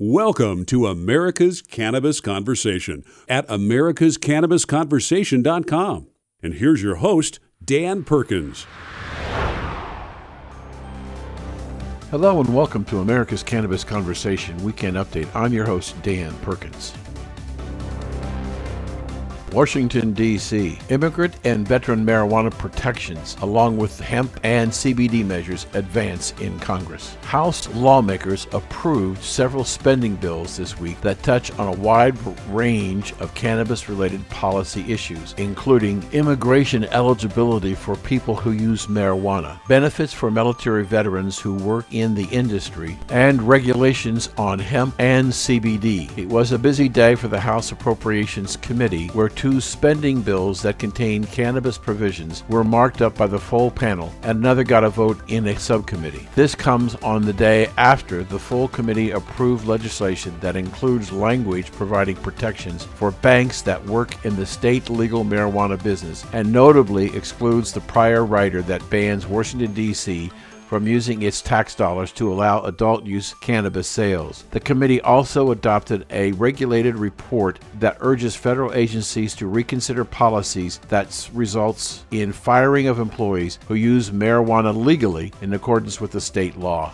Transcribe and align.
Welcome 0.00 0.64
to 0.64 0.88
America's 0.88 1.62
Cannabis 1.62 2.20
Conversation 2.20 3.04
at 3.28 3.46
americascannabisconversation.com. 3.46 6.08
And 6.42 6.54
here's 6.54 6.82
your 6.82 6.96
host, 6.96 7.38
Dan 7.64 8.02
Perkins. 8.02 8.66
Hello 12.10 12.40
and 12.40 12.52
welcome 12.52 12.84
to 12.86 12.98
America's 12.98 13.44
Cannabis 13.44 13.84
Conversation 13.84 14.56
Weekend 14.64 14.96
Update. 14.96 15.28
I'm 15.32 15.52
your 15.52 15.66
host, 15.66 15.94
Dan 16.02 16.34
Perkins. 16.38 16.92
Washington, 19.54 20.12
D.C. 20.14 20.80
Immigrant 20.88 21.36
and 21.44 21.66
veteran 21.66 22.04
marijuana 22.04 22.50
protections, 22.50 23.36
along 23.40 23.76
with 23.76 24.00
hemp 24.00 24.40
and 24.42 24.68
CBD 24.68 25.24
measures, 25.24 25.68
advance 25.74 26.32
in 26.40 26.58
Congress. 26.58 27.14
House 27.22 27.72
lawmakers 27.72 28.48
approved 28.50 29.22
several 29.22 29.62
spending 29.62 30.16
bills 30.16 30.56
this 30.56 30.80
week 30.80 31.00
that 31.02 31.22
touch 31.22 31.56
on 31.56 31.68
a 31.68 31.78
wide 31.78 32.16
range 32.48 33.12
of 33.20 33.32
cannabis 33.36 33.88
related 33.88 34.28
policy 34.28 34.92
issues, 34.92 35.36
including 35.38 36.04
immigration 36.10 36.82
eligibility 36.86 37.76
for 37.76 37.94
people 37.94 38.34
who 38.34 38.50
use 38.50 38.88
marijuana, 38.88 39.64
benefits 39.68 40.12
for 40.12 40.32
military 40.32 40.84
veterans 40.84 41.38
who 41.38 41.54
work 41.54 41.86
in 41.92 42.12
the 42.12 42.26
industry, 42.32 42.98
and 43.10 43.40
regulations 43.40 44.30
on 44.36 44.58
hemp 44.58 44.96
and 44.98 45.28
CBD. 45.30 46.10
It 46.18 46.28
was 46.28 46.50
a 46.50 46.58
busy 46.58 46.88
day 46.88 47.14
for 47.14 47.28
the 47.28 47.38
House 47.38 47.70
Appropriations 47.70 48.56
Committee, 48.56 49.06
where 49.08 49.28
two 49.28 49.43
two 49.44 49.60
spending 49.60 50.22
bills 50.22 50.62
that 50.62 50.78
contained 50.78 51.30
cannabis 51.30 51.76
provisions 51.76 52.44
were 52.48 52.64
marked 52.64 53.02
up 53.02 53.14
by 53.14 53.26
the 53.26 53.38
full 53.38 53.70
panel, 53.70 54.10
and 54.22 54.38
another 54.38 54.64
got 54.64 54.82
a 54.82 54.88
vote 54.88 55.20
in 55.28 55.46
a 55.48 55.58
subcommittee. 55.58 56.26
This 56.34 56.54
comes 56.54 56.94
on 57.02 57.26
the 57.26 57.32
day 57.34 57.68
after 57.76 58.24
the 58.24 58.38
full 58.38 58.68
committee 58.68 59.10
approved 59.10 59.66
legislation 59.66 60.34
that 60.40 60.56
includes 60.56 61.12
language 61.12 61.70
providing 61.72 62.16
protections 62.16 62.84
for 62.84 63.10
banks 63.10 63.60
that 63.60 63.84
work 63.84 64.24
in 64.24 64.34
the 64.34 64.46
state 64.46 64.88
legal 64.88 65.26
marijuana 65.26 65.82
business, 65.82 66.24
and 66.32 66.50
notably 66.50 67.14
excludes 67.14 67.70
the 67.70 67.82
prior 67.82 68.24
rider 68.24 68.62
that 68.62 68.88
bans 68.88 69.26
Washington, 69.26 69.74
D.C 69.74 70.32
from 70.74 70.88
using 70.88 71.22
its 71.22 71.40
tax 71.40 71.76
dollars 71.76 72.10
to 72.10 72.32
allow 72.32 72.60
adult 72.62 73.06
use 73.06 73.32
cannabis 73.34 73.86
sales. 73.86 74.42
The 74.50 74.58
committee 74.58 75.00
also 75.00 75.52
adopted 75.52 76.04
a 76.10 76.32
regulated 76.32 76.96
report 76.96 77.60
that 77.78 77.98
urges 78.00 78.34
federal 78.34 78.74
agencies 78.74 79.36
to 79.36 79.46
reconsider 79.46 80.04
policies 80.04 80.78
that 80.88 81.30
results 81.32 82.04
in 82.10 82.32
firing 82.32 82.88
of 82.88 82.98
employees 82.98 83.60
who 83.68 83.74
use 83.74 84.10
marijuana 84.10 84.74
legally 84.74 85.32
in 85.42 85.54
accordance 85.54 86.00
with 86.00 86.10
the 86.10 86.20
state 86.20 86.58
law. 86.58 86.92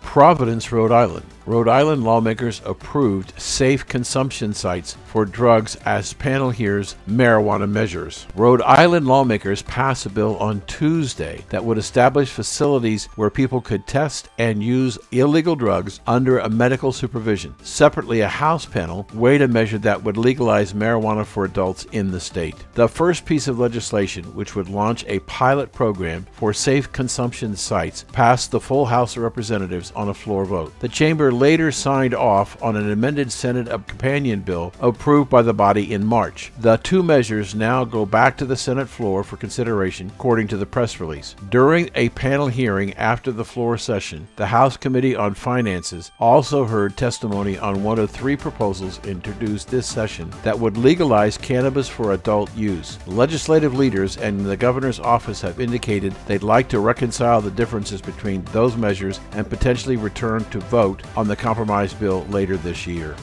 Providence, 0.00 0.72
Rhode 0.72 0.90
Island 0.90 1.26
Rhode 1.44 1.68
Island 1.68 2.02
lawmakers 2.02 2.62
approved 2.64 3.38
safe 3.38 3.86
consumption 3.86 4.54
sites 4.54 4.96
for 5.16 5.24
drugs 5.24 5.76
as 5.86 6.12
panel 6.12 6.50
hears 6.50 6.94
marijuana 7.08 7.66
measures. 7.66 8.26
Rhode 8.34 8.60
Island 8.60 9.06
lawmakers 9.06 9.62
passed 9.62 10.04
a 10.04 10.10
bill 10.10 10.36
on 10.36 10.60
Tuesday 10.66 11.42
that 11.48 11.64
would 11.64 11.78
establish 11.78 12.28
facilities 12.28 13.06
where 13.16 13.30
people 13.30 13.62
could 13.62 13.86
test 13.86 14.28
and 14.36 14.62
use 14.62 14.98
illegal 15.12 15.56
drugs 15.56 16.00
under 16.06 16.38
a 16.38 16.50
medical 16.50 16.92
supervision. 16.92 17.54
Separately, 17.62 18.20
a 18.20 18.28
House 18.28 18.66
panel 18.66 19.08
weighed 19.14 19.40
a 19.40 19.48
measure 19.48 19.78
that 19.78 20.04
would 20.04 20.18
legalize 20.18 20.74
marijuana 20.74 21.24
for 21.24 21.46
adults 21.46 21.86
in 21.92 22.10
the 22.10 22.20
state. 22.20 22.66
The 22.74 22.86
first 22.86 23.24
piece 23.24 23.48
of 23.48 23.58
legislation, 23.58 24.22
which 24.34 24.54
would 24.54 24.68
launch 24.68 25.02
a 25.06 25.20
pilot 25.20 25.72
program 25.72 26.26
for 26.32 26.52
safe 26.52 26.92
consumption 26.92 27.56
sites, 27.56 28.04
passed 28.12 28.50
the 28.50 28.60
full 28.60 28.84
House 28.84 29.16
of 29.16 29.22
Representatives 29.22 29.92
on 29.96 30.10
a 30.10 30.14
floor 30.14 30.44
vote. 30.44 30.78
The 30.80 30.90
chamber 30.90 31.32
later 31.32 31.72
signed 31.72 32.14
off 32.14 32.62
on 32.62 32.76
an 32.76 32.92
amended 32.92 33.32
Senate 33.32 33.68
companion 33.86 34.40
bill 34.40 34.74
approved 35.06 35.30
by 35.30 35.40
the 35.40 35.54
body 35.54 35.92
in 35.92 36.04
March. 36.04 36.50
The 36.58 36.78
two 36.78 37.00
measures 37.00 37.54
now 37.54 37.84
go 37.84 38.04
back 38.04 38.36
to 38.38 38.44
the 38.44 38.56
Senate 38.56 38.88
floor 38.88 39.22
for 39.22 39.36
consideration, 39.36 40.10
according 40.16 40.48
to 40.48 40.56
the 40.56 40.66
press 40.66 40.98
release. 40.98 41.36
During 41.48 41.90
a 41.94 42.08
panel 42.08 42.48
hearing 42.48 42.92
after 42.94 43.30
the 43.30 43.44
floor 43.44 43.78
session, 43.78 44.26
the 44.34 44.46
House 44.46 44.76
Committee 44.76 45.14
on 45.14 45.34
Finances 45.34 46.10
also 46.18 46.64
heard 46.64 46.96
testimony 46.96 47.56
on 47.56 47.84
one 47.84 48.00
of 48.00 48.10
three 48.10 48.34
proposals 48.34 48.98
introduced 49.06 49.68
this 49.68 49.86
session 49.86 50.28
that 50.42 50.58
would 50.58 50.76
legalize 50.76 51.38
cannabis 51.38 51.88
for 51.88 52.12
adult 52.12 52.52
use. 52.56 52.98
Legislative 53.06 53.78
leaders 53.78 54.16
and 54.16 54.44
the 54.44 54.56
governor's 54.56 54.98
office 54.98 55.40
have 55.40 55.60
indicated 55.60 56.16
they'd 56.26 56.42
like 56.42 56.68
to 56.68 56.80
reconcile 56.80 57.40
the 57.40 57.52
differences 57.52 58.02
between 58.02 58.42
those 58.46 58.76
measures 58.76 59.20
and 59.34 59.48
potentially 59.48 59.96
return 59.96 60.44
to 60.46 60.58
vote 60.58 61.04
on 61.16 61.28
the 61.28 61.36
compromise 61.36 61.94
bill 61.94 62.24
later 62.24 62.56
this 62.56 62.88
year. 62.88 63.14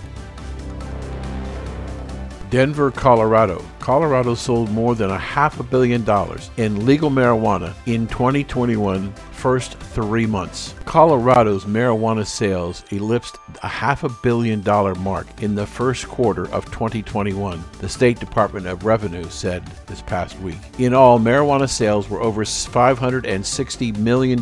Denver, 2.54 2.92
Colorado. 2.92 3.66
Colorado 3.80 4.36
sold 4.36 4.70
more 4.70 4.94
than 4.94 5.10
a 5.10 5.18
half 5.18 5.60
a 5.60 5.64
billion 5.64 6.04
dollars 6.04 6.52
in 6.58 6.86
legal 6.86 7.10
marijuana 7.10 7.74
in 7.88 8.06
2021 8.06 9.12
first 9.44 9.78
three 9.78 10.26
months. 10.26 10.74
Colorado's 10.86 11.66
marijuana 11.66 12.26
sales 12.26 12.86
eclipsed 12.94 13.36
a 13.62 13.68
half 13.68 14.06
a 14.06 14.10
billion 14.24 14.62
dollar 14.62 14.96
mark 14.96 15.28
in 15.44 15.54
the 15.54 15.68
first 15.68 16.08
quarter 16.08 16.50
of 16.54 16.64
2021, 16.68 17.62
the 17.80 17.90
State 17.90 18.22
Department 18.22 18.68
of 18.68 18.86
Revenue 18.86 19.30
said 19.30 19.66
this 19.86 20.02
past 20.02 20.40
week. 20.40 20.60
In 20.80 20.94
all, 20.94 21.20
marijuana 21.20 21.68
sales 21.68 22.10
were 22.10 22.22
over 22.22 22.46
$560 22.46 23.98
million 23.98 24.40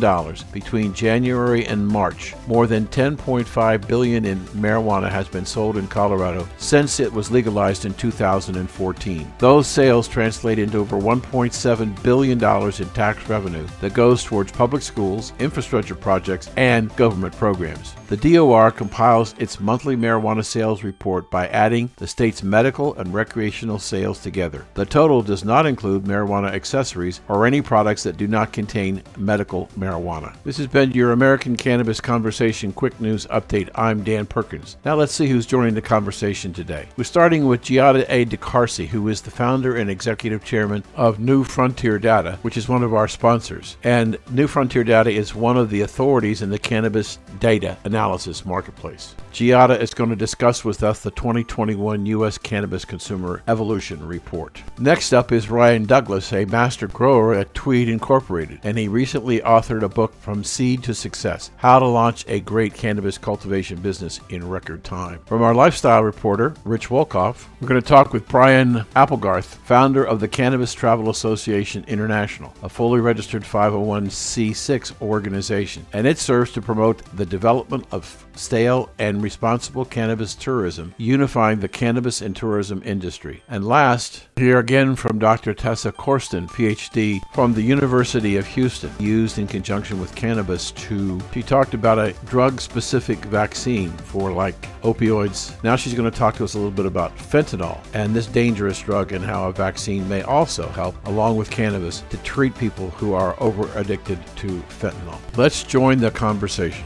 between 0.52 0.94
January 0.94 1.66
and 1.66 1.84
March. 1.84 2.34
More 2.46 2.68
than 2.68 2.86
10.5 2.86 3.88
billion 3.88 4.24
in 4.24 4.38
marijuana 4.50 5.10
has 5.10 5.26
been 5.26 5.44
sold 5.44 5.78
in 5.78 5.88
Colorado 5.88 6.46
since 6.58 7.00
it 7.00 7.12
was 7.12 7.28
legalized 7.28 7.86
in 7.86 7.94
2014. 7.94 9.32
Those 9.38 9.66
sales 9.66 10.06
translate 10.06 10.60
into 10.60 10.78
over 10.78 10.96
$1.7 10.96 12.02
billion 12.04 12.38
in 12.38 12.88
tax 12.94 13.28
revenue 13.28 13.66
that 13.80 13.94
goes 13.94 14.22
towards 14.22 14.52
public 14.52 14.82
schools, 14.92 15.32
infrastructure 15.38 15.94
projects, 15.94 16.50
and 16.56 16.94
government 16.96 17.34
programs. 17.36 17.94
The 18.12 18.34
DOR 18.34 18.70
compiles 18.70 19.34
its 19.38 19.58
monthly 19.58 19.96
marijuana 19.96 20.44
sales 20.44 20.84
report 20.84 21.30
by 21.30 21.48
adding 21.48 21.88
the 21.96 22.06
state's 22.06 22.42
medical 22.42 22.94
and 22.96 23.14
recreational 23.14 23.78
sales 23.78 24.18
together. 24.18 24.66
The 24.74 24.84
total 24.84 25.22
does 25.22 25.46
not 25.46 25.64
include 25.64 26.04
marijuana 26.04 26.52
accessories 26.52 27.22
or 27.30 27.46
any 27.46 27.62
products 27.62 28.02
that 28.02 28.18
do 28.18 28.28
not 28.28 28.52
contain 28.52 29.02
medical 29.16 29.68
marijuana. 29.78 30.36
This 30.44 30.58
has 30.58 30.66
been 30.66 30.90
your 30.90 31.12
American 31.12 31.56
Cannabis 31.56 32.02
Conversation 32.02 32.70
Quick 32.74 33.00
News 33.00 33.26
Update. 33.28 33.70
I'm 33.76 34.04
Dan 34.04 34.26
Perkins. 34.26 34.76
Now 34.84 34.94
let's 34.94 35.14
see 35.14 35.26
who's 35.26 35.46
joining 35.46 35.72
the 35.72 35.80
conversation 35.80 36.52
today. 36.52 36.88
We're 36.98 37.04
starting 37.04 37.46
with 37.46 37.62
Giada 37.62 38.04
A. 38.10 38.26
DeCarcy, 38.26 38.88
who 38.88 39.08
is 39.08 39.22
the 39.22 39.30
founder 39.30 39.76
and 39.76 39.88
executive 39.88 40.44
chairman 40.44 40.84
of 40.96 41.18
New 41.18 41.44
Frontier 41.44 41.98
Data, 41.98 42.38
which 42.42 42.58
is 42.58 42.68
one 42.68 42.82
of 42.82 42.92
our 42.92 43.08
sponsors. 43.08 43.78
And 43.84 44.18
New 44.32 44.48
Frontier 44.48 44.84
Data 44.84 45.08
is 45.08 45.34
one 45.34 45.56
of 45.56 45.70
the 45.70 45.80
authorities 45.80 46.42
in 46.42 46.50
the 46.50 46.58
cannabis 46.58 47.18
data 47.40 47.78
analysis 47.84 48.01
analysis 48.02 48.44
marketplace. 48.44 49.14
Giada 49.32 49.80
is 49.80 49.94
going 49.94 50.10
to 50.10 50.16
discuss 50.16 50.64
with 50.64 50.82
us 50.82 51.02
the 51.02 51.12
2021 51.12 52.04
U.S. 52.06 52.36
Cannabis 52.36 52.84
Consumer 52.84 53.42
Evolution 53.46 54.04
Report. 54.06 54.60
Next 54.78 55.12
up 55.12 55.30
is 55.30 55.48
Ryan 55.48 55.84
Douglas, 55.84 56.32
a 56.32 56.44
master 56.44 56.88
grower 56.88 57.32
at 57.32 57.54
Tweed 57.54 57.88
Incorporated, 57.88 58.58
and 58.64 58.76
he 58.76 58.88
recently 58.88 59.38
authored 59.40 59.82
a 59.82 59.88
book, 59.88 60.14
From 60.16 60.42
Seed 60.42 60.82
to 60.82 60.94
Success 60.94 61.50
How 61.56 61.78
to 61.78 61.86
Launch 61.86 62.24
a 62.26 62.40
Great 62.40 62.74
Cannabis 62.74 63.18
Cultivation 63.18 63.80
Business 63.80 64.20
in 64.28 64.48
Record 64.48 64.82
Time. 64.82 65.20
From 65.26 65.42
our 65.42 65.54
lifestyle 65.54 66.02
reporter, 66.02 66.54
Rich 66.64 66.88
Wolkoff, 66.88 67.46
we're 67.60 67.68
going 67.68 67.80
to 67.80 67.88
talk 67.88 68.12
with 68.12 68.28
Brian 68.28 68.84
Applegarth, 68.96 69.54
founder 69.64 70.04
of 70.04 70.18
the 70.18 70.28
Cannabis 70.28 70.74
Travel 70.74 71.08
Association 71.08 71.84
International, 71.86 72.52
a 72.64 72.68
fully 72.68 73.00
registered 73.00 73.44
501c6 73.44 75.00
organization, 75.00 75.86
and 75.92 76.06
it 76.06 76.18
serves 76.18 76.52
to 76.52 76.60
promote 76.60 77.02
the 77.16 77.24
development 77.24 77.86
of 77.92 78.26
stale 78.34 78.90
and 78.98 79.22
responsible 79.22 79.84
cannabis 79.84 80.34
tourism, 80.34 80.94
unifying 80.96 81.60
the 81.60 81.68
cannabis 81.68 82.22
and 82.22 82.34
tourism 82.34 82.82
industry. 82.84 83.42
And 83.48 83.66
last, 83.66 84.26
here 84.36 84.58
again 84.58 84.96
from 84.96 85.18
Dr. 85.18 85.54
Tessa 85.54 85.92
Kosten, 85.92 86.48
PhD 86.48 87.20
from 87.34 87.52
the 87.54 87.62
University 87.62 88.36
of 88.36 88.46
Houston, 88.46 88.90
used 88.98 89.38
in 89.38 89.46
conjunction 89.46 90.00
with 90.00 90.14
cannabis 90.14 90.70
to, 90.72 91.20
she 91.32 91.42
talked 91.42 91.74
about 91.74 91.98
a 91.98 92.14
drug 92.26 92.60
specific 92.60 93.18
vaccine 93.26 93.90
for 93.90 94.32
like 94.32 94.60
opioids. 94.82 95.62
Now 95.62 95.76
she's 95.76 95.94
going 95.94 96.10
to 96.10 96.16
talk 96.16 96.34
to 96.36 96.44
us 96.44 96.54
a 96.54 96.58
little 96.58 96.70
bit 96.70 96.86
about 96.86 97.16
fentanyl 97.16 97.78
and 97.94 98.14
this 98.14 98.26
dangerous 98.26 98.80
drug 98.80 99.12
and 99.12 99.24
how 99.24 99.48
a 99.48 99.52
vaccine 99.52 100.08
may 100.08 100.22
also 100.22 100.68
help, 100.70 100.94
along 101.06 101.36
with 101.36 101.50
cannabis, 101.50 102.02
to 102.10 102.16
treat 102.18 102.56
people 102.56 102.90
who 102.90 103.12
are 103.12 103.40
over 103.40 103.70
addicted 103.78 104.18
to 104.36 104.46
fentanyl. 104.68 105.18
Let's 105.36 105.62
join 105.62 105.98
the 105.98 106.10
conversation. 106.10 106.84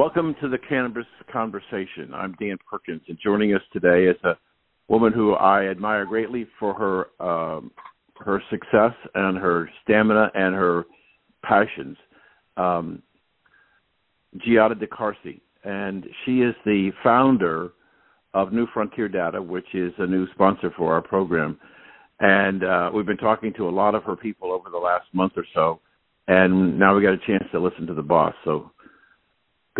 Welcome 0.00 0.34
to 0.40 0.48
the 0.48 0.56
Cannabis 0.56 1.04
Conversation. 1.30 2.14
I'm 2.14 2.34
Dan 2.40 2.56
Perkins, 2.70 3.02
and 3.08 3.18
joining 3.22 3.52
us 3.52 3.60
today 3.70 4.04
is 4.04 4.16
a 4.24 4.32
woman 4.88 5.12
who 5.12 5.34
I 5.34 5.66
admire 5.66 6.06
greatly 6.06 6.46
for 6.58 6.72
her 6.72 7.22
um, 7.22 7.70
her 8.18 8.42
success 8.48 8.94
and 9.14 9.36
her 9.36 9.68
stamina 9.82 10.30
and 10.32 10.54
her 10.54 10.86
passions, 11.44 11.98
um, 12.56 13.02
Giada 14.38 14.72
DeCarsi, 14.72 15.38
and 15.64 16.06
she 16.24 16.38
is 16.38 16.54
the 16.64 16.92
founder 17.04 17.72
of 18.32 18.54
New 18.54 18.66
Frontier 18.72 19.06
Data, 19.06 19.42
which 19.42 19.74
is 19.74 19.92
a 19.98 20.06
new 20.06 20.26
sponsor 20.32 20.72
for 20.78 20.94
our 20.94 21.02
program. 21.02 21.58
And 22.20 22.64
uh, 22.64 22.90
we've 22.94 23.04
been 23.04 23.18
talking 23.18 23.52
to 23.58 23.68
a 23.68 23.70
lot 23.70 23.94
of 23.94 24.04
her 24.04 24.16
people 24.16 24.50
over 24.50 24.70
the 24.70 24.78
last 24.78 25.08
month 25.12 25.34
or 25.36 25.44
so, 25.54 25.80
and 26.26 26.78
now 26.78 26.96
we 26.96 27.02
got 27.02 27.12
a 27.12 27.26
chance 27.26 27.44
to 27.52 27.60
listen 27.60 27.86
to 27.86 27.92
the 27.92 28.00
boss. 28.00 28.32
So, 28.46 28.70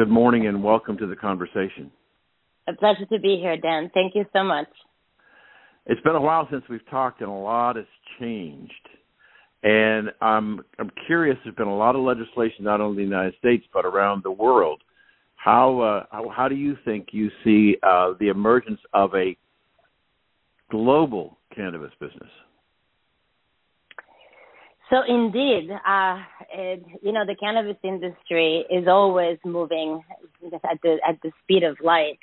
good 0.00 0.08
morning 0.08 0.47
and 0.47 0.64
welcome 0.64 0.97
to 0.97 1.06
the 1.06 1.14
conversation. 1.14 1.91
A 2.67 2.73
pleasure 2.73 3.05
to 3.12 3.20
be 3.20 3.38
here, 3.38 3.58
Dan. 3.58 3.91
Thank 3.93 4.14
you 4.14 4.25
so 4.32 4.43
much. 4.43 4.69
It's 5.85 6.00
been 6.00 6.17
a 6.17 6.20
while 6.23 6.49
since 6.50 6.62
we've 6.70 6.88
talked, 6.88 7.20
and 7.20 7.29
a 7.29 7.35
lot 7.35 7.76
has 7.76 7.85
changed. 8.19 8.73
And 9.62 10.08
I'm 10.23 10.62
I'm 10.79 10.91
curious. 11.06 11.37
There's 11.44 11.55
been 11.55 11.67
a 11.67 11.76
lot 11.76 11.97
of 11.97 12.00
legislation, 12.00 12.64
not 12.64 12.81
only 12.81 13.02
in 13.02 13.11
the 13.11 13.14
United 13.14 13.35
States 13.41 13.67
but 13.75 13.85
around 13.85 14.23
the 14.25 14.31
world. 14.31 14.81
How 15.37 15.81
uh, 15.81 16.06
how, 16.11 16.31
how 16.35 16.49
do 16.49 16.55
you 16.55 16.79
think 16.82 17.08
you 17.12 17.29
see 17.44 17.76
uh, 17.82 18.14
the 18.19 18.29
emergence 18.29 18.81
of 18.94 19.14
a 19.14 19.37
global 20.70 21.37
cannabis 21.55 21.93
business? 22.00 22.31
So 24.91 25.03
indeed, 25.07 25.71
uh, 25.71 26.17
it, 26.53 26.85
you 27.01 27.13
know, 27.13 27.25
the 27.25 27.37
cannabis 27.39 27.77
industry 27.85 28.65
is 28.69 28.89
always 28.89 29.39
moving 29.45 30.03
at 30.43 30.81
the 30.83 30.99
at 31.09 31.23
the 31.23 31.31
speed 31.43 31.63
of 31.63 31.77
light, 31.83 32.19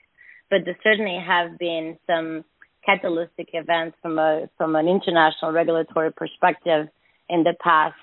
but 0.50 0.60
there 0.66 0.78
certainly 0.84 1.18
have 1.26 1.58
been 1.58 1.98
some 2.06 2.44
catalytic 2.86 3.50
events 3.54 3.96
from 4.02 4.20
a 4.20 4.50
from 4.58 4.76
an 4.76 4.88
international 4.88 5.54
regulatory 5.54 6.12
perspective 6.12 6.88
in 7.30 7.44
the 7.44 7.54
past 7.62 7.96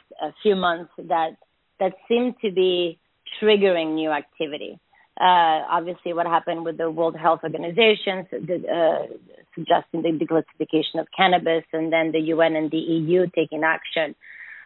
few 0.42 0.56
months 0.56 0.92
that 0.96 1.36
that 1.78 1.92
seem 2.08 2.34
to 2.42 2.50
be 2.50 2.98
triggering 3.42 3.94
new 3.94 4.10
activity. 4.10 4.78
Uh, 5.20 5.62
obviously, 5.70 6.12
what 6.12 6.26
happened 6.26 6.64
with 6.64 6.76
the 6.76 6.90
World 6.90 7.16
Health 7.16 7.40
Organization 7.44 8.26
uh, 8.32 9.06
suggesting 9.54 10.02
the 10.02 10.10
declassification 10.10 11.00
of 11.00 11.06
cannabis, 11.16 11.64
and 11.72 11.92
then 11.92 12.12
the 12.12 12.20
UN 12.34 12.56
and 12.56 12.70
the 12.70 12.78
EU 12.78 13.26
taking 13.34 13.62
action. 13.62 14.14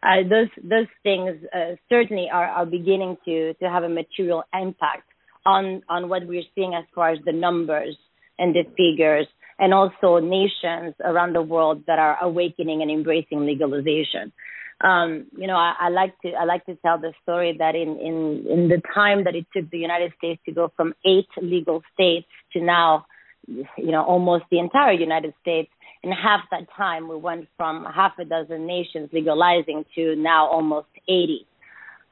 Uh, 0.03 0.23
those 0.29 0.49
those 0.63 0.87
things 1.03 1.37
uh, 1.55 1.75
certainly 1.89 2.29
are, 2.33 2.47
are 2.47 2.67
beginning 2.67 3.17
to 3.25 3.55
to 3.55 3.69
have 3.69 3.83
a 3.83 3.89
material 3.89 4.45
impact 4.55 5.09
on 5.45 5.83
on 5.89 6.09
what 6.09 6.27
we're 6.27 6.43
seeing 6.55 6.75
as 6.75 6.85
far 6.95 7.11
as 7.11 7.19
the 7.25 7.33
numbers 7.33 7.97
and 8.39 8.55
the 8.55 8.63
figures, 8.77 9.27
and 9.59 9.75
also 9.75 10.19
nations 10.19 10.95
around 11.05 11.35
the 11.35 11.43
world 11.43 11.83
that 11.87 11.99
are 11.99 12.17
awakening 12.23 12.83
and 12.83 12.91
embracing 12.91 13.45
legalization. 13.45 14.33
Um, 14.81 15.27
you 15.37 15.49
know, 15.49 15.57
I, 15.57 15.75
I 15.81 15.89
like 15.89 16.15
to 16.21 16.31
I 16.41 16.45
like 16.45 16.65
to 16.67 16.77
tell 16.77 16.99
the 16.99 17.13
story 17.25 17.57
that 17.59 17.75
in, 17.75 17.99
in 17.99 18.47
in 18.49 18.69
the 18.69 18.81
time 18.95 19.25
that 19.25 19.35
it 19.35 19.47
took 19.53 19.69
the 19.71 19.79
United 19.79 20.13
States 20.19 20.41
to 20.47 20.53
go 20.53 20.73
from 20.77 20.95
eight 21.05 21.27
legal 21.43 21.83
states 21.95 22.29
to 22.53 22.61
now, 22.61 23.07
you 23.49 23.91
know, 23.91 24.05
almost 24.05 24.45
the 24.53 24.61
entire 24.61 24.93
United 24.93 25.35
States, 25.41 25.71
in 26.09 26.17
half 26.17 26.41
that 26.51 26.67
time 26.77 27.09
we 27.09 27.17
went 27.17 27.47
from 27.57 27.85
half 27.85 28.13
a 28.19 28.25
dozen 28.25 28.67
nations 28.67 29.11
legalizing 29.13 29.85
to 29.95 30.17
now 30.17 30.47
almost 30.47 30.89
80. 31.09 31.47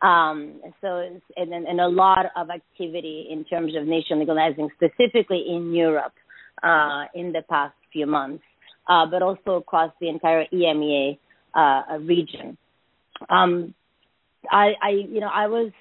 Um, 0.03 0.61
so 0.83 1.09
and, 1.37 1.53
and 1.53 1.81
a 1.81 1.89
lot 1.89 2.27
of 2.37 2.51
activity 2.51 3.29
in 3.31 3.45
terms 3.45 3.75
of 3.75 3.87
nation 3.87 4.19
legalizing, 4.19 4.69
specifically 4.77 5.45
in 5.49 5.73
Europe, 5.73 6.13
uh, 6.63 7.05
in 7.15 7.33
the 7.33 7.43
past 7.49 7.75
few 7.93 8.07
months, 8.07 8.45
uh, 8.89 9.07
but 9.07 9.23
also 9.23 9.53
across 9.57 9.91
the 10.01 10.09
entire 10.09 10.45
EMEA 10.53 11.19
uh, 11.55 11.99
region. 12.01 12.59
Um, 13.31 13.75
I, 14.51 14.73
I, 14.83 14.91
you 14.91 15.21
know, 15.21 15.31
I 15.33 15.47
was 15.47 15.73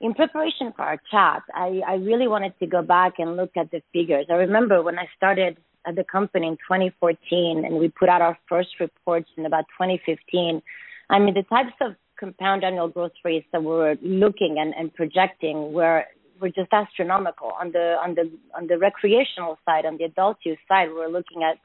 in 0.00 0.14
preparation 0.14 0.72
for 0.74 0.82
our 0.82 0.98
chat. 1.10 1.42
I, 1.54 1.82
I 1.86 1.94
really 1.96 2.26
wanted 2.26 2.58
to 2.60 2.66
go 2.66 2.80
back 2.80 3.14
and 3.18 3.36
look 3.36 3.50
at 3.56 3.70
the 3.70 3.82
figures. 3.92 4.26
I 4.30 4.34
remember 4.34 4.82
when 4.82 4.98
I 4.98 5.06
started 5.16 5.58
at 5.86 5.96
the 5.96 6.04
company 6.04 6.46
in 6.46 6.54
2014, 6.54 7.64
and 7.64 7.76
we 7.76 7.88
put 7.88 8.08
out 8.08 8.22
our 8.22 8.38
first 8.48 8.70
reports 8.80 9.28
in 9.36 9.46
about 9.46 9.64
2015. 9.78 10.62
I 11.10 11.18
mean, 11.18 11.34
the 11.34 11.42
types 11.42 11.74
of 11.80 11.94
compound 12.18 12.64
annual 12.64 12.88
growth 12.88 13.12
rates 13.24 13.46
that 13.52 13.62
we 13.62 13.68
were 13.70 13.96
looking 14.02 14.56
and, 14.58 14.74
and 14.74 14.94
projecting 14.94 15.72
were 15.72 16.04
were 16.40 16.48
just 16.48 16.72
astronomical. 16.72 17.52
On 17.60 17.72
the 17.72 17.96
on 18.02 18.14
the 18.14 18.30
on 18.56 18.66
the 18.66 18.78
recreational 18.78 19.58
side, 19.64 19.84
on 19.86 19.96
the 19.98 20.04
adult 20.04 20.38
use 20.44 20.58
side, 20.68 20.88
we 20.88 20.94
we're 20.94 21.08
looking 21.08 21.42
at 21.42 21.58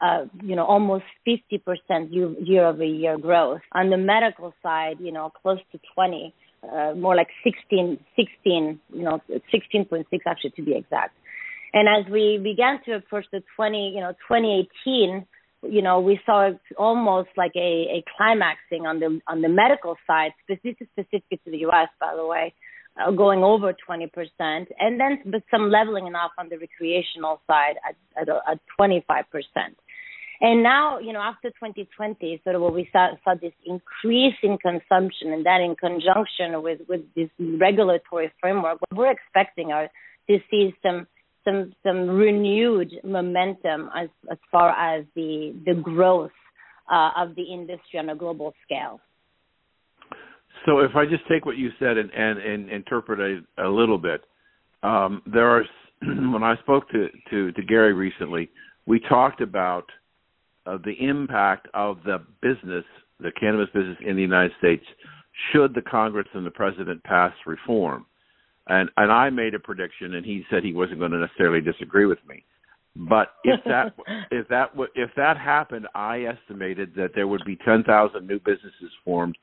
uh, 0.00 0.24
you 0.42 0.56
know, 0.56 0.64
almost 0.64 1.04
50% 1.26 1.60
year-over-year 2.10 3.18
growth. 3.18 3.60
On 3.72 3.90
the 3.90 3.96
medical 3.96 4.52
side, 4.62 4.96
you 4.98 5.12
know, 5.12 5.30
close 5.42 5.60
to 5.70 5.78
20, 5.94 6.34
uh, 6.72 6.94
more 6.94 7.14
like 7.14 7.28
16, 7.44 7.98
16, 8.16 8.80
you 8.94 9.02
know, 9.02 9.20
16.6 9.52 10.04
actually 10.26 10.50
to 10.50 10.62
be 10.62 10.74
exact. 10.74 11.14
And 11.74 11.88
as 11.88 12.10
we 12.10 12.38
began 12.42 12.80
to 12.84 12.96
approach 12.96 13.26
the 13.32 13.42
20, 13.56 13.92
you 13.94 14.00
know, 14.00 14.12
2018, 14.28 15.26
you 15.64 15.82
know, 15.82 16.00
we 16.00 16.20
saw 16.26 16.50
almost 16.76 17.30
like 17.36 17.52
a, 17.54 17.58
a 17.58 18.04
climaxing 18.16 18.86
on 18.86 18.98
the 18.98 19.20
on 19.28 19.42
the 19.42 19.48
medical 19.48 19.96
side, 20.06 20.32
specific 20.42 20.88
specific 20.92 21.42
to 21.44 21.50
the 21.50 21.58
U.S. 21.58 21.88
By 22.00 22.14
the 22.16 22.26
way, 22.26 22.52
uh, 23.00 23.10
going 23.12 23.42
over 23.42 23.72
20%, 23.88 24.08
and 24.40 25.00
then 25.00 25.20
but 25.26 25.42
some 25.50 25.70
leveling 25.70 26.04
off 26.14 26.32
on 26.38 26.48
the 26.48 26.58
recreational 26.58 27.40
side 27.46 27.76
at, 27.88 27.96
at, 28.20 28.28
at 28.28 28.58
25%. 28.78 29.24
And 30.40 30.64
now, 30.64 30.98
you 30.98 31.12
know, 31.12 31.20
after 31.20 31.50
2020, 31.50 32.40
sort 32.42 32.56
of 32.56 32.62
what 32.62 32.74
we 32.74 32.88
saw, 32.92 33.10
saw 33.24 33.34
this 33.40 33.52
increase 33.64 34.34
in 34.42 34.58
consumption, 34.58 35.32
and 35.32 35.46
that 35.46 35.60
in 35.60 35.76
conjunction 35.76 36.60
with, 36.62 36.80
with 36.88 37.02
this 37.14 37.30
regulatory 37.38 38.32
framework, 38.40 38.78
what 38.80 38.98
we're 38.98 39.12
expecting 39.12 39.70
are 39.70 39.88
to 40.28 40.38
see 40.50 40.74
some 40.82 41.06
some 41.44 41.72
some 41.82 42.08
renewed 42.08 42.92
momentum 43.04 43.90
as 43.94 44.08
as 44.30 44.38
far 44.50 44.70
as 44.70 45.04
the 45.14 45.54
the 45.66 45.74
growth 45.74 46.30
uh, 46.92 47.10
of 47.16 47.34
the 47.34 47.42
industry 47.42 47.98
on 47.98 48.10
a 48.10 48.16
global 48.16 48.52
scale. 48.64 49.00
So, 50.66 50.78
if 50.78 50.94
I 50.94 51.06
just 51.06 51.26
take 51.28 51.44
what 51.44 51.56
you 51.56 51.70
said 51.78 51.96
and 51.98 52.10
and, 52.10 52.38
and 52.38 52.70
interpret 52.70 53.18
it 53.20 53.44
a 53.58 53.68
little 53.68 53.98
bit, 53.98 54.22
um, 54.82 55.22
there 55.26 55.48
are 55.48 55.64
when 56.02 56.42
I 56.42 56.56
spoke 56.62 56.88
to, 56.90 57.08
to 57.30 57.52
to 57.52 57.62
Gary 57.62 57.92
recently, 57.92 58.50
we 58.86 59.00
talked 59.00 59.40
about 59.40 59.84
of 60.66 60.82
the 60.84 60.94
impact 61.00 61.66
of 61.74 61.98
the 62.04 62.18
business, 62.40 62.84
the 63.18 63.32
cannabis 63.38 63.68
business 63.74 63.98
in 64.06 64.14
the 64.14 64.22
United 64.22 64.52
States, 64.58 64.84
should 65.50 65.74
the 65.74 65.82
Congress 65.82 66.28
and 66.34 66.46
the 66.46 66.50
President 66.50 67.02
pass 67.02 67.32
reform. 67.46 68.06
And 68.68 68.90
and 68.96 69.10
I 69.10 69.30
made 69.30 69.54
a 69.54 69.58
prediction, 69.58 70.14
and 70.14 70.24
he 70.24 70.44
said 70.50 70.62
he 70.62 70.72
wasn't 70.72 71.00
going 71.00 71.10
to 71.12 71.18
necessarily 71.18 71.60
disagree 71.60 72.06
with 72.06 72.18
me. 72.28 72.44
But 72.96 73.34
if 73.44 73.60
that 73.64 73.94
if 74.30 74.48
that 74.48 74.70
if 74.94 75.10
that 75.16 75.36
happened, 75.36 75.88
I 75.94 76.22
estimated 76.24 76.94
that 76.96 77.10
there 77.14 77.26
would 77.26 77.44
be 77.44 77.56
10,000 77.64 78.26
new 78.26 78.38
businesses 78.38 78.92
formed 79.04 79.36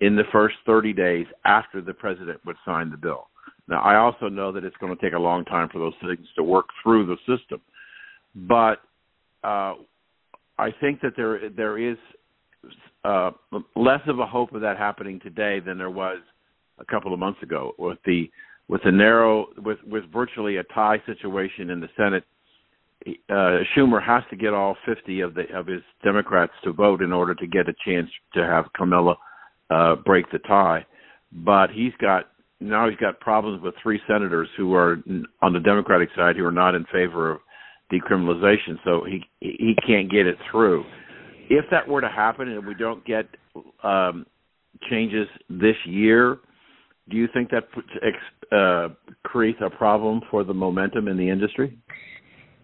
in 0.00 0.16
the 0.16 0.24
first 0.32 0.56
30 0.66 0.92
days 0.92 1.26
after 1.44 1.80
the 1.80 1.94
president 1.94 2.40
would 2.44 2.56
sign 2.64 2.90
the 2.90 2.96
bill. 2.96 3.28
Now, 3.68 3.80
I 3.80 3.96
also 3.96 4.28
know 4.28 4.52
that 4.52 4.64
it's 4.64 4.76
going 4.76 4.94
to 4.94 5.02
take 5.02 5.14
a 5.14 5.18
long 5.18 5.44
time 5.44 5.68
for 5.72 5.78
those 5.78 5.94
things 6.00 6.26
to 6.36 6.42
work 6.42 6.66
through 6.82 7.06
the 7.06 7.16
system. 7.18 7.60
But 8.34 8.80
uh, 9.42 9.74
I 10.58 10.70
think 10.80 11.00
that 11.02 11.12
there 11.16 11.48
there 11.48 11.78
is 11.78 11.96
uh, 13.04 13.30
less 13.76 14.00
of 14.06 14.18
a 14.18 14.26
hope 14.26 14.52
of 14.52 14.60
that 14.62 14.76
happening 14.76 15.20
today 15.20 15.60
than 15.60 15.78
there 15.78 15.90
was 15.90 16.18
a 16.78 16.84
couple 16.84 17.12
of 17.12 17.20
months 17.20 17.42
ago 17.42 17.72
with 17.78 17.98
the 18.04 18.30
with 18.68 18.80
a 18.84 18.92
narrow 18.92 19.46
with 19.58 19.78
with 19.86 20.04
virtually 20.12 20.56
a 20.56 20.64
tie 20.64 21.02
situation 21.06 21.70
in 21.70 21.80
the 21.80 21.88
Senate. 21.96 22.24
Uh, 23.28 23.60
Schumer 23.76 24.02
has 24.02 24.22
to 24.30 24.36
get 24.36 24.54
all 24.54 24.76
50 24.86 25.20
of 25.20 25.34
the 25.34 25.44
of 25.54 25.66
his 25.66 25.82
Democrats 26.02 26.52
to 26.64 26.72
vote 26.72 27.02
in 27.02 27.12
order 27.12 27.34
to 27.34 27.46
get 27.46 27.68
a 27.68 27.74
chance 27.86 28.08
to 28.32 28.40
have 28.40 28.64
Kamala 28.74 29.16
uh, 29.70 29.96
break 29.96 30.30
the 30.32 30.38
tie. 30.38 30.86
But 31.32 31.70
he's 31.70 31.92
got 32.00 32.30
now 32.60 32.88
he's 32.88 32.98
got 32.98 33.20
problems 33.20 33.62
with 33.62 33.74
three 33.82 34.00
senators 34.06 34.48
who 34.56 34.74
are 34.74 34.96
on 35.42 35.52
the 35.52 35.60
Democratic 35.60 36.08
side 36.16 36.36
who 36.36 36.44
are 36.44 36.52
not 36.52 36.74
in 36.74 36.84
favor 36.92 37.32
of 37.32 37.40
decriminalization, 37.92 38.78
so 38.84 39.04
he 39.04 39.22
he 39.40 39.74
can't 39.86 40.10
get 40.10 40.26
it 40.26 40.36
through. 40.50 40.84
If 41.50 41.66
that 41.70 41.86
were 41.86 42.00
to 42.00 42.08
happen 42.08 42.48
and 42.48 42.66
we 42.66 42.74
don't 42.74 43.04
get 43.04 43.26
um, 43.82 44.24
changes 44.88 45.28
this 45.50 45.76
year, 45.84 46.38
do 47.08 47.16
you 47.16 47.28
think 47.32 47.50
that 47.50 47.64
uh, 48.50 48.94
creates 49.24 49.58
a 49.64 49.70
problem 49.70 50.20
for 50.30 50.44
the 50.44 50.54
momentum 50.54 51.08
in 51.08 51.16
the 51.16 51.28
industry? 51.28 51.78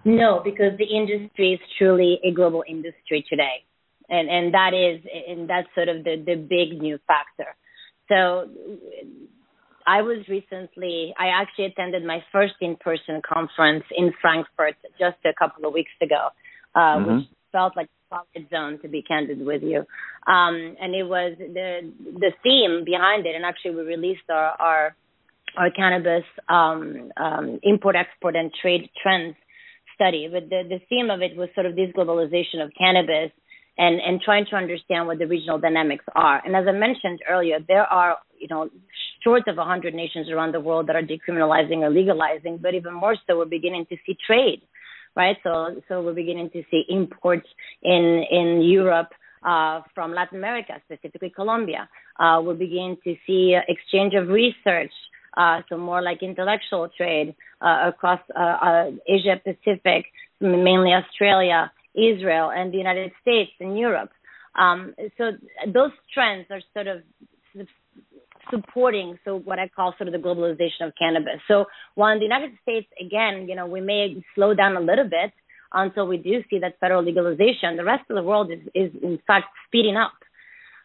No, 0.05 0.41
because 0.43 0.79
the 0.79 0.85
industry 0.85 1.53
is 1.55 1.61
truly 1.79 2.19
a 2.25 2.33
global 2.33 2.65
industry 2.67 3.25
today, 3.29 3.65
and 4.09 4.31
and 4.31 4.55
that 4.55 4.73
is 4.73 5.05
and 5.29 5.49
that's 5.49 5.69
sort 5.75 5.89
of 5.89 6.05
the 6.05 6.23
the 6.25 6.37
big 6.37 6.81
new 6.81 6.99
factor. 7.07 7.55
So 8.09 8.49
I 9.87 10.03
was 10.03 10.27
recently, 10.29 11.15
I 11.19 11.29
actually 11.29 11.67
attended 11.67 12.05
my 12.05 12.23
first 12.33 12.55
in 12.61 12.77
person 12.77 13.21
conference 13.27 13.85
in 13.97 14.13
Frankfurt 14.21 14.77
just 14.99 15.17
a 15.25 15.33
couple 15.39 15.67
of 15.67 15.75
weeks 15.75 15.93
ago, 16.01 16.29
uh, 16.75 16.79
mm-hmm. 16.79 17.17
which 17.17 17.27
felt 17.53 17.77
like 17.77 17.89
twilight 18.11 18.51
zone, 18.51 18.79
to 18.83 18.89
be 18.89 19.03
candid 19.03 19.45
with 19.45 19.63
you. 19.63 19.79
Um, 20.27 20.77
and 20.81 20.95
it 20.95 21.05
was 21.05 21.37
the 21.39 21.93
the 21.99 22.33
theme 22.43 22.85
behind 22.85 23.27
it. 23.27 23.35
And 23.35 23.45
actually, 23.45 23.75
we 23.75 23.83
released 23.83 24.29
our 24.29 24.61
our, 24.61 24.97
our 25.57 25.71
cannabis 25.71 26.25
um, 26.49 27.13
um, 27.17 27.61
import, 27.63 27.97
export, 27.97 28.37
and 28.37 28.51
trade 28.61 28.91
trends 29.03 29.37
study. 29.95 30.29
But 30.31 30.51
the 30.51 30.63
the 30.69 30.81
theme 30.89 31.11
of 31.11 31.23
it 31.23 31.37
was 31.37 31.49
sort 31.55 31.67
of 31.67 31.77
this 31.77 31.91
globalization 31.97 32.63
of 32.63 32.71
cannabis 32.77 33.31
and 33.79 34.01
and 34.01 34.21
trying 34.21 34.47
to 34.51 34.57
understand 34.57 35.07
what 35.07 35.19
the 35.19 35.27
regional 35.27 35.59
dynamics 35.59 36.05
are. 36.15 36.43
And 36.45 36.55
as 36.57 36.67
I 36.69 36.73
mentioned 36.73 37.21
earlier, 37.29 37.59
there 37.67 37.85
are 37.85 38.19
you 38.39 38.49
know 38.49 38.69
short 39.23 39.47
of 39.49 39.57
100 39.57 39.95
nations 39.95 40.29
around 40.31 40.53
the 40.53 40.61
world 40.61 40.87
that 40.87 40.97
are 40.97 41.03
decriminalizing 41.03 41.79
or 41.79 41.91
legalizing, 41.91 42.59
but 42.59 42.75
even 42.75 42.95
more 42.95 43.17
so, 43.27 43.39
we're 43.39 43.45
beginning 43.45 43.87
to 43.91 43.97
see 44.07 44.17
trade, 44.27 44.63
right? 45.17 45.37
So 45.43 45.83
so 45.89 46.03
we're 46.03 46.15
beginning 46.15 46.51
to 46.51 46.63
see 46.71 46.85
imports 46.89 47.47
in 47.83 48.25
in 48.31 48.63
Europe. 48.63 49.09
Uh, 49.43 49.81
from 49.95 50.13
Latin 50.13 50.37
America, 50.37 50.75
specifically 50.85 51.31
Colombia, 51.31 51.89
uh, 52.19 52.39
we're 52.45 52.53
beginning 52.53 52.99
to 53.03 53.17
see 53.27 53.57
exchange 53.69 54.13
of 54.13 54.29
research, 54.29 54.93
uh, 55.35 55.63
so 55.67 55.79
more 55.79 56.03
like 56.03 56.23
intellectual 56.23 56.91
trade 56.95 57.35
uh, 57.63 57.85
across 57.87 58.21
uh, 58.37 58.39
uh, 58.39 58.91
Asia 59.09 59.41
Pacific, 59.43 60.05
mainly 60.41 60.93
Australia, 60.93 61.73
Israel 61.95 62.51
and 62.51 62.73
the 62.73 62.79
United 62.79 63.13
States 63.23 63.51
and 63.61 63.79
Europe. 63.79 64.11
Um, 64.57 64.95
so 65.17 65.33
those 65.67 65.93
trends 66.13 66.47
are 66.51 66.61
sort 66.75 66.87
of 66.87 67.03
supporting 68.51 69.19
so 69.25 69.37
what 69.39 69.59
I 69.59 69.69
call 69.69 69.95
sort 69.99 70.09
of 70.09 70.13
the 70.13 70.19
globalization 70.19 70.87
of 70.87 70.93
cannabis. 70.99 71.41
So 71.49 71.67
while 71.95 72.13
in 72.13 72.19
the 72.19 72.25
United 72.25 72.53
States, 72.63 72.87
again, 73.01 73.47
you 73.49 73.55
know, 73.55 73.67
we 73.67 73.81
may 73.81 74.23
slow 74.35 74.55
down 74.55 74.77
a 74.77 74.81
little 74.81 75.09
bit 75.09 75.33
until 75.73 76.07
we 76.07 76.17
do 76.17 76.43
see 76.51 76.59
that 76.61 76.79
federal 76.81 77.05
legalization, 77.05 77.77
the 77.77 77.85
rest 77.85 78.05
of 78.11 78.17
the 78.17 78.23
world 78.23 78.51
is, 78.51 78.61
is 78.75 78.91
in 79.03 79.19
fact 79.27 79.47
speeding 79.67 79.97
up. 79.97 80.13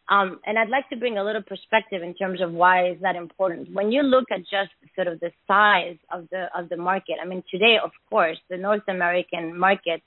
Um, 0.07 0.39
and 0.45 0.59
I'd 0.59 0.69
like 0.69 0.87
to 0.89 0.95
bring 0.95 1.17
a 1.17 1.23
little 1.23 1.41
perspective 1.41 2.03
in 2.03 2.13
terms 2.13 2.39
of 2.39 2.51
why 2.51 2.89
is 2.89 2.97
that 3.01 3.15
important. 3.15 3.73
When 3.73 3.91
you 3.91 4.03
look 4.03 4.25
at 4.31 4.41
just 4.41 4.69
sort 4.93 5.07
of 5.07 5.19
the 5.19 5.31
size 5.47 5.97
of 6.11 6.27
the 6.29 6.45
of 6.55 6.69
the 6.69 6.77
market, 6.77 7.15
I 7.21 7.25
mean, 7.25 7.43
today, 7.49 7.77
of 7.83 7.89
course, 8.09 8.37
the 8.47 8.57
North 8.57 8.83
American 8.87 9.57
market 9.57 10.03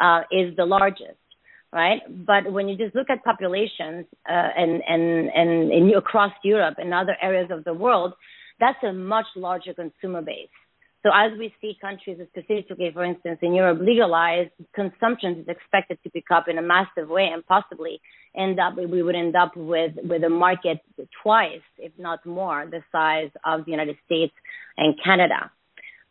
uh, 0.00 0.22
is 0.32 0.56
the 0.56 0.66
largest, 0.66 1.18
right? 1.72 2.00
But 2.08 2.52
when 2.52 2.68
you 2.68 2.76
just 2.76 2.94
look 2.94 3.10
at 3.10 3.24
populations 3.24 4.06
uh, 4.28 4.32
and, 4.56 4.82
and, 4.88 5.28
and, 5.34 5.72
and 5.72 5.94
across 5.94 6.32
Europe 6.42 6.76
and 6.78 6.94
other 6.94 7.16
areas 7.20 7.50
of 7.50 7.64
the 7.64 7.74
world, 7.74 8.14
that's 8.60 8.82
a 8.82 8.92
much 8.92 9.26
larger 9.36 9.74
consumer 9.74 10.22
base. 10.22 10.48
So 11.02 11.12
as 11.14 11.38
we 11.38 11.54
see 11.60 11.76
countries, 11.80 12.18
specifically, 12.30 12.90
for 12.92 13.04
instance, 13.04 13.38
in 13.40 13.54
Europe, 13.54 13.78
legalize, 13.80 14.48
consumption 14.74 15.38
is 15.38 15.46
expected 15.46 15.98
to 16.02 16.10
pick 16.10 16.24
up 16.34 16.48
in 16.48 16.58
a 16.58 16.62
massive 16.62 17.08
way, 17.08 17.30
and 17.32 17.46
possibly 17.46 18.00
end 18.36 18.58
up 18.58 18.74
we 18.76 19.02
would 19.02 19.14
end 19.14 19.36
up 19.36 19.56
with 19.56 19.92
with 20.02 20.24
a 20.24 20.28
market 20.28 20.78
twice, 21.22 21.62
if 21.78 21.92
not 21.96 22.26
more, 22.26 22.66
the 22.68 22.82
size 22.90 23.30
of 23.44 23.64
the 23.66 23.70
United 23.70 23.96
States 24.04 24.32
and 24.76 24.96
Canada 25.04 25.52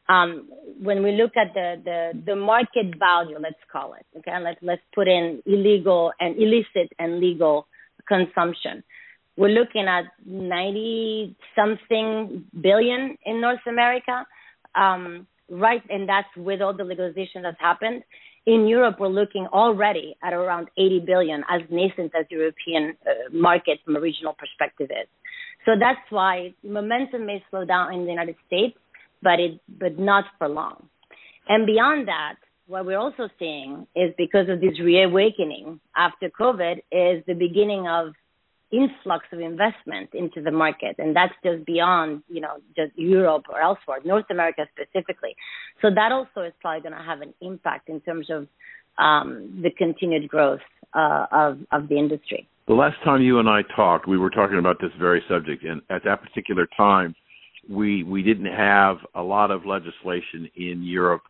um, 0.08 0.48
when 0.82 1.04
we 1.04 1.14
look 1.14 1.32
at 1.36 1.54
the, 1.54 1.82
the, 1.84 2.24
the 2.26 2.36
market 2.36 2.98
value, 3.00 3.38
let's 3.40 3.56
call 3.72 3.94
it, 3.94 4.06
okay, 4.18 4.38
let's, 4.42 4.60
let's 4.62 4.82
put 4.94 5.08
in 5.08 5.42
illegal 5.46 6.12
and 6.20 6.36
illicit 6.38 6.92
and 7.00 7.20
legal 7.20 7.68
consumption. 8.08 8.84
We're 9.38 9.50
looking 9.50 9.88
at 9.88 10.06
90 10.26 11.36
something 11.56 12.46
billion 12.62 13.18
in 13.26 13.42
North 13.42 13.66
America, 13.68 14.26
um, 14.76 15.28
right? 15.50 15.82
And 15.90 16.08
that's 16.08 16.28
with 16.38 16.62
all 16.62 16.74
the 16.74 16.84
legalization 16.84 17.42
that's 17.42 17.60
happened. 17.60 18.04
In 18.46 18.68
Europe, 18.68 18.98
we're 19.00 19.08
looking 19.08 19.48
already 19.48 20.16
at 20.24 20.32
around 20.32 20.70
80 20.78 21.00
billion, 21.00 21.44
as 21.50 21.62
nascent 21.70 22.14
as 22.18 22.26
European 22.30 22.96
uh, 23.06 23.34
market 23.34 23.80
from 23.84 23.96
a 23.96 24.00
regional 24.00 24.34
perspective 24.34 24.92
is. 24.92 25.08
So 25.66 25.72
that's 25.80 26.00
why 26.12 26.54
momentum 26.64 27.26
may 27.26 27.44
slow 27.50 27.66
down 27.66 27.94
in 27.94 28.06
the 28.06 28.12
United 28.12 28.36
States 28.46 28.78
but 29.26 29.40
it 29.40 29.60
but 29.68 29.98
not 29.98 30.26
for 30.38 30.48
long. 30.48 30.88
And 31.50 31.66
beyond 31.66 32.08
that, 32.08 32.36
what 32.68 32.86
we're 32.86 32.98
also 32.98 33.28
seeing 33.38 33.88
is 33.96 34.14
because 34.18 34.48
of 34.50 34.62
this 34.62 34.80
reawakening 34.80 35.80
after 35.98 36.30
COVID 36.30 36.78
is 36.92 37.24
the 37.28 37.34
beginning 37.34 37.88
of 37.88 38.14
influx 38.72 39.26
of 39.32 39.40
investment 39.40 40.10
into 40.14 40.42
the 40.42 40.52
market. 40.52 40.96
And 40.98 41.16
that's 41.16 41.34
just 41.44 41.66
beyond 41.66 42.24
you 42.30 42.42
know 42.42 42.56
just 42.76 42.92
europe 42.96 43.46
or 43.50 43.60
elsewhere 43.60 44.00
north 44.06 44.30
america 44.30 44.64
specifically. 44.74 45.36
So 45.82 45.90
that 45.94 46.12
also 46.12 46.42
is 46.48 46.54
probably 46.62 46.82
going 46.82 47.00
to 47.00 47.06
have 47.12 47.22
an 47.22 47.34
impact 47.42 47.90
in 47.90 48.00
terms 48.02 48.28
of 48.30 48.48
um, 48.98 49.60
the 49.62 49.72
continued 49.72 50.30
growth 50.30 50.66
uh, 50.94 51.26
of, 51.32 51.60
of 51.72 51.90
the 51.90 51.98
industry. 51.98 52.48
The 52.68 52.74
last 52.74 52.96
time 53.04 53.22
you 53.22 53.40
and 53.40 53.50
i 53.50 53.62
talked 53.76 54.08
we 54.08 54.18
were 54.18 54.32
talking 54.32 54.60
about 54.60 54.78
this 54.82 54.92
very 55.00 55.24
subject. 55.30 55.64
And 55.64 55.82
at 55.90 56.04
that 56.06 56.22
particular 56.22 56.68
time 56.78 57.16
we 57.70 58.04
we 58.04 58.24
didn't 58.24 58.54
have 58.54 58.98
a 59.16 59.22
lot 59.22 59.52
of 59.52 59.66
legislation 59.66 60.50
in 60.56 60.84
Europe 60.84 61.24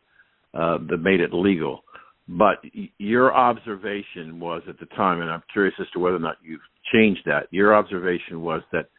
uh, 0.53 0.77
that 0.89 0.97
made 0.97 1.19
it 1.19 1.33
legal. 1.33 1.83
But 2.27 2.57
your 2.97 3.35
observation 3.35 4.39
was 4.39 4.63
at 4.67 4.79
the 4.79 4.87
time, 4.87 5.21
and 5.21 5.29
I'm 5.29 5.43
curious 5.53 5.75
as 5.79 5.87
to 5.93 5.99
whether 5.99 6.15
or 6.15 6.19
not 6.19 6.37
you've 6.43 6.59
changed 6.91 7.21
that. 7.25 7.47
Your 7.51 7.75
observation 7.75 8.41
was 8.41 8.61
that 8.71 8.89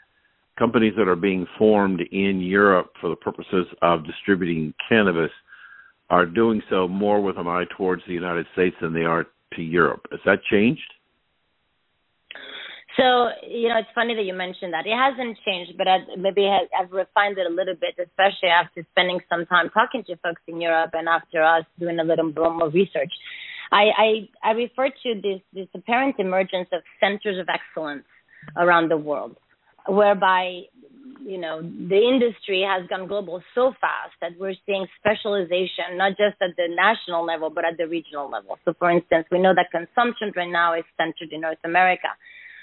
companies 0.59 0.95
that 0.97 1.09
are 1.09 1.17
being 1.17 1.47
formed 1.59 2.01
in 2.13 2.41
Europe 2.41 2.93
for 3.01 3.11
the 3.11 3.17
purposes 3.17 3.67
of 3.83 4.07
distributing 4.07 4.73
cannabis 4.89 5.31
are 6.09 6.25
doing 6.25 6.63
so 6.71 6.87
more 6.87 7.21
with 7.21 7.37
an 7.37 7.49
eye 7.49 7.65
towards 7.77 8.03
the 8.07 8.15
United 8.15 8.47
States 8.53 8.77
than 8.81 8.93
they 8.93 9.05
are 9.05 9.27
to 9.55 9.63
Europe. 9.63 10.07
Has 10.13 10.21
that 10.25 10.39
changed? 10.51 10.93
So, 12.97 13.29
you 13.47 13.69
know, 13.69 13.77
it's 13.79 13.93
funny 13.95 14.15
that 14.15 14.25
you 14.25 14.33
mentioned 14.33 14.73
that. 14.73 14.87
It 14.87 14.97
hasn't 14.97 15.37
changed, 15.45 15.77
but 15.77 15.87
I've, 15.87 16.09
maybe 16.17 16.49
I've 16.49 16.91
refined 16.91 17.37
it 17.37 17.47
a 17.47 17.55
little 17.55 17.75
bit, 17.75 17.95
especially 18.01 18.49
after 18.49 18.87
spending 18.93 19.21
some 19.29 19.45
time 19.47 19.69
talking 19.71 20.03
to 20.05 20.17
folks 20.17 20.41
in 20.49 20.61
Europe 20.63 20.93
and 20.95 21.07
after 21.07 21.43
us 21.43 21.65
doing 21.79 21.99
a 21.99 22.05
little 22.05 22.33
more 22.33 22.71
research. 22.71 23.13
I, 23.71 23.85
I, 23.99 24.29
I 24.43 24.51
refer 24.53 24.89
to 24.89 25.15
this, 25.21 25.41
this 25.53 25.69
apparent 25.75 26.17
emergence 26.19 26.69
of 26.73 26.81
centers 26.99 27.39
of 27.39 27.49
excellence 27.51 28.05
around 28.57 28.91
the 28.91 28.97
world, 28.97 29.37
whereby, 29.89 30.63
you 31.21 31.37
know, 31.37 31.61
the 31.61 32.01
industry 32.01 32.65
has 32.67 32.89
gone 32.89 33.09
global 33.09 33.43
so 33.55 33.75
fast 33.79 34.15
that 34.23 34.33
we're 34.39 34.55
seeing 34.65 34.87
specialization, 34.99 35.99
not 35.99 36.13
just 36.13 36.41
at 36.41 36.57
the 36.57 36.69
national 36.75 37.27
level, 37.27 37.51
but 37.51 37.65
at 37.67 37.77
the 37.77 37.87
regional 37.87 38.31
level. 38.31 38.59
So, 38.65 38.73
for 38.79 38.91
instance, 38.91 39.27
we 39.31 39.39
know 39.39 39.53
that 39.55 39.71
consumption 39.71 40.33
right 40.35 40.49
now 40.49 40.73
is 40.73 40.85
centered 40.97 41.33
in 41.33 41.43
North 41.43 41.59
America 41.65 42.09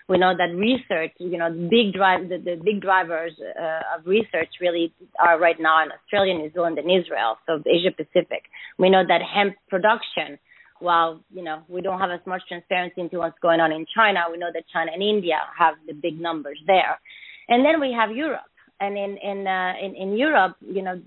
we 0.10 0.18
know 0.18 0.34
that 0.36 0.54
research, 0.56 1.12
you 1.18 1.38
know, 1.38 1.50
big 1.70 1.94
drive, 1.94 2.30
the, 2.30 2.38
the 2.38 2.60
big 2.64 2.82
drivers 2.82 3.34
uh, 3.40 3.98
of 3.98 4.06
research 4.06 4.50
really 4.60 4.94
are 5.20 5.40
right 5.40 5.60
now 5.60 5.84
in 5.84 5.92
Australia, 5.92 6.34
New 6.34 6.52
Zealand, 6.54 6.78
and 6.78 6.92
Israel, 6.92 7.38
so 7.46 7.62
Asia 7.66 7.92
Pacific. 7.96 8.44
We 8.78 8.90
know 8.90 9.04
that 9.08 9.22
hemp 9.22 9.56
production, 9.70 10.38
while 10.80 11.22
you 11.34 11.44
know 11.44 11.64
we 11.70 11.82
don't 11.82 12.00
have 12.00 12.12
as 12.12 12.20
much 12.26 12.42
transparency 12.48 13.00
into 13.00 13.18
what's 13.18 13.40
going 13.40 13.60
on 13.60 13.72
in 13.72 13.86
China, 13.96 14.22
we 14.32 14.38
know 14.38 14.52
that 14.54 14.66
China 14.72 14.92
and 14.94 15.02
India 15.02 15.38
have 15.58 15.76
the 15.88 15.94
big 15.94 16.20
numbers 16.20 16.60
there, 16.68 17.00
and 17.48 17.64
then 17.66 17.80
we 17.80 17.94
have 17.94 18.12
Europe. 18.12 18.42
And 18.82 18.98
in 18.98 19.18
in 19.18 19.48
uh, 19.48 19.74
in, 19.82 19.96
in 19.96 20.18
Europe, 20.18 20.58
you 20.60 20.82
know, 20.82 21.00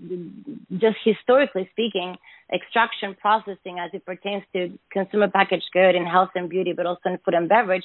just 0.71 0.97
historically 1.03 1.69
speaking, 1.71 2.15
extraction 2.51 3.15
processing 3.21 3.77
as 3.77 3.91
it 3.93 4.03
pertains 4.05 4.43
to 4.53 4.79
consumer 4.91 5.27
packaged 5.27 5.69
good 5.73 5.93
in 5.93 6.05
health 6.05 6.29
and 6.33 6.49
beauty, 6.49 6.73
but 6.73 6.87
also 6.87 7.01
in 7.05 7.19
food 7.23 7.35
and 7.35 7.47
beverage, 7.47 7.83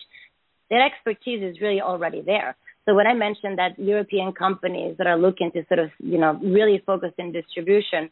that 0.73 0.81
expertise 0.81 1.43
is 1.43 1.61
really 1.61 1.83
already 1.83 2.23
there. 2.23 2.57
So 2.87 2.95
when 2.95 3.07
I 3.07 3.13
mentioned 3.13 3.59
that 3.59 3.79
European 3.79 4.33
companies 4.33 4.97
that 4.99 5.07
are 5.07 5.19
looking 5.19 5.53
to 5.53 5.65
sort 5.69 5.79
of, 5.79 5.91
you 5.99 6.19
know, 6.19 6.41
really 6.43 6.83
focus 6.85 7.13
in 7.19 7.31
distribution 7.31 8.11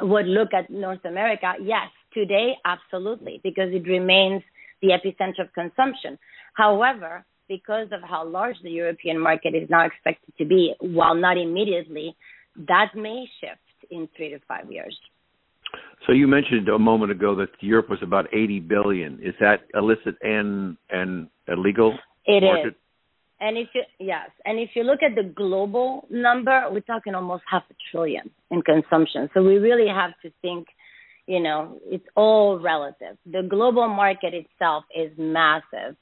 would 0.00 0.26
look 0.26 0.52
at 0.52 0.68
North 0.68 1.04
America, 1.04 1.54
yes, 1.62 1.88
today, 2.12 2.56
absolutely, 2.64 3.40
because 3.44 3.70
it 3.72 3.86
remains 3.86 4.42
the 4.82 4.88
epicenter 4.88 5.40
of 5.40 5.52
consumption. 5.54 6.18
However, 6.54 7.24
because 7.48 7.88
of 7.92 8.00
how 8.02 8.26
large 8.26 8.56
the 8.62 8.70
European 8.70 9.18
market 9.18 9.54
is 9.54 9.70
now 9.70 9.86
expected 9.86 10.34
to 10.38 10.44
be, 10.44 10.74
while 10.80 11.14
not 11.14 11.38
immediately, 11.38 12.16
that 12.56 12.90
may 12.96 13.26
shift 13.40 13.60
in 13.90 14.08
three 14.16 14.30
to 14.30 14.40
five 14.48 14.70
years. 14.70 14.98
So 16.06 16.12
you 16.12 16.26
mentioned 16.26 16.68
a 16.68 16.78
moment 16.78 17.12
ago 17.12 17.34
that 17.36 17.48
Europe 17.60 17.88
was 17.88 17.98
about 18.02 18.26
80 18.34 18.60
billion. 18.60 19.14
Is 19.22 19.34
that 19.40 19.62
illicit 19.74 20.16
and 20.22 20.76
and 20.90 21.28
illegal? 21.48 21.98
It 22.26 22.42
market? 22.42 22.68
is. 22.68 22.74
And 23.40 23.58
if 23.58 23.68
you 23.74 23.82
yes, 23.98 24.30
and 24.44 24.58
if 24.58 24.70
you 24.74 24.84
look 24.84 25.00
at 25.02 25.14
the 25.14 25.22
global 25.22 26.06
number, 26.10 26.66
we're 26.70 26.80
talking 26.80 27.14
almost 27.14 27.42
half 27.50 27.62
a 27.70 27.74
trillion 27.90 28.30
in 28.50 28.62
consumption. 28.62 29.28
So 29.34 29.42
we 29.42 29.56
really 29.56 29.88
have 29.88 30.12
to 30.22 30.32
think, 30.40 30.66
you 31.26 31.40
know, 31.40 31.78
it's 31.86 32.06
all 32.14 32.58
relative. 32.58 33.16
The 33.26 33.42
global 33.42 33.88
market 33.88 34.34
itself 34.34 34.84
is 34.94 35.10
massive 35.18 35.96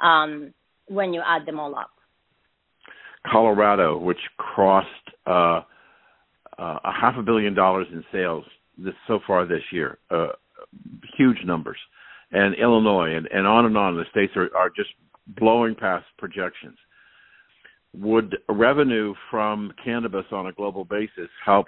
um, 0.00 0.54
when 0.86 1.12
you 1.12 1.22
add 1.24 1.46
them 1.46 1.60
all 1.60 1.74
up. 1.74 1.90
Colorado, 3.30 3.98
which 3.98 4.20
crossed 4.36 4.88
uh, 5.26 5.60
uh, 6.58 6.78
a 6.84 6.92
half 6.92 7.16
a 7.18 7.22
billion 7.22 7.54
dollars 7.54 7.86
in 7.92 8.02
sales 8.10 8.44
this 8.78 8.94
so 9.06 9.20
far 9.26 9.44
this 9.46 9.62
year. 9.72 9.98
Uh, 10.10 10.28
huge 11.16 11.38
numbers. 11.44 11.78
and 12.30 12.54
Illinois, 12.56 13.14
and, 13.16 13.26
and 13.32 13.46
on 13.46 13.64
and 13.66 13.76
on. 13.76 13.96
The 13.96 14.04
states 14.10 14.32
are, 14.36 14.50
are 14.56 14.70
just 14.70 14.90
blowing 15.26 15.74
past 15.74 16.06
projections. 16.18 16.76
Would 17.94 18.36
revenue 18.48 19.14
from 19.30 19.72
cannabis 19.82 20.26
on 20.30 20.46
a 20.46 20.52
global 20.52 20.84
basis 20.84 21.30
help 21.44 21.66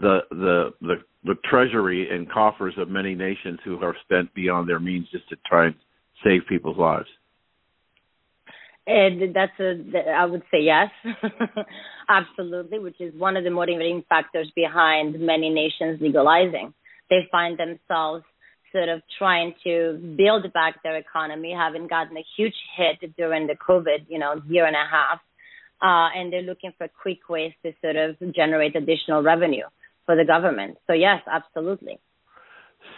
the 0.00 0.20
the 0.30 0.70
the, 0.80 0.96
the 1.24 1.34
treasury 1.44 2.08
and 2.14 2.30
coffers 2.30 2.74
of 2.78 2.88
many 2.88 3.14
nations 3.14 3.58
who 3.64 3.82
are 3.82 3.96
spent 4.04 4.32
beyond 4.34 4.68
their 4.68 4.78
means 4.78 5.08
just 5.10 5.28
to 5.28 5.36
try 5.46 5.66
and 5.66 5.74
save 6.24 6.42
people's 6.48 6.78
lives? 6.78 7.08
And 8.86 9.34
that's 9.34 9.58
a, 9.60 10.10
I 10.16 10.24
would 10.24 10.42
say 10.50 10.62
yes, 10.62 10.88
absolutely, 12.08 12.78
which 12.78 13.00
is 13.00 13.14
one 13.14 13.36
of 13.36 13.44
the 13.44 13.50
motivating 13.50 14.04
factors 14.08 14.50
behind 14.56 15.20
many 15.20 15.50
nations 15.50 16.00
legalizing. 16.00 16.72
They 17.08 17.28
find 17.30 17.58
themselves 17.58 18.24
sort 18.72 18.88
of 18.88 19.02
trying 19.18 19.54
to 19.64 20.14
build 20.16 20.50
back 20.52 20.82
their 20.82 20.96
economy, 20.96 21.54
having 21.56 21.88
gotten 21.88 22.16
a 22.16 22.24
huge 22.36 22.54
hit 22.76 23.16
during 23.16 23.46
the 23.46 23.54
COVID, 23.54 24.06
you 24.08 24.18
know, 24.18 24.40
year 24.48 24.66
and 24.66 24.76
a 24.76 24.86
half, 24.90 25.20
uh, 25.82 26.08
and 26.16 26.32
they're 26.32 26.42
looking 26.42 26.72
for 26.78 26.88
quick 26.88 27.28
ways 27.28 27.52
to 27.64 27.72
sort 27.82 27.96
of 27.96 28.16
generate 28.34 28.76
additional 28.76 29.22
revenue 29.22 29.64
for 30.06 30.16
the 30.16 30.24
government. 30.24 30.78
So 30.86 30.92
yes, 30.92 31.20
absolutely. 31.30 31.98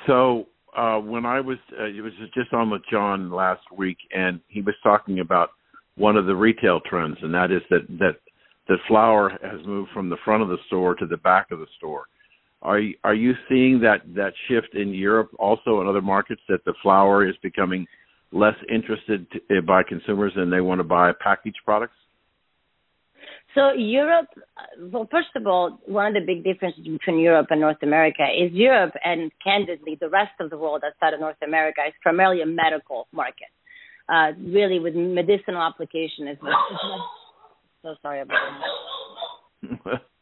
So 0.06 0.46
uh, 0.76 0.98
when 0.98 1.26
I 1.26 1.40
was, 1.40 1.58
uh, 1.78 1.84
it 1.84 2.02
was 2.02 2.12
just 2.34 2.52
on 2.52 2.70
with 2.70 2.82
John 2.90 3.30
last 3.30 3.62
week, 3.76 3.98
and 4.14 4.40
he 4.48 4.62
was 4.62 4.74
talking 4.82 5.20
about 5.20 5.50
one 5.96 6.16
of 6.16 6.26
the 6.26 6.34
retail 6.34 6.80
trends, 6.80 7.16
and 7.22 7.34
that 7.34 7.50
is 7.50 7.62
that 7.70 7.86
that 7.98 8.16
that 8.68 8.78
flower 8.88 9.30
has 9.42 9.64
moved 9.66 9.90
from 9.92 10.08
the 10.08 10.16
front 10.24 10.42
of 10.42 10.48
the 10.48 10.58
store 10.66 10.94
to 10.94 11.06
the 11.06 11.16
back 11.18 11.50
of 11.50 11.58
the 11.58 11.66
store. 11.76 12.04
Are 12.62 12.80
are 13.04 13.14
you 13.14 13.32
seeing 13.48 13.80
that 13.80 14.02
that 14.14 14.32
shift 14.48 14.74
in 14.74 14.94
Europe 14.94 15.30
also 15.38 15.80
in 15.80 15.88
other 15.88 16.02
markets 16.02 16.42
that 16.48 16.64
the 16.64 16.74
flower 16.82 17.26
is 17.26 17.34
becoming 17.42 17.86
less 18.32 18.54
interested 18.72 19.26
to, 19.32 19.58
uh, 19.58 19.60
by 19.60 19.82
consumers 19.82 20.32
and 20.36 20.52
they 20.52 20.60
want 20.60 20.78
to 20.78 20.84
buy 20.84 21.12
packaged 21.20 21.58
products? 21.64 21.94
So 23.54 23.72
Europe, 23.72 24.28
well, 24.80 25.06
first 25.10 25.28
of 25.36 25.46
all, 25.46 25.78
one 25.84 26.06
of 26.06 26.14
the 26.14 26.20
big 26.26 26.42
differences 26.42 26.84
between 26.84 27.18
Europe 27.18 27.48
and 27.50 27.60
North 27.60 27.82
America 27.82 28.24
is 28.24 28.50
Europe 28.52 28.94
and 29.04 29.30
candidly 29.44 29.98
the 30.00 30.08
rest 30.08 30.32
of 30.40 30.48
the 30.48 30.56
world 30.56 30.82
outside 30.86 31.12
of 31.12 31.20
North 31.20 31.36
America 31.44 31.82
is 31.86 31.92
primarily 32.00 32.40
a 32.40 32.46
medical 32.46 33.08
market, 33.12 33.52
uh, 34.08 34.32
really 34.38 34.78
with 34.78 34.94
medicinal 34.94 35.62
application 35.62 36.28
as 36.28 36.36
well. 36.42 36.56
so 37.82 37.94
sorry 38.02 38.20
about 38.20 38.38
that. 39.62 40.00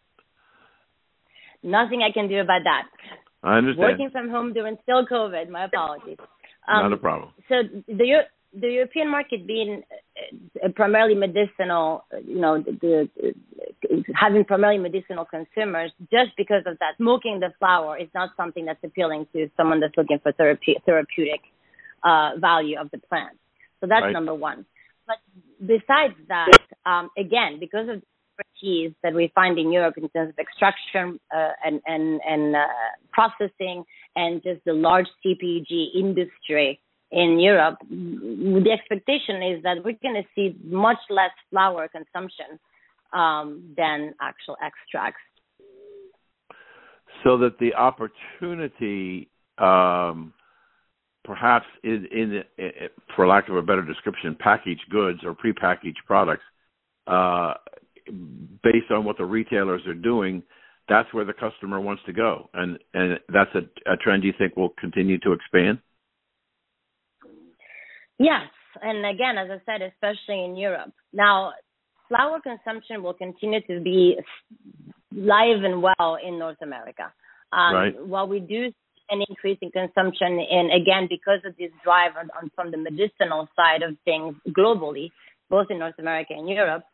Nothing 1.63 2.03
I 2.03 2.13
can 2.13 2.29
do 2.29 2.41
about 2.41 2.63
that. 2.65 2.85
I 3.43 3.59
understand. 3.59 3.89
Working 3.89 4.11
from 4.11 4.31
home 4.31 4.53
during 4.53 4.77
still 4.83 5.07
COVID. 5.07 5.49
My 5.51 5.65
apologies. 5.65 6.17
Um, 6.69 6.83
Not 6.85 6.93
a 6.93 6.97
problem. 6.97 7.31
So 7.49 7.63
the 7.87 8.23
the 8.53 8.69
European 8.69 9.09
market 9.09 9.47
being 9.47 9.83
uh, 10.65 10.69
primarily 10.75 11.15
medicinal, 11.15 12.05
you 12.25 12.41
know, 12.41 12.61
the, 12.61 13.09
the, 13.17 13.35
having 14.15 14.45
primarily 14.45 14.79
medicinal 14.81 15.25
consumers, 15.25 15.93
just 16.11 16.31
because 16.37 16.63
of 16.67 16.77
that, 16.81 16.97
smoking 16.97 17.39
the 17.39 17.53
flower 17.59 17.97
is 17.97 18.09
not 18.13 18.31
something 18.37 18.65
that's 18.65 18.83
appealing 18.83 19.27
to 19.33 19.49
someone 19.57 19.79
that's 19.79 19.97
looking 19.97 20.19
for 20.21 20.33
therapy, 20.33 20.77
therapeutic 20.85 21.41
uh, 22.03 22.31
value 22.39 22.79
of 22.79 22.91
the 22.91 22.99
plant. 22.99 23.37
So 23.81 23.87
that's 23.87 24.03
right. 24.03 24.13
number 24.13 24.35
one. 24.35 24.67
But 25.07 25.17
besides 25.61 26.15
that, 26.29 26.59
um, 26.87 27.11
again, 27.19 27.59
because 27.59 27.89
of 27.89 28.01
the 28.01 28.07
expertise 28.39 28.95
that 29.03 29.15
we 29.15 29.33
find 29.35 29.59
in 29.59 29.73
Europe 29.73 29.95
in 29.97 30.09
terms 30.11 30.31
of 30.31 30.39
extraction 30.39 31.19
uh, 31.35 31.51
and 31.65 31.81
and 31.87 32.21
and 32.27 32.57
uh, 32.57 32.61
processing, 33.13 33.85
and 34.17 34.43
just 34.43 34.65
the 34.65 34.73
large 34.73 35.09
CPG 35.25 35.95
industry 35.95 36.81
in 37.11 37.41
Europe, 37.41 37.79
the 37.91 38.71
expectation 38.73 39.43
is 39.43 39.63
that 39.65 39.79
we're 39.85 39.99
going 40.01 40.15
to 40.15 40.29
see 40.35 40.57
much 40.65 40.99
less 41.09 41.33
flower 41.51 41.89
consumption 41.89 42.59
um, 43.13 43.75
than 43.77 44.15
actual 44.21 44.57
extracts. 44.63 45.21
So 47.25 47.37
that 47.39 47.59
the 47.59 47.75
opportunity, 47.75 49.29
um, 49.59 50.33
perhaps 51.31 51.67
in, 51.85 52.09
in, 52.11 52.43
in, 52.59 52.71
for 53.15 53.25
lack 53.25 53.49
of 53.49 53.55
a 53.55 53.63
better 53.63 53.83
description, 53.83 54.37
packaged 54.41 54.83
goods 54.91 55.21
or 55.25 55.33
prepackaged 55.33 56.03
products, 56.05 56.43
uh, 57.07 57.55
based 58.65 58.91
on 58.91 59.05
what 59.05 59.17
the 59.17 59.25
retailers 59.25 59.81
are 59.87 59.95
doing, 59.95 60.43
that's 60.89 61.15
where 61.15 61.25
the 61.25 61.33
customer 61.33 61.81
wants 61.81 62.03
to 62.07 62.13
go, 62.13 62.51
and 62.53 62.81
and 62.95 63.21
that's 63.33 63.51
a, 63.55 63.93
a 63.93 63.97
trend 63.97 64.25
you 64.25 64.33
think 64.37 64.57
will 64.57 64.75
continue 64.81 65.19
to 65.21 65.31
expand. 65.31 65.79
Yes, 68.19 68.49
and 68.83 69.07
again, 69.07 69.39
as 69.39 69.49
I 69.53 69.61
said, 69.65 69.83
especially 69.83 70.45
in 70.45 70.57
Europe. 70.57 70.91
Now, 71.13 71.53
flower 72.09 72.41
consumption 72.41 73.05
will 73.05 73.15
continue 73.15 73.61
to 73.69 73.81
be 73.81 74.17
live 75.15 75.63
and 75.63 75.81
well 75.81 76.19
in 76.27 76.41
North 76.41 76.61
America. 76.61 77.13
Um, 77.53 77.75
right. 77.75 78.07
While 78.07 78.27
we 78.27 78.41
do 78.41 78.73
an 79.11 79.23
increase 79.29 79.59
in 79.63 79.71
consumption, 79.71 80.39
and 80.39 80.73
again, 80.73 81.07
because 81.09 81.41
of 81.45 81.57
this 81.57 81.71
drive 81.83 82.13
on, 82.19 82.31
on, 82.41 82.51
from 82.55 82.71
the 82.71 82.79
medicinal 82.79 83.49
side 83.57 83.83
of 83.83 83.97
things 84.05 84.35
globally, 84.49 85.11
both 85.49 85.67
in 85.71 85.79
North 85.79 85.99
America 85.99 86.33
and 86.37 86.49
Europe, 86.49 86.85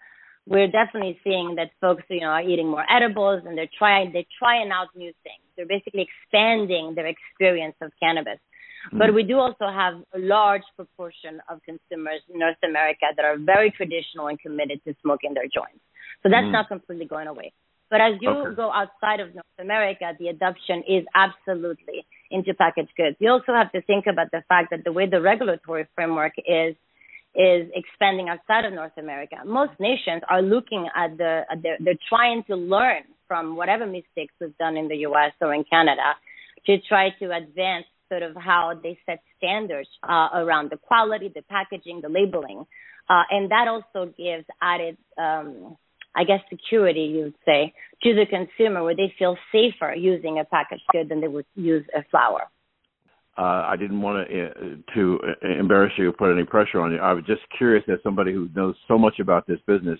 we're 0.46 0.68
definitely 0.68 1.18
seeing 1.24 1.56
that 1.56 1.70
folks, 1.80 2.04
you 2.08 2.20
know, 2.20 2.28
are 2.28 2.42
eating 2.42 2.68
more 2.68 2.84
edibles 2.90 3.42
and 3.46 3.58
they're 3.58 3.70
trying 3.78 4.12
they're 4.12 4.30
trying 4.38 4.70
out 4.70 4.88
new 4.94 5.12
things. 5.24 5.42
They're 5.56 5.66
basically 5.66 6.06
expanding 6.06 6.94
their 6.94 7.06
experience 7.06 7.74
of 7.82 7.90
cannabis. 8.00 8.38
Mm-hmm. 8.86 8.98
But 8.98 9.14
we 9.14 9.24
do 9.24 9.38
also 9.38 9.66
have 9.68 9.94
a 10.14 10.18
large 10.18 10.62
proportion 10.76 11.40
of 11.50 11.60
consumers 11.64 12.22
in 12.32 12.38
North 12.38 12.62
America 12.64 13.06
that 13.16 13.24
are 13.24 13.36
very 13.38 13.72
traditional 13.72 14.28
and 14.28 14.38
committed 14.38 14.80
to 14.86 14.94
smoking 15.02 15.34
their 15.34 15.50
joints. 15.50 15.82
So 16.22 16.30
that's 16.30 16.44
mm-hmm. 16.44 16.52
not 16.52 16.68
completely 16.68 17.06
going 17.06 17.26
away. 17.26 17.52
But 17.90 18.00
as 18.00 18.14
you 18.20 18.30
okay. 18.30 18.56
go 18.56 18.72
outside 18.72 19.20
of 19.20 19.34
North 19.34 19.58
America, 19.60 20.12
the 20.18 20.28
adoption 20.28 20.82
is 20.88 21.04
absolutely 21.14 22.04
into 22.30 22.52
packaged 22.54 22.90
goods. 22.96 23.16
You 23.20 23.30
also 23.30 23.52
have 23.52 23.70
to 23.72 23.82
think 23.82 24.06
about 24.06 24.30
the 24.32 24.42
fact 24.48 24.70
that 24.70 24.82
the 24.84 24.92
way 24.92 25.08
the 25.08 25.20
regulatory 25.20 25.86
framework 25.94 26.32
is 26.38 26.74
is 27.36 27.68
expanding 27.74 28.30
outside 28.30 28.64
of 28.64 28.72
North 28.72 28.96
America. 28.96 29.36
Most 29.44 29.72
nations 29.78 30.22
are 30.30 30.40
looking 30.40 30.88
at 30.96 31.16
the 31.18 31.42
at 31.50 31.62
the, 31.62 31.74
they're 31.80 31.94
trying 32.08 32.42
to 32.44 32.56
learn 32.56 33.02
from 33.28 33.56
whatever 33.56 33.86
mistakes 33.86 34.32
we've 34.40 34.56
done 34.58 34.76
in 34.76 34.88
the 34.88 34.96
U.S. 35.08 35.32
or 35.40 35.54
in 35.54 35.64
Canada 35.64 36.14
to 36.66 36.78
try 36.88 37.10
to 37.20 37.36
advance 37.36 37.84
sort 38.08 38.22
of 38.22 38.36
how 38.36 38.72
they 38.82 38.98
set 39.04 39.20
standards 39.36 39.88
uh, 40.02 40.28
around 40.34 40.70
the 40.70 40.76
quality, 40.76 41.30
the 41.34 41.42
packaging, 41.42 42.00
the 42.00 42.08
labeling, 42.08 42.64
uh, 43.08 43.22
and 43.30 43.50
that 43.50 43.68
also 43.68 44.12
gives 44.16 44.44
added, 44.60 44.96
um, 45.18 45.76
I 46.16 46.24
guess, 46.24 46.40
security 46.48 47.02
you 47.02 47.24
would 47.24 47.34
say 47.44 47.72
to 48.02 48.14
the 48.14 48.26
consumer, 48.26 48.82
where 48.82 48.96
they 48.96 49.12
feel 49.18 49.36
safer 49.52 49.94
using 49.94 50.38
a 50.38 50.44
packaged 50.44 50.84
good 50.92 51.08
than 51.08 51.20
they 51.20 51.28
would 51.28 51.46
use 51.54 51.84
a 51.94 52.02
flower. 52.10 52.42
Uh, 53.38 53.66
I 53.68 53.76
didn't 53.78 54.00
want 54.00 54.26
to 54.28 54.46
uh, 54.46 54.94
to 54.94 55.20
embarrass 55.58 55.92
you 55.98 56.08
or 56.08 56.12
put 56.12 56.32
any 56.32 56.44
pressure 56.44 56.80
on 56.80 56.92
you. 56.92 56.98
I 56.98 57.12
was 57.12 57.24
just 57.26 57.42
curious, 57.56 57.84
as 57.88 57.98
somebody 58.02 58.32
who 58.32 58.48
knows 58.54 58.74
so 58.88 58.96
much 58.96 59.18
about 59.20 59.46
this 59.46 59.58
business, 59.66 59.98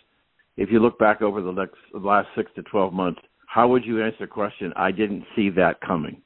if 0.57 0.71
you 0.71 0.81
look 0.81 0.99
back 0.99 1.21
over 1.21 1.43
the 1.43 1.53
next, 1.53 1.77
last 1.93 2.29
six 2.35 2.51
to 2.57 2.63
twelve 2.63 2.95
months, 2.95 3.21
how 3.47 3.69
would 3.69 3.85
you 3.85 4.03
answer 4.03 4.19
the 4.21 4.27
question? 4.27 4.73
I 4.75 4.91
didn't 4.91 5.25
see 5.37 5.51
that 5.51 5.81
coming 5.83 6.23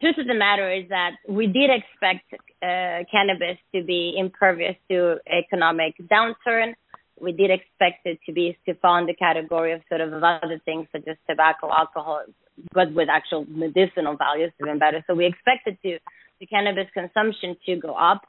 truth 0.00 0.18
of 0.18 0.26
the 0.26 0.34
matter 0.34 0.72
is 0.72 0.88
that 0.88 1.12
we 1.28 1.46
did 1.46 1.70
expect 1.70 2.32
uh, 2.62 3.04
cannabis 3.10 3.58
to 3.74 3.82
be 3.82 4.14
impervious 4.16 4.76
to 4.90 5.16
economic 5.26 5.94
downturn. 6.10 6.74
We 7.20 7.32
did 7.32 7.50
expect 7.50 8.06
it 8.06 8.18
to 8.26 8.32
be 8.32 8.56
to 8.66 8.74
fall 8.74 8.96
in 8.98 9.06
the 9.06 9.14
category 9.14 9.72
of 9.72 9.82
sort 9.88 10.00
of 10.00 10.12
other 10.12 10.60
things 10.64 10.86
such 10.92 11.06
as 11.08 11.16
tobacco, 11.28 11.70
alcohol, 11.72 12.24
but 12.72 12.92
with 12.92 13.08
actual 13.08 13.46
medicinal 13.48 14.16
values 14.16 14.52
even 14.60 14.78
better. 14.78 15.04
So 15.06 15.14
we 15.14 15.26
expected 15.26 15.78
to 15.82 15.98
the 16.40 16.46
cannabis 16.46 16.86
consumption 16.94 17.56
to 17.66 17.76
go 17.76 17.94
up. 17.94 18.22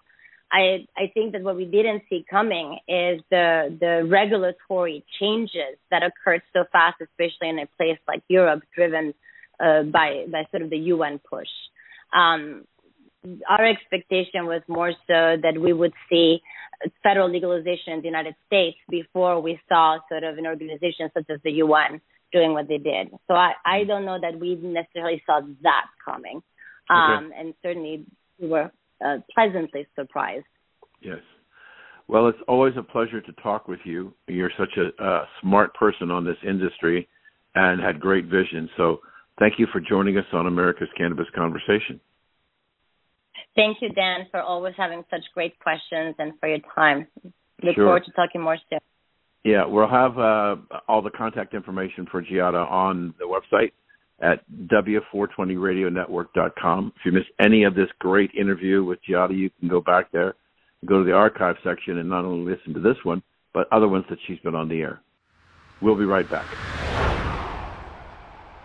I 0.51 0.87
I 0.97 1.11
think 1.13 1.33
that 1.33 1.43
what 1.43 1.55
we 1.55 1.65
didn't 1.65 2.03
see 2.09 2.25
coming 2.29 2.79
is 2.87 3.21
the 3.29 3.75
the 3.79 4.05
regulatory 4.09 5.05
changes 5.19 5.77
that 5.91 6.01
occurred 6.03 6.41
so 6.53 6.63
fast, 6.71 6.97
especially 7.01 7.49
in 7.49 7.59
a 7.59 7.67
place 7.77 7.99
like 8.07 8.23
Europe, 8.27 8.63
driven 8.75 9.13
uh, 9.59 9.83
by 9.83 10.25
by 10.31 10.45
sort 10.51 10.63
of 10.63 10.69
the 10.69 10.77
UN 10.93 11.19
push. 11.19 11.49
Um, 12.13 12.65
our 13.49 13.65
expectation 13.65 14.45
was 14.45 14.61
more 14.67 14.91
so 15.07 15.37
that 15.41 15.53
we 15.59 15.73
would 15.73 15.93
see 16.09 16.41
federal 17.03 17.29
legalization 17.29 17.93
in 17.93 17.99
the 17.99 18.07
United 18.07 18.35
States 18.47 18.77
before 18.89 19.41
we 19.41 19.59
saw 19.67 19.97
sort 20.07 20.23
of 20.23 20.37
an 20.37 20.47
organization 20.47 21.09
such 21.13 21.25
as 21.29 21.39
the 21.43 21.51
UN 21.51 21.99
doing 22.31 22.53
what 22.53 22.67
they 22.67 22.77
did. 22.77 23.09
So 23.27 23.33
I, 23.33 23.53
I 23.65 23.83
don't 23.83 24.05
know 24.05 24.17
that 24.21 24.39
we 24.39 24.55
necessarily 24.55 25.21
saw 25.25 25.41
that 25.63 25.85
coming. 26.03 26.41
Um, 26.89 27.25
okay. 27.25 27.35
And 27.39 27.53
certainly 27.61 28.05
we 28.39 28.47
were 28.47 28.71
uh, 29.05 29.17
pleasantly 29.33 29.87
surprised. 29.95 30.45
Yes. 31.01 31.19
Well, 32.07 32.27
it's 32.27 32.39
always 32.47 32.73
a 32.77 32.83
pleasure 32.83 33.21
to 33.21 33.31
talk 33.43 33.67
with 33.67 33.79
you. 33.83 34.13
You're 34.27 34.51
such 34.57 34.77
a, 34.77 35.03
a 35.03 35.27
smart 35.41 35.73
person 35.75 36.09
on 36.09 36.23
this 36.23 36.37
industry 36.47 37.07
and 37.55 37.81
had 37.81 37.99
great 37.99 38.25
vision. 38.25 38.69
So 38.77 39.01
Thank 39.39 39.53
you 39.57 39.67
for 39.71 39.79
joining 39.79 40.17
us 40.17 40.25
on 40.33 40.47
America's 40.47 40.89
Cannabis 40.97 41.27
Conversation. 41.33 42.01
Thank 43.55 43.77
you, 43.81 43.89
Dan, 43.89 44.27
for 44.31 44.41
always 44.41 44.73
having 44.77 45.03
such 45.09 45.23
great 45.33 45.59
questions 45.59 46.15
and 46.19 46.33
for 46.39 46.47
your 46.47 46.59
time. 46.75 47.07
Look 47.61 47.75
sure. 47.75 47.85
forward 47.85 48.05
to 48.05 48.11
talking 48.11 48.39
more 48.41 48.57
soon. 48.69 48.79
Yeah, 49.43 49.65
we'll 49.65 49.89
have 49.89 50.17
uh, 50.17 50.55
all 50.87 51.01
the 51.01 51.09
contact 51.09 51.53
information 51.53 52.07
for 52.11 52.21
Giada 52.21 52.69
on 52.69 53.13
the 53.19 53.25
website 53.25 53.71
at 54.21 54.41
w420radionetwork.com. 54.67 56.93
If 56.95 57.01
you 57.05 57.13
miss 57.13 57.23
any 57.39 57.63
of 57.63 57.73
this 57.73 57.87
great 57.99 58.31
interview 58.39 58.83
with 58.83 58.99
Giada, 59.09 59.35
you 59.37 59.49
can 59.59 59.69
go 59.69 59.81
back 59.81 60.11
there, 60.11 60.35
go 60.85 60.99
to 60.99 61.05
the 61.05 61.13
archive 61.13 61.55
section, 61.63 61.97
and 61.99 62.09
not 62.09 62.25
only 62.25 62.53
listen 62.53 62.73
to 62.73 62.81
this 62.81 62.97
one, 63.03 63.23
but 63.53 63.71
other 63.71 63.87
ones 63.87 64.03
that 64.09 64.19
she's 64.27 64.39
been 64.39 64.55
on 64.55 64.67
the 64.67 64.81
air. 64.81 64.99
We'll 65.81 65.97
be 65.97 66.05
right 66.05 66.29
back. 66.29 66.45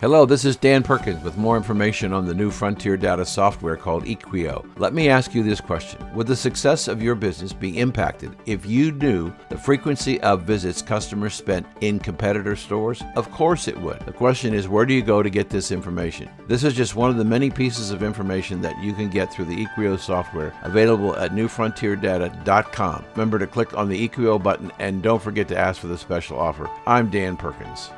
Hello, 0.05 0.27
this 0.27 0.45
is 0.45 0.55
Dan 0.55 0.83
Perkins 0.83 1.25
with 1.25 1.38
more 1.38 1.57
information 1.57 2.12
on 2.12 2.27
the 2.27 2.35
new 2.35 2.51
frontier 2.51 2.95
data 2.95 3.25
software 3.25 3.75
called 3.75 4.05
Equio. 4.05 4.62
Let 4.77 4.93
me 4.93 5.09
ask 5.09 5.35
you 5.35 5.43
this 5.43 5.62
question 5.62 5.99
Would 6.14 6.27
the 6.27 6.37
success 6.37 6.88
of 6.88 7.03
your 7.03 7.14
business 7.14 7.55
be 7.55 7.79
impacted 7.79 8.37
if 8.45 8.67
you 8.67 8.93
knew 8.93 9.33
the 9.49 9.57
frequency 9.57 10.21
of 10.21 10.43
visits 10.43 10.83
customers 10.83 11.33
spent 11.33 11.67
in 11.81 11.99
competitor 11.99 12.55
stores? 12.55 13.03
Of 13.17 13.31
course 13.31 13.67
it 13.67 13.79
would. 13.79 13.99
The 14.01 14.12
question 14.12 14.53
is 14.53 14.69
where 14.69 14.85
do 14.85 14.93
you 14.93 15.01
go 15.01 15.23
to 15.23 15.31
get 15.31 15.49
this 15.49 15.73
information? 15.73 16.29
This 16.49 16.64
is 16.64 16.75
just 16.75 16.97
one 16.97 17.09
of 17.09 17.17
the 17.17 17.25
many 17.25 17.49
pieces 17.49 17.90
of 17.90 18.03
information 18.03 18.61
that 18.61 18.79
you 18.83 18.93
can 18.93 19.09
get 19.09 19.33
through 19.33 19.47
the 19.47 19.64
Equio 19.64 19.99
software 19.99 20.53
available 20.64 21.17
at 21.17 21.33
newfrontierdata.com. 21.33 23.05
Remember 23.12 23.38
to 23.38 23.47
click 23.47 23.75
on 23.75 23.88
the 23.88 24.07
Equio 24.07 24.43
button 24.43 24.71
and 24.79 25.03
don't 25.03 25.23
forget 25.23 25.49
to 25.49 25.57
ask 25.57 25.81
for 25.81 25.87
the 25.87 25.97
special 25.97 26.38
offer. 26.38 26.69
I'm 26.87 27.09
Dan 27.09 27.38
Perkins. 27.38 27.88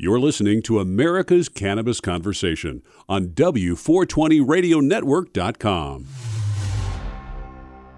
You're 0.00 0.20
listening 0.20 0.62
to 0.62 0.78
America's 0.78 1.48
Cannabis 1.48 2.00
Conversation 2.00 2.82
on 3.08 3.30
W420RadioNetwork.com. 3.30 6.06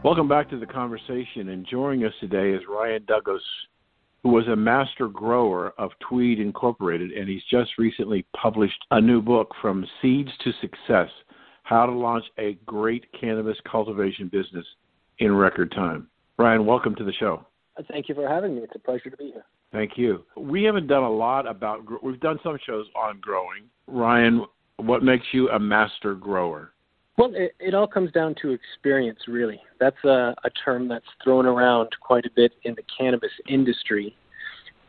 Welcome 0.03 0.27
back 0.27 0.49
to 0.49 0.59
the 0.59 0.65
conversation. 0.65 1.51
And 1.51 1.67
joining 1.71 2.07
us 2.07 2.15
today 2.19 2.53
is 2.53 2.63
Ryan 2.67 3.05
Douglas, 3.07 3.43
who 4.23 4.31
was 4.31 4.49
a 4.49 4.57
master 4.57 5.09
grower 5.09 5.75
of 5.77 5.91
Tweed 6.09 6.41
Incorporated, 6.41 7.11
and 7.11 7.29
he's 7.29 7.43
just 7.51 7.73
recently 7.77 8.25
published 8.35 8.83
a 8.93 8.99
new 8.99 9.21
book, 9.21 9.55
From 9.61 9.87
Seeds 10.01 10.31
to 10.43 10.53
Success 10.63 11.11
How 11.65 11.85
to 11.85 11.93
Launch 11.93 12.25
a 12.39 12.55
Great 12.65 13.05
Cannabis 13.21 13.59
Cultivation 13.71 14.29
Business 14.29 14.65
in 15.19 15.35
Record 15.35 15.71
Time. 15.73 16.09
Ryan, 16.39 16.65
welcome 16.65 16.95
to 16.95 17.05
the 17.05 17.13
show. 17.13 17.45
Thank 17.91 18.09
you 18.09 18.15
for 18.15 18.27
having 18.27 18.57
me. 18.57 18.63
It's 18.63 18.75
a 18.75 18.79
pleasure 18.79 19.11
to 19.11 19.19
be 19.19 19.33
here. 19.35 19.45
Thank 19.73 19.97
you. 19.97 20.25
We 20.37 20.65
haven't 20.65 20.89
done 20.89 21.05
a 21.05 21.11
lot 21.11 21.47
about. 21.47 22.03
We've 22.03 22.21
done 22.21 22.39
some 22.43 22.59
shows 22.67 22.87
on 22.97 23.21
growing. 23.21 23.65
Ryan, 23.87 24.45
what 24.77 25.03
makes 25.03 25.27
you 25.33 25.49
a 25.51 25.59
master 25.59 26.15
grower? 26.15 26.73
Well, 27.17 27.33
it, 27.35 27.55
it 27.61 27.75
all 27.75 27.87
comes 27.87 28.11
down 28.13 28.35
to 28.43 28.51
experience, 28.51 29.21
really. 29.29 29.61
That's 29.79 30.03
a, 30.05 30.35
a 30.43 30.51
term 30.65 30.89
that's 30.89 31.05
thrown 31.23 31.47
around 31.47 31.91
quite 32.01 32.25
a 32.25 32.31
bit 32.35 32.53
in 32.65 32.75
the 32.75 32.83
cannabis 32.99 33.31
industry. 33.49 34.17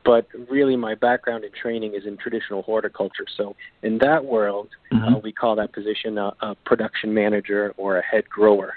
But 0.04 0.26
really, 0.50 0.76
my 0.76 0.96
background 0.96 1.44
and 1.44 1.54
training 1.54 1.94
is 1.94 2.08
in 2.08 2.17
traditional 2.17 2.63
horticulture. 2.63 3.26
So, 3.38 3.56
in 3.84 4.00
that 4.00 4.24
world, 4.26 4.70
mm-hmm. 4.91 5.15
uh, 5.15 5.20
we 5.20 5.32
call 5.32 5.56
that 5.58 5.74
position 5.74 6.17
a, 6.17 6.32
a, 6.41 6.56
production 6.65 7.13
manager 7.13 7.74
or 7.78 8.00
a 8.00 8.04
head 8.04 8.28
grower. 8.28 8.76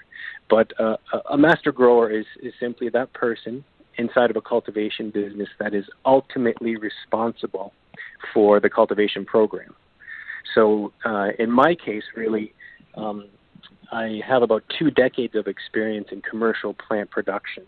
But 0.51 0.79
uh, 0.79 0.97
a 1.31 1.39
master 1.39 1.73
grower 1.73 2.11
is, 2.11 2.27
is 2.43 2.53
simply 2.61 2.91
that 2.91 3.13
person 3.15 3.65
inside 3.99 4.31
of 4.31 4.37
a 4.37 4.41
cultivation 4.41 5.11
business 5.11 5.49
that 5.59 5.75
is 5.75 5.85
ultimately 6.05 6.77
responsible 6.77 7.73
for 8.33 8.61
the 8.61 8.71
cultivation 8.71 9.25
program. 9.25 9.75
So, 10.55 10.93
uh, 11.05 11.29
in 11.39 11.51
my 11.51 11.75
case, 11.75 12.05
really, 12.17 12.55
um, 12.97 13.29
I 13.93 14.21
have 14.27 14.43
about 14.43 14.63
two 14.79 14.91
decades 14.91 15.35
of 15.35 15.47
experience 15.47 16.09
in 16.13 16.23
commercial 16.23 16.75
plant 16.75 17.11
production. 17.11 17.65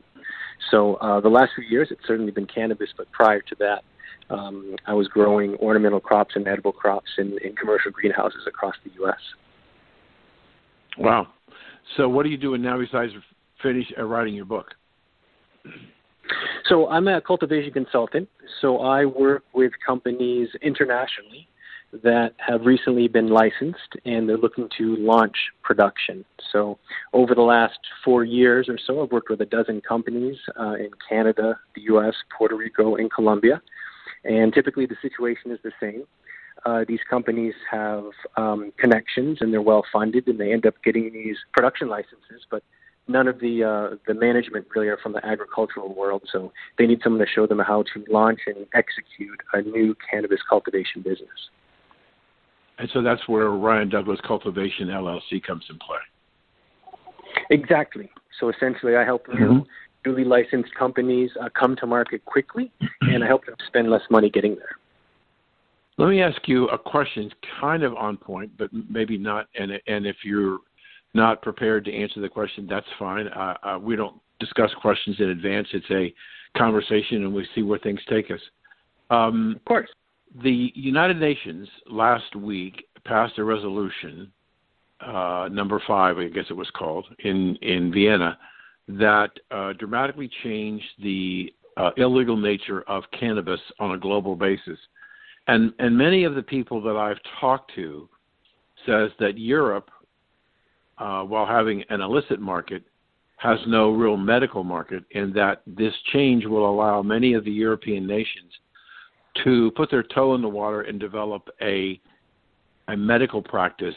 So, 0.71 0.95
uh, 0.97 1.21
the 1.21 1.29
last 1.29 1.53
few 1.55 1.65
years, 1.65 1.89
it's 1.91 2.07
certainly 2.07 2.33
been 2.33 2.47
cannabis, 2.47 2.91
but 2.97 3.11
prior 3.12 3.41
to 3.41 3.55
that, 3.59 3.83
um, 4.29 4.77
I 4.87 4.95
was 4.95 5.09
growing 5.09 5.55
ornamental 5.57 6.01
crops 6.01 6.35
and 6.35 6.47
edible 6.49 6.73
crops 6.73 7.11
in, 7.19 7.39
in 7.45 7.55
commercial 7.55 7.93
greenhouses 7.93 8.43
across 8.47 8.75
the 8.85 8.91
U.S. 9.01 9.21
Wow. 10.99 11.29
So, 11.97 12.09
what 12.09 12.27
are 12.27 12.29
you 12.29 12.37
doing 12.37 12.62
now 12.62 12.79
besides 12.79 13.12
finish 13.62 13.87
uh, 13.97 14.05
writing 14.05 14.35
your 14.35 14.45
book? 14.45 14.67
So 16.69 16.89
I'm 16.89 17.09
a 17.09 17.21
cultivation 17.21 17.73
consultant. 17.73 18.29
So 18.61 18.79
I 18.79 19.05
work 19.05 19.45
with 19.53 19.73
companies 19.85 20.49
internationally 20.62 21.49
that 22.03 22.33
have 22.39 22.62
recently 22.67 23.09
been 23.09 23.29
licensed 23.29 23.97
and 24.05 24.29
they're 24.29 24.37
looking 24.37 24.69
to 24.79 24.97
launch 24.97 25.37
production. 25.62 26.25
So 26.53 26.79
over 27.12 27.35
the 27.35 27.43
last 27.43 27.79
four 28.05 28.25
years 28.25 28.69
or 28.69 28.79
so, 28.85 29.03
I've 29.03 29.12
worked 29.12 29.31
with 29.31 29.41
a 29.41 29.47
dozen 29.47 29.81
companies 29.81 30.37
uh, 30.59 30.75
in 30.75 30.91
Canada, 31.09 31.59
the 31.75 31.83
U.S., 31.83 32.15
Puerto 32.37 32.57
Rico, 32.57 32.97
and 32.97 33.11
Colombia. 33.11 33.62
And 34.25 34.53
typically 34.53 34.87
the 34.87 34.97
situation 35.01 35.53
is 35.53 35.59
the 35.62 35.73
same. 35.81 36.05
Uh, 36.65 36.85
these 36.89 37.01
companies 37.09 37.55
have 37.71 38.05
um, 38.37 38.73
connections 38.77 39.39
and 39.41 39.53
they're 39.53 39.62
well 39.62 39.85
funded 39.93 40.27
and 40.27 40.41
they 40.41 40.53
end 40.53 40.67
up 40.67 40.75
getting 40.83 41.12
these 41.12 41.37
production 41.53 41.89
licenses, 41.89 42.45
but 42.51 42.62
none 43.09 43.29
of 43.29 43.38
the 43.40 43.64
uh, 43.64 43.97
the 44.07 44.14
management 44.14 44.66
really 44.75 44.88
are 44.88 44.99
from 44.99 45.12
the 45.12 45.25
agricultural 45.25 45.95
world, 45.95 46.23
so 46.33 46.53
they 46.79 46.87
need 46.87 47.01
someone 47.03 47.21
to 47.21 47.33
show 47.33 47.47
them 47.47 47.59
how 47.59 47.83
to 47.95 48.05
launch 48.09 48.40
and 48.47 48.66
execute 48.75 49.40
a 49.53 49.62
new 49.62 49.97
cannabis 50.11 50.40
cultivation 50.49 51.03
business. 51.03 51.51
And 52.79 52.88
so 52.92 53.03
that's 53.03 53.27
where 53.27 53.51
Ryan 53.51 53.88
Douglas 53.88 54.21
Cultivation 54.27 54.88
LLC 54.88 55.42
comes 55.42 55.64
in 55.71 55.79
play. 55.79 55.99
Exactly. 57.51 58.11
So 58.38 58.51
essentially, 58.51 58.97
I 58.97 59.05
help 59.05 59.27
mm-hmm. 59.27 59.61
newly 60.05 60.25
licensed 60.25 60.75
companies 60.75 61.31
uh, 61.40 61.49
come 61.59 61.77
to 61.77 61.87
market 61.87 62.25
quickly, 62.25 62.71
and 63.03 63.25
I 63.25 63.27
help 63.27 63.47
them 63.47 63.55
spend 63.66 63.90
less 63.90 64.03
money 64.11 64.29
getting 64.29 64.57
there. 64.57 64.77
Let 65.99 66.11
me 66.11 66.21
ask 66.21 66.47
you 66.47 66.69
a 66.69 66.77
question, 66.77 67.31
kind 67.59 67.83
of 67.83 67.95
on 67.95 68.19
point, 68.19 68.53
but 68.59 68.69
maybe 68.73 69.16
not. 69.16 69.47
And 69.59 69.73
and 69.87 70.07
if 70.07 70.16
you're 70.25 70.59
not 71.16 71.42
prepared 71.42 71.85
to 71.87 71.92
answer 71.92 72.20
the 72.20 72.29
question, 72.29 72.66
that's 72.68 72.87
fine. 72.98 73.26
Uh, 73.29 73.55
uh, 73.62 73.79
we 73.81 73.96
don't 73.96 74.16
discuss 74.38 74.70
questions 74.81 75.16
in 75.18 75.31
advance. 75.31 75.66
It's 75.72 75.90
a 75.90 76.14
conversation, 76.57 77.24
and 77.24 77.35
we 77.35 77.46
see 77.55 77.62
where 77.62 77.79
things 77.79 78.00
take 78.09 78.31
us. 78.31 78.40
Um, 79.11 79.55
of 79.57 79.64
course. 79.64 79.88
The 80.42 80.70
United 80.74 81.18
Nations 81.18 81.66
last 81.88 82.37
week 82.37 82.87
passed 83.05 83.38
a 83.38 83.44
resolution, 83.44 84.31
uh, 85.00 85.48
number 85.50 85.81
five, 85.87 86.18
I 86.18 86.29
guess 86.29 86.44
it 86.50 86.57
was 86.57 86.70
called, 86.76 87.07
in, 87.20 87.57
in 87.62 87.92
Vienna, 87.92 88.37
that 88.88 89.31
uh, 89.50 89.72
dramatically 89.74 90.29
changed 90.44 90.85
the 91.02 91.52
uh, 91.76 91.90
illegal 91.96 92.37
nature 92.37 92.83
of 92.83 93.05
cannabis 93.18 93.61
on 93.79 93.92
a 93.92 93.98
global 93.98 94.37
basis. 94.37 94.79
And, 95.46 95.72
and 95.79 95.96
many 95.96 96.24
of 96.24 96.35
the 96.35 96.42
people 96.42 96.83
that 96.83 96.96
I've 96.96 97.20
talked 97.40 97.72
to 97.76 98.09
says 98.85 99.11
that 99.18 99.38
Europe 99.38 99.90
uh, 100.98 101.22
while 101.22 101.46
having 101.46 101.85
an 101.90 102.00
illicit 102.00 102.40
market, 102.40 102.82
has 103.37 103.59
no 103.66 103.90
real 103.90 104.16
medical 104.16 104.64
market, 104.64 105.04
and 105.14 105.35
that 105.35 105.62
this 105.66 105.92
change 106.12 106.46
will 106.46 106.68
allow 106.68 107.02
many 107.02 107.35
of 107.35 107.44
the 107.44 107.52
European 107.52 108.06
nations 108.06 108.50
to 109.44 109.70
put 109.76 109.90
their 109.90 110.02
toe 110.02 110.35
in 110.35 110.40
the 110.40 110.48
water 110.48 110.82
and 110.82 110.98
develop 110.98 111.48
a 111.61 112.00
a 112.88 112.96
medical 112.96 113.42
practice. 113.42 113.94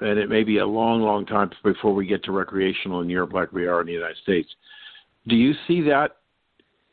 And 0.00 0.18
it 0.18 0.28
may 0.28 0.44
be 0.44 0.58
a 0.58 0.66
long, 0.66 1.00
long 1.00 1.26
time 1.26 1.50
before 1.64 1.94
we 1.94 2.06
get 2.06 2.22
to 2.24 2.32
recreational 2.32 3.00
in 3.00 3.08
Europe 3.08 3.32
like 3.32 3.52
we 3.52 3.66
are 3.66 3.80
in 3.80 3.86
the 3.86 3.92
United 3.92 4.18
States. 4.22 4.48
Do 5.26 5.34
you 5.34 5.54
see 5.66 5.80
that? 5.82 6.16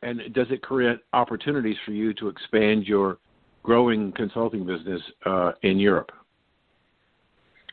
And 0.02 0.34
does 0.34 0.48
it 0.50 0.62
create 0.62 1.00
opportunities 1.14 1.78
for 1.86 1.92
you 1.92 2.14
to 2.16 2.30
expand 2.30 2.88
your 2.88 3.18
growing 3.64 4.12
consulting 4.14 4.66
business 4.66 5.02
uh, 5.26 5.52
in 5.62 5.78
Europe? 5.78 6.12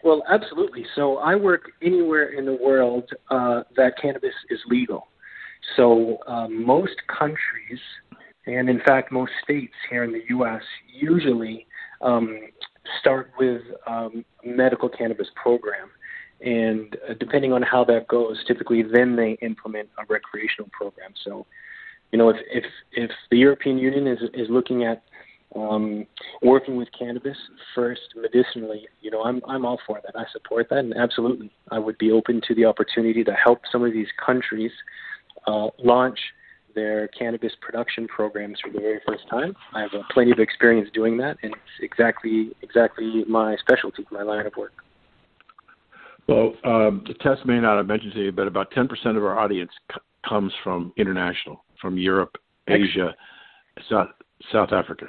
Well, 0.03 0.25
absolutely. 0.29 0.85
So 0.97 1.19
I 1.19 1.37
work 1.37 1.71
anywhere 1.81 2.31
in 2.33 2.45
the 2.45 2.55
world 2.55 3.09
uh, 3.31 3.63
that 3.77 3.97
cannabis 4.01 4.35
is 4.51 4.59
legal. 4.69 5.09
So 5.77 6.19
um, 6.27 6.65
most 6.65 6.97
countries, 7.07 7.79
and 8.47 8.69
in 8.69 8.81
fact 8.81 9.13
most 9.13 9.33
states 9.45 9.75
here 9.89 10.03
in 10.03 10.13
the 10.13 10.23
U.S., 10.31 10.63
usually 10.93 11.67
um, 12.01 12.41
start 13.01 13.31
with 13.39 13.63
um, 13.87 14.25
medical 14.45 14.89
cannabis 14.89 15.29
program. 15.41 15.89
And 16.45 16.97
uh, 17.09 17.15
depending 17.21 17.53
on 17.53 17.63
how 17.63 17.85
that 17.85 18.09
goes, 18.09 18.43
typically 18.49 18.83
then 18.83 19.15
they 19.15 19.39
implement 19.43 19.89
a 19.99 20.03
recreational 20.09 20.69
program. 20.73 21.13
So, 21.25 21.47
you 22.11 22.19
know, 22.19 22.31
if 22.31 22.37
if, 22.51 22.65
if 22.93 23.11
the 23.31 23.39
European 23.39 23.79
Union 23.79 24.09
is 24.09 24.19
is 24.35 24.49
looking 24.51 24.83
at 24.83 25.05
um, 25.55 26.07
working 26.43 26.77
with 26.77 26.89
cannabis 26.99 27.37
first 27.75 28.01
medicinally, 28.17 28.87
you 29.01 29.11
know, 29.11 29.23
I'm 29.23 29.43
I'm 29.47 29.65
all 29.65 29.79
for 29.87 30.01
that. 30.05 30.19
I 30.19 30.25
support 30.33 30.69
that, 30.71 30.79
and 30.79 30.97
absolutely, 30.97 31.51
I 31.71 31.79
would 31.79 31.99
be 31.99 32.11
open 32.11 32.41
to 32.49 32.55
the 32.55 32.65
opportunity 32.65 33.23
to 33.25 33.33
help 33.33 33.61
some 33.71 33.85
of 33.85 33.93
these 33.93 34.09
countries 34.25 34.73
uh, 35.47 35.69
launch 35.79 36.19
their 36.75 37.09
cannabis 37.09 37.53
production 37.61 38.09
programs 38.09 38.59
for 38.61 38.73
the 38.73 38.79
very 38.79 39.01
first 39.07 39.29
time. 39.29 39.55
I 39.75 39.83
have 39.83 39.91
uh, 39.95 40.03
plenty 40.11 40.31
of 40.31 40.39
experience 40.39 40.89
doing 40.95 41.19
that, 41.19 41.37
and 41.43 41.53
it's 41.53 41.83
exactly 41.83 42.53
exactly 42.63 43.25
my 43.29 43.57
specialty, 43.57 44.07
my 44.11 44.23
line 44.23 44.47
of 44.47 44.55
work. 44.57 44.73
Well, 46.29 46.55
um, 46.65 47.05
the 47.07 47.15
test 47.15 47.45
may 47.45 47.61
not 47.61 47.77
have 47.77 47.87
mentioned 47.87 48.13
to 48.15 48.25
you, 48.25 48.33
but 48.33 48.47
about 48.47 48.71
10% 48.71 48.89
of 49.17 49.25
our 49.25 49.39
audience 49.39 49.73
c- 49.93 49.99
comes 50.27 50.53
from 50.63 50.93
international, 50.97 51.65
from 51.81 51.99
Europe, 51.99 52.37
Asia, 52.69 53.13
South, 53.91 54.07
South 54.53 54.73
Africa. 54.73 55.07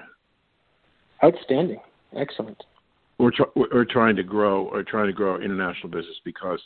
Outstanding. 1.24 1.80
Excellent. 2.18 2.62
We're, 3.18 3.32
tr- 3.32 3.44
we're 3.56 3.86
trying 3.86 4.16
to 4.18 4.24
grow 4.24 4.66
or 4.66 4.84
trying 4.84 5.08
to 5.08 5.14
grow 5.14 5.34
our 5.34 5.42
international 5.42 5.90
business 5.90 6.16
because 6.26 6.60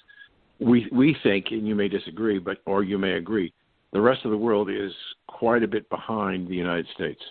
we 0.60 0.88
we 0.92 1.16
think, 1.22 1.48
and 1.52 1.68
you 1.68 1.76
may 1.76 1.88
disagree, 1.88 2.40
but 2.40 2.58
or 2.66 2.84
you 2.84 2.98
may 2.98 3.14
agree, 3.14 3.54
the 3.94 4.02
rest 4.02 4.26
of 4.26 4.32
the 4.32 4.38
world 4.38 4.70
is 4.70 4.92
quite 5.28 5.64
a 5.64 5.68
bit 5.68 5.90
behind 5.90 6.48
the 6.48 6.56
United 6.56 6.88
States. 6.96 7.22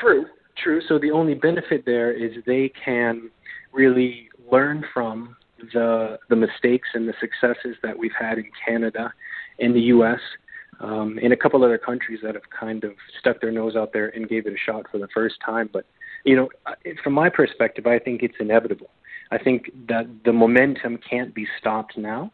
True, 0.00 0.26
true. 0.62 0.82
So 0.88 0.98
the 0.98 1.10
only 1.10 1.34
benefit 1.34 1.84
there 1.86 2.12
is 2.12 2.32
they 2.46 2.70
can 2.84 3.30
really 3.72 4.28
learn 4.50 4.84
from 4.92 5.36
the 5.72 6.18
the 6.28 6.36
mistakes 6.36 6.88
and 6.94 7.08
the 7.08 7.14
successes 7.20 7.76
that 7.82 7.96
we've 7.96 8.10
had 8.18 8.38
in 8.38 8.50
Canada, 8.66 9.12
in 9.58 9.72
the 9.72 9.80
U.S., 9.80 10.20
um, 10.82 11.18
in 11.18 11.32
a 11.32 11.36
couple 11.36 11.64
other 11.64 11.78
countries 11.78 12.20
that 12.22 12.34
have 12.34 12.48
kind 12.50 12.84
of 12.84 12.92
stuck 13.18 13.40
their 13.40 13.52
nose 13.52 13.76
out 13.76 13.92
there 13.92 14.08
and 14.08 14.28
gave 14.28 14.46
it 14.46 14.52
a 14.52 14.58
shot 14.58 14.86
for 14.90 14.98
the 14.98 15.08
first 15.14 15.36
time. 15.44 15.70
But 15.72 15.86
you 16.24 16.36
know, 16.36 16.48
from 17.02 17.14
my 17.14 17.28
perspective, 17.28 17.86
I 17.86 17.98
think 17.98 18.22
it's 18.22 18.34
inevitable. 18.38 18.90
I 19.30 19.38
think 19.38 19.70
that 19.88 20.06
the 20.24 20.32
momentum 20.32 20.98
can't 20.98 21.34
be 21.34 21.46
stopped 21.58 21.96
now. 21.96 22.30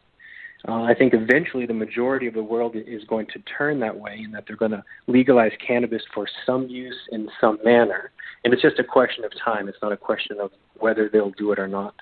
Uh, 0.67 0.83
I 0.83 0.93
think 0.93 1.13
eventually 1.13 1.65
the 1.65 1.73
majority 1.73 2.27
of 2.27 2.33
the 2.33 2.43
world 2.43 2.75
is 2.75 3.03
going 3.05 3.27
to 3.27 3.39
turn 3.57 3.79
that 3.79 3.97
way 3.97 4.21
and 4.25 4.33
that 4.33 4.43
they're 4.45 4.57
going 4.57 4.71
to 4.71 4.83
legalize 5.07 5.53
cannabis 5.65 6.01
for 6.13 6.27
some 6.45 6.67
use 6.67 6.97
in 7.11 7.29
some 7.39 7.59
manner. 7.63 8.11
And 8.43 8.53
it's 8.53 8.61
just 8.61 8.79
a 8.79 8.83
question 8.83 9.23
of 9.23 9.31
time. 9.43 9.69
It's 9.69 9.77
not 9.81 9.93
a 9.93 9.97
question 9.97 10.39
of 10.41 10.51
whether 10.77 11.07
they'll 11.07 11.31
do 11.31 11.53
it 11.53 11.59
or 11.59 11.67
not. 11.67 11.95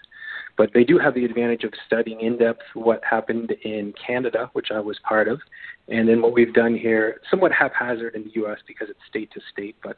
But 0.58 0.72
they 0.74 0.84
do 0.84 0.98
have 0.98 1.14
the 1.14 1.24
advantage 1.24 1.64
of 1.64 1.72
studying 1.86 2.20
in 2.22 2.38
depth 2.38 2.64
what 2.74 3.04
happened 3.04 3.52
in 3.64 3.94
Canada, 4.06 4.50
which 4.54 4.70
I 4.74 4.80
was 4.80 4.98
part 5.08 5.28
of, 5.28 5.40
and 5.88 6.10
then 6.10 6.22
what 6.22 6.34
we've 6.34 6.54
done 6.54 6.76
here, 6.76 7.22
somewhat 7.30 7.52
haphazard 7.52 8.16
in 8.16 8.24
the 8.24 8.32
U.S. 8.36 8.58
because 8.68 8.90
it's 8.90 9.00
state 9.08 9.32
to 9.34 9.42
state. 9.52 9.76
But 9.84 9.98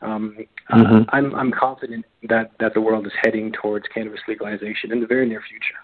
um, 0.00 0.36
mm-hmm. 0.70 0.96
uh, 0.96 1.04
I'm, 1.08 1.34
I'm 1.34 1.50
confident 1.50 2.06
that, 2.28 2.52
that 2.60 2.74
the 2.74 2.80
world 2.80 3.06
is 3.06 3.12
heading 3.22 3.52
towards 3.52 3.86
cannabis 3.92 4.20
legalization 4.28 4.92
in 4.92 5.00
the 5.00 5.06
very 5.06 5.28
near 5.28 5.42
future. 5.48 5.74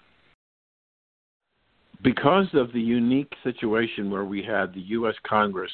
Because 2.01 2.47
of 2.53 2.71
the 2.71 2.79
unique 2.79 3.33
situation 3.43 4.09
where 4.09 4.25
we 4.25 4.41
had 4.41 4.73
the 4.73 4.81
U.S. 4.81 5.15
Congress 5.27 5.71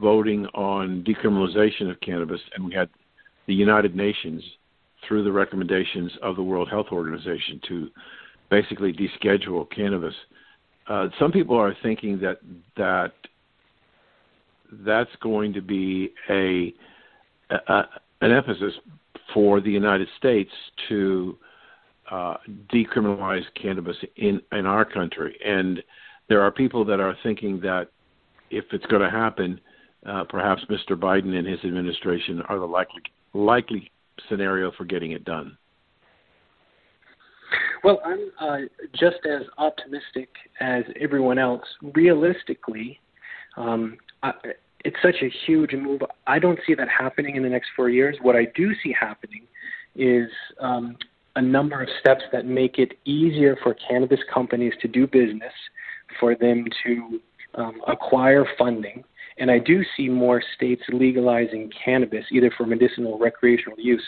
voting 0.00 0.46
on 0.46 1.04
decriminalization 1.04 1.90
of 1.90 2.00
cannabis, 2.00 2.40
and 2.54 2.64
we 2.64 2.74
had 2.74 2.88
the 3.46 3.54
United 3.54 3.94
Nations 3.94 4.42
through 5.08 5.24
the 5.24 5.32
recommendations 5.32 6.12
of 6.22 6.36
the 6.36 6.42
World 6.42 6.68
Health 6.68 6.88
Organization 6.92 7.60
to 7.68 7.88
basically 8.50 8.92
deschedule 8.92 9.68
cannabis. 9.70 10.14
Uh, 10.86 11.08
some 11.18 11.32
people 11.32 11.56
are 11.56 11.74
thinking 11.82 12.20
that 12.20 12.38
that 12.76 13.12
that's 14.84 15.10
going 15.22 15.52
to 15.54 15.62
be 15.62 16.12
a 16.28 16.72
a, 17.50 17.84
an 18.20 18.30
emphasis 18.30 18.74
for 19.32 19.60
the 19.60 19.70
United 19.70 20.08
States 20.18 20.50
to 20.88 21.36
uh, 22.10 22.36
decriminalize 22.72 23.44
cannabis 23.60 23.96
in 24.16 24.40
in 24.52 24.66
our 24.66 24.84
country, 24.84 25.36
and 25.44 25.82
there 26.28 26.42
are 26.42 26.50
people 26.50 26.84
that 26.84 27.00
are 27.00 27.16
thinking 27.22 27.60
that 27.60 27.88
if 28.50 28.64
it's 28.72 28.86
going 28.86 29.02
to 29.02 29.10
happen, 29.10 29.60
uh, 30.06 30.24
perhaps 30.24 30.62
Mr. 30.70 30.92
Biden 30.92 31.36
and 31.36 31.46
his 31.46 31.58
administration 31.64 32.42
are 32.48 32.58
the 32.58 32.66
likely 32.66 33.02
likely 33.34 33.90
scenario 34.28 34.72
for 34.72 34.84
getting 34.84 35.12
it 35.12 35.24
done. 35.24 35.56
Well, 37.84 38.00
I'm 38.04 38.30
uh, 38.40 38.58
just 38.92 39.24
as 39.24 39.42
optimistic 39.56 40.28
as 40.60 40.84
everyone 41.00 41.38
else. 41.38 41.62
Realistically, 41.94 42.98
um, 43.56 43.98
I, 44.22 44.32
it's 44.84 44.96
such 45.02 45.16
a 45.22 45.30
huge 45.46 45.72
move. 45.72 46.02
I 46.26 46.38
don't 46.38 46.58
see 46.66 46.74
that 46.74 46.88
happening 46.88 47.36
in 47.36 47.42
the 47.42 47.48
next 47.48 47.68
four 47.76 47.88
years. 47.88 48.16
What 48.22 48.36
I 48.36 48.46
do 48.54 48.72
see 48.82 48.94
happening 48.98 49.42
is 49.94 50.28
um, 50.60 50.96
a 51.36 51.42
number 51.42 51.82
of 51.82 51.88
steps 52.00 52.22
that 52.32 52.46
make 52.46 52.78
it 52.78 52.98
easier 53.04 53.56
for 53.62 53.74
cannabis 53.74 54.20
companies 54.32 54.72
to 54.82 54.88
do 54.88 55.06
business, 55.06 55.52
for 56.18 56.34
them 56.34 56.64
to 56.84 57.20
um, 57.54 57.80
acquire 57.86 58.44
funding. 58.58 59.04
And 59.38 59.50
I 59.50 59.58
do 59.58 59.82
see 59.96 60.08
more 60.08 60.42
states 60.56 60.82
legalizing 60.92 61.70
cannabis, 61.84 62.24
either 62.30 62.50
for 62.56 62.66
medicinal 62.66 63.12
or 63.12 63.18
recreational 63.18 63.78
use, 63.78 64.06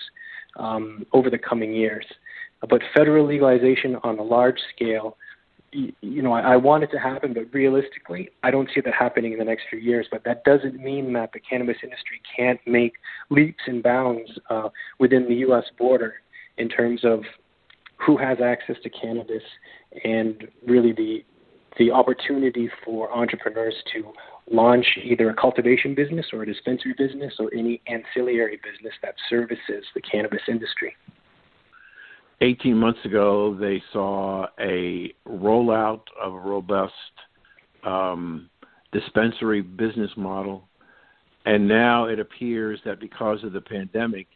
um, 0.56 1.06
over 1.12 1.30
the 1.30 1.38
coming 1.38 1.72
years. 1.72 2.04
But 2.68 2.82
federal 2.94 3.26
legalization 3.26 3.96
on 4.02 4.18
a 4.18 4.22
large 4.22 4.58
scale 4.74 5.16
you 5.72 6.22
know, 6.22 6.32
I, 6.32 6.54
I 6.54 6.56
want 6.56 6.82
it 6.84 6.90
to 6.92 6.98
happen, 6.98 7.32
but 7.32 7.44
realistically, 7.52 8.30
I 8.42 8.50
don't 8.50 8.68
see 8.74 8.80
that 8.80 8.94
happening 8.94 9.32
in 9.32 9.38
the 9.38 9.44
next 9.44 9.64
few 9.70 9.78
years. 9.78 10.06
But 10.10 10.24
that 10.24 10.44
doesn't 10.44 10.76
mean 10.76 11.12
that 11.12 11.32
the 11.32 11.40
cannabis 11.40 11.76
industry 11.82 12.20
can't 12.36 12.60
make 12.66 12.94
leaps 13.30 13.62
and 13.66 13.82
bounds 13.82 14.30
uh, 14.48 14.70
within 14.98 15.28
the 15.28 15.36
U.S. 15.36 15.64
border 15.78 16.14
in 16.58 16.68
terms 16.68 17.04
of 17.04 17.20
who 18.04 18.16
has 18.16 18.38
access 18.42 18.76
to 18.82 18.90
cannabis 18.90 19.42
and 20.04 20.48
really 20.66 20.92
the 20.92 21.24
the 21.78 21.90
opportunity 21.90 22.68
for 22.84 23.10
entrepreneurs 23.12 23.76
to 23.92 24.12
launch 24.50 24.86
either 25.02 25.30
a 25.30 25.34
cultivation 25.34 25.94
business 25.94 26.26
or 26.32 26.42
a 26.42 26.46
dispensary 26.46 26.94
business 26.96 27.34
or 27.38 27.50
any 27.54 27.80
ancillary 27.86 28.58
business 28.62 28.94
that 29.02 29.14
services 29.28 29.84
the 29.94 30.00
cannabis 30.00 30.42
industry. 30.48 30.94
18 32.40 32.76
months 32.76 33.00
ago, 33.04 33.54
they 33.58 33.82
saw 33.92 34.46
a 34.58 35.12
rollout 35.28 36.02
of 36.20 36.34
a 36.34 36.38
robust 36.38 36.92
um, 37.84 38.48
dispensary 38.92 39.60
business 39.60 40.10
model. 40.16 40.66
And 41.44 41.68
now 41.68 42.06
it 42.06 42.18
appears 42.18 42.80
that 42.84 43.00
because 43.00 43.44
of 43.44 43.52
the 43.52 43.60
pandemic, 43.60 44.26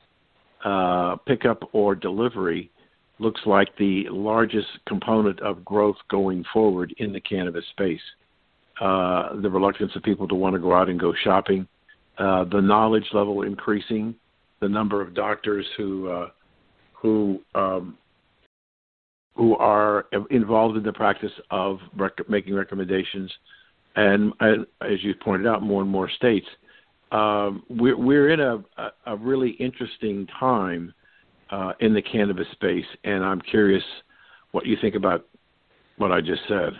uh, 0.65 1.17
pickup 1.27 1.69
or 1.73 1.95
delivery 1.95 2.71
looks 3.19 3.43
like 3.47 3.69
the 3.77 4.07
largest 4.11 4.69
component 4.87 5.41
of 5.41 5.65
growth 5.65 5.97
going 6.11 6.45
forward 6.53 6.95
in 6.99 7.13
the 7.13 7.21
cannabis 7.21 7.65
space. 7.71 8.01
Uh, 8.81 9.41
the 9.41 9.49
reluctance 9.49 9.93
of 9.95 10.03
people 10.03 10.27
to 10.27 10.35
want 10.35 10.55
to 10.55 10.59
go 10.59 10.75
out 10.75 10.89
and 10.89 10.99
go 10.99 11.15
shopping, 11.23 11.67
uh, 12.19 12.45
the 12.45 12.61
knowledge 12.61 13.07
level 13.13 13.43
increasing, 13.43 14.15
the 14.61 14.69
number 14.69 15.01
of 15.01 15.15
doctors 15.15 15.65
who 15.77 16.09
uh, 16.09 16.29
who 16.93 17.41
um, 17.55 17.97
who 19.37 19.57
are 19.57 20.07
involved 20.31 20.77
in 20.77 20.83
the 20.83 20.93
practice 20.93 21.33
of 21.51 21.79
rec- 21.97 22.29
making 22.29 22.55
recommendations, 22.55 23.33
and, 23.97 24.33
as 24.41 25.03
you 25.03 25.15
pointed 25.15 25.47
out, 25.47 25.63
more 25.63 25.83
and 25.83 25.91
more 25.91 26.09
states. 26.09 26.47
Um, 27.11 27.65
we're, 27.69 27.97
we're 27.97 28.31
in 28.31 28.41
a, 28.41 28.63
a, 29.07 29.17
really 29.17 29.51
interesting 29.51 30.27
time 30.39 30.95
uh, 31.51 31.73
in 31.81 31.95
the 31.95 32.03
cannabis 32.03 32.47
space, 32.53 32.87
and 33.05 33.25
I'm 33.25 33.41
curious 33.41 33.83
what 34.53 34.67
you 34.67 34.77
think 34.81 34.95
about 34.95 35.27
what 35.97 36.11
I 36.11 36.21
just 36.21 36.43
said. 36.49 36.73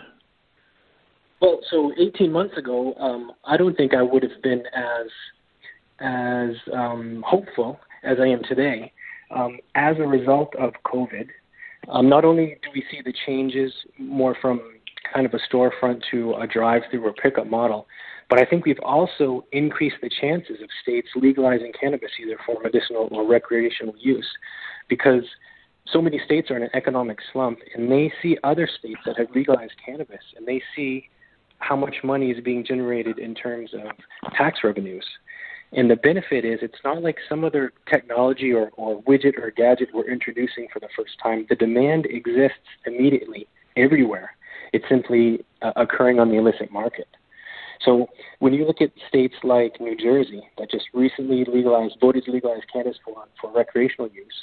Well, 1.45 1.59
so 1.69 1.91
18 1.99 2.31
months 2.31 2.57
ago, 2.57 2.95
um, 2.95 3.31
I 3.43 3.55
don't 3.55 3.77
think 3.77 3.93
I 3.93 4.01
would 4.01 4.23
have 4.23 4.41
been 4.41 4.63
as 4.73 5.07
as 5.99 6.55
um, 6.73 7.23
hopeful 7.23 7.79
as 8.03 8.17
I 8.19 8.25
am 8.25 8.41
today. 8.49 8.91
Um, 9.29 9.59
as 9.75 9.95
a 9.99 10.07
result 10.07 10.55
of 10.55 10.73
COVID, 10.87 11.27
um, 11.89 12.09
not 12.09 12.25
only 12.25 12.57
do 12.63 12.69
we 12.73 12.83
see 12.89 12.99
the 13.05 13.13
changes 13.27 13.71
more 13.99 14.35
from 14.41 14.59
kind 15.13 15.27
of 15.27 15.35
a 15.35 15.39
storefront 15.47 16.01
to 16.09 16.33
a 16.33 16.47
drive-through 16.47 17.05
or 17.05 17.13
pickup 17.13 17.45
model, 17.45 17.85
but 18.27 18.41
I 18.41 18.45
think 18.45 18.65
we've 18.65 18.79
also 18.79 19.45
increased 19.51 19.97
the 20.01 20.09
chances 20.09 20.63
of 20.63 20.69
states 20.81 21.09
legalizing 21.15 21.73
cannabis 21.79 22.09
either 22.19 22.39
for 22.43 22.59
medicinal 22.63 23.07
or 23.11 23.23
recreational 23.23 23.93
use 23.99 24.27
because 24.89 25.25
so 25.85 26.01
many 26.01 26.19
states 26.25 26.49
are 26.49 26.57
in 26.57 26.63
an 26.63 26.71
economic 26.73 27.19
slump 27.31 27.59
and 27.75 27.91
they 27.91 28.11
see 28.23 28.35
other 28.43 28.67
states 28.79 29.01
that 29.05 29.19
have 29.19 29.27
legalized 29.35 29.73
cannabis 29.85 30.23
and 30.37 30.47
they 30.47 30.59
see 30.75 31.07
how 31.59 31.75
much 31.75 31.95
money 32.03 32.31
is 32.31 32.43
being 32.43 32.65
generated 32.65 33.17
in 33.19 33.33
terms 33.33 33.71
of 33.73 34.31
tax 34.33 34.59
revenues. 34.63 35.05
And 35.73 35.89
the 35.89 35.95
benefit 35.95 36.45
is 36.45 36.59
it's 36.61 36.79
not 36.83 37.01
like 37.01 37.17
some 37.27 37.43
other 37.43 37.73
technology 37.89 38.53
or, 38.53 38.69
or 38.77 39.01
widget 39.03 39.37
or 39.37 39.51
gadget 39.51 39.89
we're 39.93 40.09
introducing 40.09 40.67
for 40.71 40.79
the 40.79 40.87
first 40.95 41.13
time. 41.21 41.45
The 41.49 41.55
demand 41.55 42.05
exists 42.05 42.57
immediately 42.85 43.47
everywhere. 43.75 44.31
It's 44.73 44.85
simply 44.87 45.43
uh, 45.61 45.73
occurring 45.75 46.19
on 46.19 46.29
the 46.29 46.37
illicit 46.37 46.71
market. 46.71 47.07
So 47.83 48.07
when 48.39 48.53
you 48.53 48.65
look 48.65 48.81
at 48.81 48.91
states 49.07 49.35
like 49.43 49.79
New 49.81 49.97
Jersey 49.97 50.41
that 50.57 50.71
just 50.71 50.85
recently 50.93 51.45
legalized, 51.45 51.97
voted 51.99 52.25
to 52.25 52.31
legalize 52.31 52.61
cannabis 52.71 52.97
for, 53.03 53.25
for 53.39 53.51
recreational 53.51 54.09
use, 54.11 54.33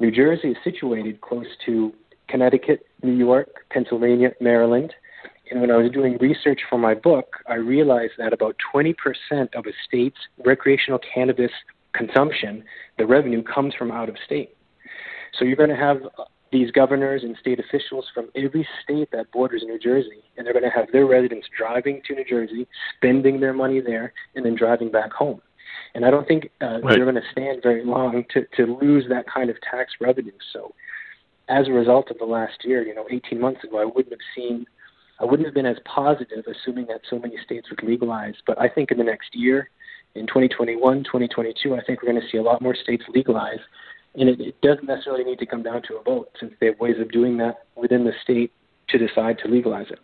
New 0.00 0.10
Jersey 0.10 0.48
is 0.48 0.56
situated 0.62 1.20
close 1.20 1.46
to 1.66 1.92
Connecticut, 2.28 2.86
New 3.02 3.16
York, 3.16 3.48
Pennsylvania, 3.70 4.32
Maryland, 4.40 4.92
and 5.50 5.60
when 5.60 5.70
I 5.70 5.76
was 5.76 5.90
doing 5.90 6.18
research 6.18 6.60
for 6.68 6.78
my 6.78 6.94
book, 6.94 7.36
I 7.46 7.54
realized 7.54 8.14
that 8.18 8.32
about 8.32 8.56
20% 8.74 8.94
of 9.54 9.66
a 9.66 9.72
state's 9.86 10.18
recreational 10.44 11.00
cannabis 11.14 11.52
consumption, 11.94 12.64
the 12.98 13.06
revenue 13.06 13.42
comes 13.42 13.74
from 13.74 13.90
out 13.90 14.08
of 14.08 14.16
state. 14.24 14.54
So 15.38 15.44
you're 15.44 15.56
going 15.56 15.70
to 15.70 15.76
have 15.76 16.02
these 16.50 16.70
governors 16.70 17.22
and 17.24 17.36
state 17.40 17.60
officials 17.60 18.06
from 18.14 18.28
every 18.34 18.66
state 18.82 19.10
that 19.12 19.30
borders 19.32 19.62
New 19.64 19.78
Jersey, 19.78 20.22
and 20.36 20.46
they're 20.46 20.54
going 20.54 20.64
to 20.64 20.70
have 20.70 20.90
their 20.92 21.06
residents 21.06 21.46
driving 21.56 22.00
to 22.06 22.14
New 22.14 22.24
Jersey, 22.24 22.66
spending 22.96 23.40
their 23.40 23.52
money 23.52 23.80
there, 23.80 24.12
and 24.34 24.44
then 24.44 24.54
driving 24.54 24.90
back 24.90 25.12
home. 25.12 25.42
And 25.94 26.04
I 26.04 26.10
don't 26.10 26.26
think 26.26 26.50
uh, 26.62 26.80
right. 26.80 26.94
they're 26.94 27.04
going 27.04 27.14
to 27.16 27.32
stand 27.32 27.62
very 27.62 27.84
long 27.84 28.24
to, 28.32 28.46
to 28.56 28.78
lose 28.80 29.04
that 29.08 29.26
kind 29.32 29.50
of 29.50 29.56
tax 29.60 29.92
revenue. 30.00 30.32
So, 30.52 30.74
as 31.48 31.66
a 31.66 31.72
result 31.72 32.10
of 32.10 32.18
the 32.18 32.26
last 32.26 32.64
year, 32.64 32.86
you 32.86 32.94
know, 32.94 33.06
18 33.10 33.40
months 33.40 33.64
ago, 33.64 33.78
I 33.78 33.84
wouldn't 33.84 34.10
have 34.10 34.20
seen, 34.36 34.66
I 35.20 35.24
wouldn't 35.24 35.46
have 35.46 35.54
been 35.54 35.66
as 35.66 35.76
positive, 35.84 36.44
assuming 36.46 36.86
that 36.86 37.00
so 37.10 37.18
many 37.18 37.36
states 37.44 37.68
would 37.70 37.82
legalize. 37.82 38.34
But 38.46 38.60
I 38.60 38.68
think 38.68 38.90
in 38.90 38.98
the 38.98 39.04
next 39.04 39.34
year, 39.34 39.70
in 40.14 40.26
2021, 40.26 41.04
2022, 41.04 41.74
I 41.74 41.82
think 41.82 42.02
we're 42.02 42.10
going 42.10 42.20
to 42.20 42.28
see 42.30 42.38
a 42.38 42.42
lot 42.42 42.62
more 42.62 42.74
states 42.74 43.04
legalize 43.14 43.58
and 44.14 44.28
it, 44.28 44.40
it 44.40 44.60
doesn't 44.60 44.86
necessarily 44.86 45.24
need 45.24 45.38
to 45.38 45.46
come 45.46 45.62
down 45.62 45.82
to 45.82 45.96
a 45.96 46.02
vote, 46.02 46.30
since 46.40 46.52
they 46.60 46.66
have 46.66 46.78
ways 46.80 46.96
of 47.00 47.10
doing 47.10 47.36
that 47.38 47.64
within 47.76 48.04
the 48.04 48.12
state 48.22 48.52
to 48.88 48.98
decide 48.98 49.38
to 49.38 49.48
legalize 49.48 49.86
it. 49.90 49.98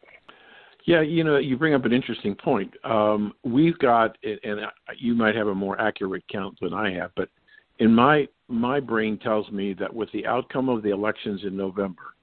Yeah, 0.87 1.01
you 1.01 1.25
know, 1.25 1.39
you 1.39 1.57
bring 1.57 1.75
up 1.75 1.85
an 1.87 1.93
interesting 1.93 2.35
point. 2.35 2.73
Um, 2.85 3.33
we've 3.43 3.79
got, 3.79 4.19
and 4.23 4.61
you 4.99 5.15
might 5.15 5.35
have 5.35 5.47
a 5.47 5.55
more 5.55 5.81
accurate 5.81 6.25
count 6.31 6.59
than 6.61 6.75
I 6.75 6.93
have, 6.95 7.11
but 7.17 7.29
in 7.79 7.93
my 7.93 8.29
my 8.47 8.79
brain 8.79 9.19
tells 9.19 9.51
me 9.51 9.73
that 9.73 9.93
with 9.93 10.13
the 10.13 10.27
outcome 10.27 10.69
of 10.69 10.83
the 10.83 10.91
elections 10.91 11.41
in 11.45 11.57
November, 11.57 12.15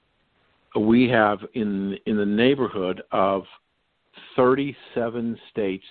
we 0.80 1.10
have 1.10 1.40
in 1.54 1.98
in 2.06 2.18
the 2.18 2.26
neighborhood 2.26 3.02
of 3.12 3.44
37 4.36 5.38
states 5.52 5.86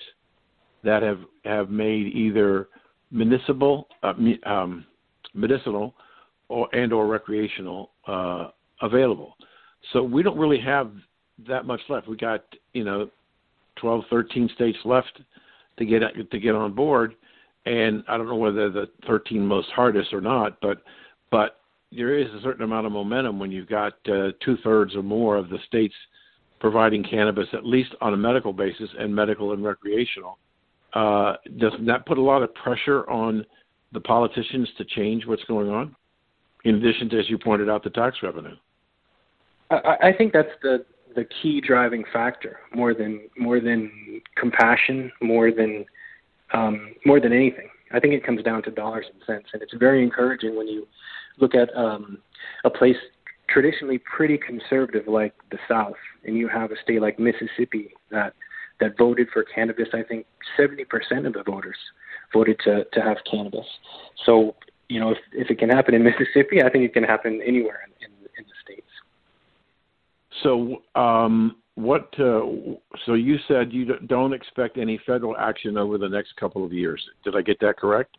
that 0.83 1.03
have 1.03 1.21
have 1.45 1.71
made 1.71 2.07
either 2.15 2.69
municipal 3.11 3.89
uh, 4.03 4.15
um, 4.47 4.87
medicinal 5.35 5.95
or 6.49 6.69
and 6.75 6.93
or 6.93 7.07
recreational 7.07 7.91
uh, 8.07 8.49
available. 8.83 9.37
So 9.93 10.03
we 10.03 10.23
don't 10.23 10.39
really 10.39 10.61
have 10.61 10.93
that 11.49 11.65
much 11.67 11.81
left. 11.89 12.09
We 12.09 12.17
got 12.17 12.45
you 12.73 12.85
know 12.85 13.11
12, 13.77 14.05
13 14.11 14.51
states 14.55 14.79
left 14.85 15.21
to 15.79 15.85
get 15.85 16.03
to 16.31 16.39
get 16.39 16.55
on 16.55 16.75
board, 16.75 17.15
and 17.67 18.05
I 18.09 18.17
don't 18.17 18.29
know 18.29 18.37
whether 18.37 18.71
the 18.71 18.89
13 19.07 19.45
most 19.45 19.69
hardest 19.71 20.13
or 20.13 20.21
not, 20.21 20.61
but 20.61 20.83
but 21.31 21.60
there 21.93 22.17
is 22.19 22.29
a 22.33 22.41
certain 22.43 22.63
amount 22.63 22.87
of 22.87 22.93
momentum 22.93 23.39
when 23.39 23.51
you've 23.51 23.69
got 23.69 23.95
uh, 24.09 24.31
two 24.45 24.57
thirds 24.63 24.95
or 24.95 25.03
more 25.03 25.37
of 25.37 25.49
the 25.49 25.59
states 25.67 25.95
providing 26.61 27.03
cannabis 27.03 27.47
at 27.53 27.65
least 27.65 27.95
on 28.01 28.15
a 28.15 28.17
medical 28.17 28.53
basis 28.53 28.89
and 28.99 29.15
medical 29.15 29.53
and 29.53 29.65
recreational. 29.65 30.39
Uh, 30.93 31.35
doesn't 31.59 31.87
that 31.87 32.05
put 32.07 32.19
a 32.19 32.23
lot 32.23 32.43
of 32.43 32.55
pressure 32.55 33.09
on 33.09 33.45
the 33.93 34.01
politicians 34.01 34.69
to 34.77 34.85
change 34.85 35.27
what's 35.27 35.45
going 35.45 35.71
on? 35.71 35.95
In 36.65 36.77
addition 36.77 37.09
to, 37.11 37.19
as 37.19 37.31
you 37.31 37.39
pointed 37.39 37.71
out, 37.71 37.83
the 37.83 37.91
tax 37.91 38.19
revenue. 38.23 38.55
I, 39.71 39.97
I 40.03 40.13
think 40.17 40.33
that's 40.33 40.49
the 40.63 40.85
the 41.17 41.27
key 41.43 41.61
driving 41.61 42.05
factor 42.13 42.61
more 42.73 42.95
than 42.95 43.23
more 43.37 43.61
than 43.61 44.21
compassion, 44.37 45.11
more 45.21 45.51
than 45.51 45.85
um, 46.53 46.95
more 47.07 47.21
than 47.21 47.33
anything. 47.33 47.69
I 47.93 47.99
think 47.99 48.15
it 48.15 48.25
comes 48.25 48.43
down 48.43 48.63
to 48.65 48.71
dollars 48.71 49.07
and 49.13 49.21
cents, 49.27 49.49
and 49.53 49.63
it's 49.63 49.75
very 49.75 50.03
encouraging 50.03 50.57
when 50.57 50.69
you 50.69 50.87
look 51.41 51.55
at 51.55 51.75
um, 51.77 52.19
a 52.65 52.71
place 52.71 52.97
traditionally 53.49 53.99
pretty 53.99 54.39
conservative 54.39 55.09
like 55.09 55.35
the 55.51 55.59
South, 55.69 55.97
and 56.25 56.37
you 56.37 56.49
have 56.49 56.71
a 56.71 56.77
state 56.83 57.01
like 57.01 57.19
Mississippi 57.19 57.95
that 58.11 58.35
that 58.81 58.97
voted 58.97 59.29
for 59.33 59.45
cannabis. 59.45 59.89
I 59.93 60.03
think 60.03 60.27
70% 60.59 61.27
of 61.27 61.35
the 61.35 61.43
voters 61.43 61.77
voted 62.33 62.59
to 62.65 62.85
to 62.93 63.01
have 63.01 63.19
cannabis. 63.31 63.67
So 64.25 64.55
you 64.89 65.01
know, 65.01 65.11
if 65.11 65.19
if 65.33 65.51
it 65.51 65.59
can 65.59 65.69
happen 65.69 65.95
in 65.95 66.03
Mississippi, 66.11 66.63
I 66.63 66.71
think 66.71 66.85
it 66.85 66.93
can 66.93 67.05
happen 67.05 67.41
anywhere 67.45 67.81
in 67.87 68.07
in, 68.07 68.13
in 68.39 68.45
the 68.45 68.55
states. 68.65 68.87
So 70.43 70.83
um, 71.01 71.57
what? 71.75 72.09
Uh, 72.19 72.43
so 73.07 73.15
you 73.15 73.37
said 73.49 73.73
you 73.73 73.99
don't 74.07 74.33
expect 74.33 74.79
any 74.79 75.01
federal 75.07 75.37
action 75.37 75.77
over 75.77 75.99
the 75.99 76.09
next 76.09 76.37
couple 76.37 76.65
of 76.65 76.73
years. 76.73 77.03
Did 77.25 77.37
I 77.37 77.43
get 77.43 77.59
that 77.61 77.77
correct? 77.77 78.17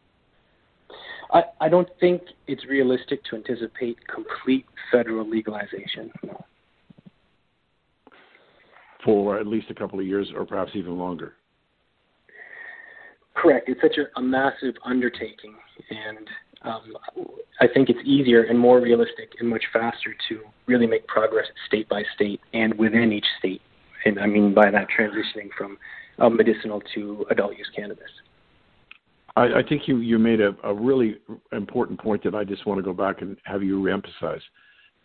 I, 1.32 1.44
I 1.62 1.70
don't 1.70 1.88
think 2.00 2.22
it's 2.48 2.66
realistic 2.66 3.24
to 3.26 3.36
anticipate 3.36 3.98
complete 4.08 4.66
federal 4.92 5.30
legalization. 5.30 6.12
No. 6.24 6.46
For 9.06 9.40
at 9.40 9.48
least 9.48 9.68
a 9.70 9.74
couple 9.74 10.00
of 10.00 10.06
years, 10.06 10.32
or 10.36 10.46
perhaps 10.46 10.72
even 10.76 10.98
longer. 10.98 11.34
Correct. 13.36 13.70
It's 13.70 13.82
such 13.82 13.98
a, 13.98 14.20
a 14.20 14.22
massive 14.22 14.76
undertaking, 14.86 15.56
and 15.90 16.28
um, 16.64 16.94
I 17.60 17.68
think 17.68 17.90
it's 17.90 18.00
easier 18.06 18.44
and 18.44 18.60
more 18.60 18.80
realistic 18.80 19.34
and 19.40 19.50
much 19.50 19.64
faster 19.74 20.14
to 20.30 20.42
really 20.68 20.86
make 20.86 21.08
progress 21.08 21.46
state 21.66 21.90
by 21.90 22.04
state 22.14 22.42
and 22.54 22.78
within 22.78 23.12
each 23.12 23.26
state. 23.40 23.62
And 24.06 24.20
I 24.20 24.28
mean 24.28 24.54
by 24.54 24.70
that 24.70 24.88
transitioning 24.96 25.50
from 25.58 25.78
uh, 26.20 26.30
medicinal 26.30 26.82
to 26.94 27.26
adult 27.32 27.58
use 27.58 27.70
cannabis. 27.76 28.10
I, 29.36 29.44
I 29.44 29.64
think 29.68 29.88
you, 29.88 29.98
you 29.98 30.20
made 30.20 30.42
a, 30.42 30.56
a 30.64 30.74
really 30.74 31.18
important 31.52 32.00
point 32.00 32.24
that 32.24 32.36
I 32.36 32.44
just 32.44 32.66
want 32.66 32.80
to 32.80 32.84
go 32.84 32.94
back 32.94 33.22
and 33.22 33.38
have 33.44 33.64
you 33.64 33.80
reemphasize, 33.80 34.42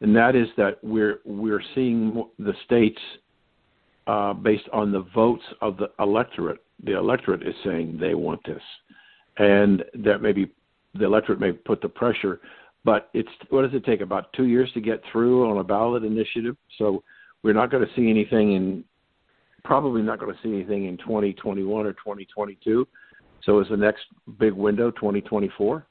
and 0.01 0.15
that 0.17 0.35
is 0.35 0.49
that 0.57 0.79
we're 0.83 1.21
we're 1.25 1.63
seeing 1.75 2.25
the 2.39 2.53
states 2.65 3.01
uh, 4.07 4.33
based 4.33 4.69
on 4.73 4.93
the 4.93 5.07
votes 5.15 5.45
of 5.61 5.77
the 5.77 5.91
electorate 6.01 6.63
the 6.85 6.97
electorate 6.97 7.43
is 7.47 7.55
saying 7.65 7.99
they 7.99 8.15
want 8.15 8.41
this, 8.45 8.63
and 9.39 9.85
that 9.95 10.21
maybe 10.21 10.51
the 10.95 11.05
electorate 11.05 11.41
may 11.41 11.53
put 11.53 11.81
the 11.81 11.89
pressure. 11.89 12.41
But 12.85 13.11
it's 13.15 13.29
what 13.51 13.63
does 13.63 13.75
it 13.75 13.85
take 13.85 14.01
about 14.01 14.33
two 14.33 14.45
years 14.45 14.71
to 14.75 14.81
get 14.81 15.03
through 15.11 15.51
on 15.51 15.59
a 15.59 15.65
ballot 15.65 16.05
initiative? 16.05 16.57
So 16.79 17.03
we're 17.43 17.55
not 17.55 17.71
going 17.71 17.87
to 17.87 17.95
see 17.95 18.11
anything 18.11 18.53
in 18.53 18.85
probably 19.65 20.03
not 20.03 20.21
going 20.21 20.33
to 20.33 20.41
see 20.43 20.55
anything 20.55 20.87
in 20.87 20.97
2021 20.99 21.87
or 21.87 21.93
2022. 21.93 22.87
So 23.45 23.61
is 23.61 23.69
the 23.69 23.77
next 23.77 24.05
big 24.39 24.53
window 24.53 24.91
2024? 24.91 25.87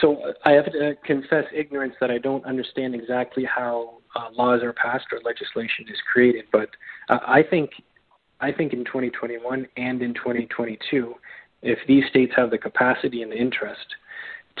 So 0.00 0.16
uh, 0.22 0.32
I 0.44 0.52
have 0.52 0.66
to 0.72 0.94
confess 1.04 1.44
ignorance 1.54 1.94
that 2.00 2.10
I 2.10 2.18
don't 2.18 2.44
understand 2.44 2.94
exactly 2.94 3.44
how 3.44 3.98
uh, 4.16 4.28
laws 4.32 4.62
are 4.62 4.72
passed 4.72 5.06
or 5.12 5.20
legislation 5.24 5.86
is 5.88 5.98
created, 6.12 6.46
but 6.50 6.70
uh, 7.08 7.18
I 7.26 7.42
think 7.42 7.70
I 8.40 8.50
think 8.50 8.72
in 8.72 8.84
2021 8.86 9.66
and 9.76 10.02
in 10.02 10.14
2022, 10.14 11.14
if 11.62 11.78
these 11.86 12.04
states 12.08 12.32
have 12.36 12.50
the 12.50 12.56
capacity 12.56 13.22
and 13.22 13.30
the 13.30 13.36
interest 13.36 13.86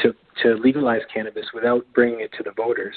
to 0.02 0.14
to 0.42 0.54
legalize 0.54 1.02
cannabis 1.12 1.46
without 1.54 1.86
bringing 1.94 2.20
it 2.20 2.30
to 2.36 2.42
the 2.42 2.52
voters, 2.52 2.96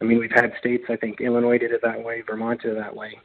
I 0.00 0.04
mean, 0.04 0.18
we've 0.18 0.30
had 0.30 0.52
states. 0.58 0.84
I 0.88 0.96
think 0.96 1.20
Illinois 1.20 1.58
did 1.58 1.72
it 1.72 1.80
that 1.82 2.02
way, 2.02 2.22
Vermont 2.22 2.62
did 2.62 2.72
it 2.72 2.76
that 2.76 2.94
way. 2.94 3.18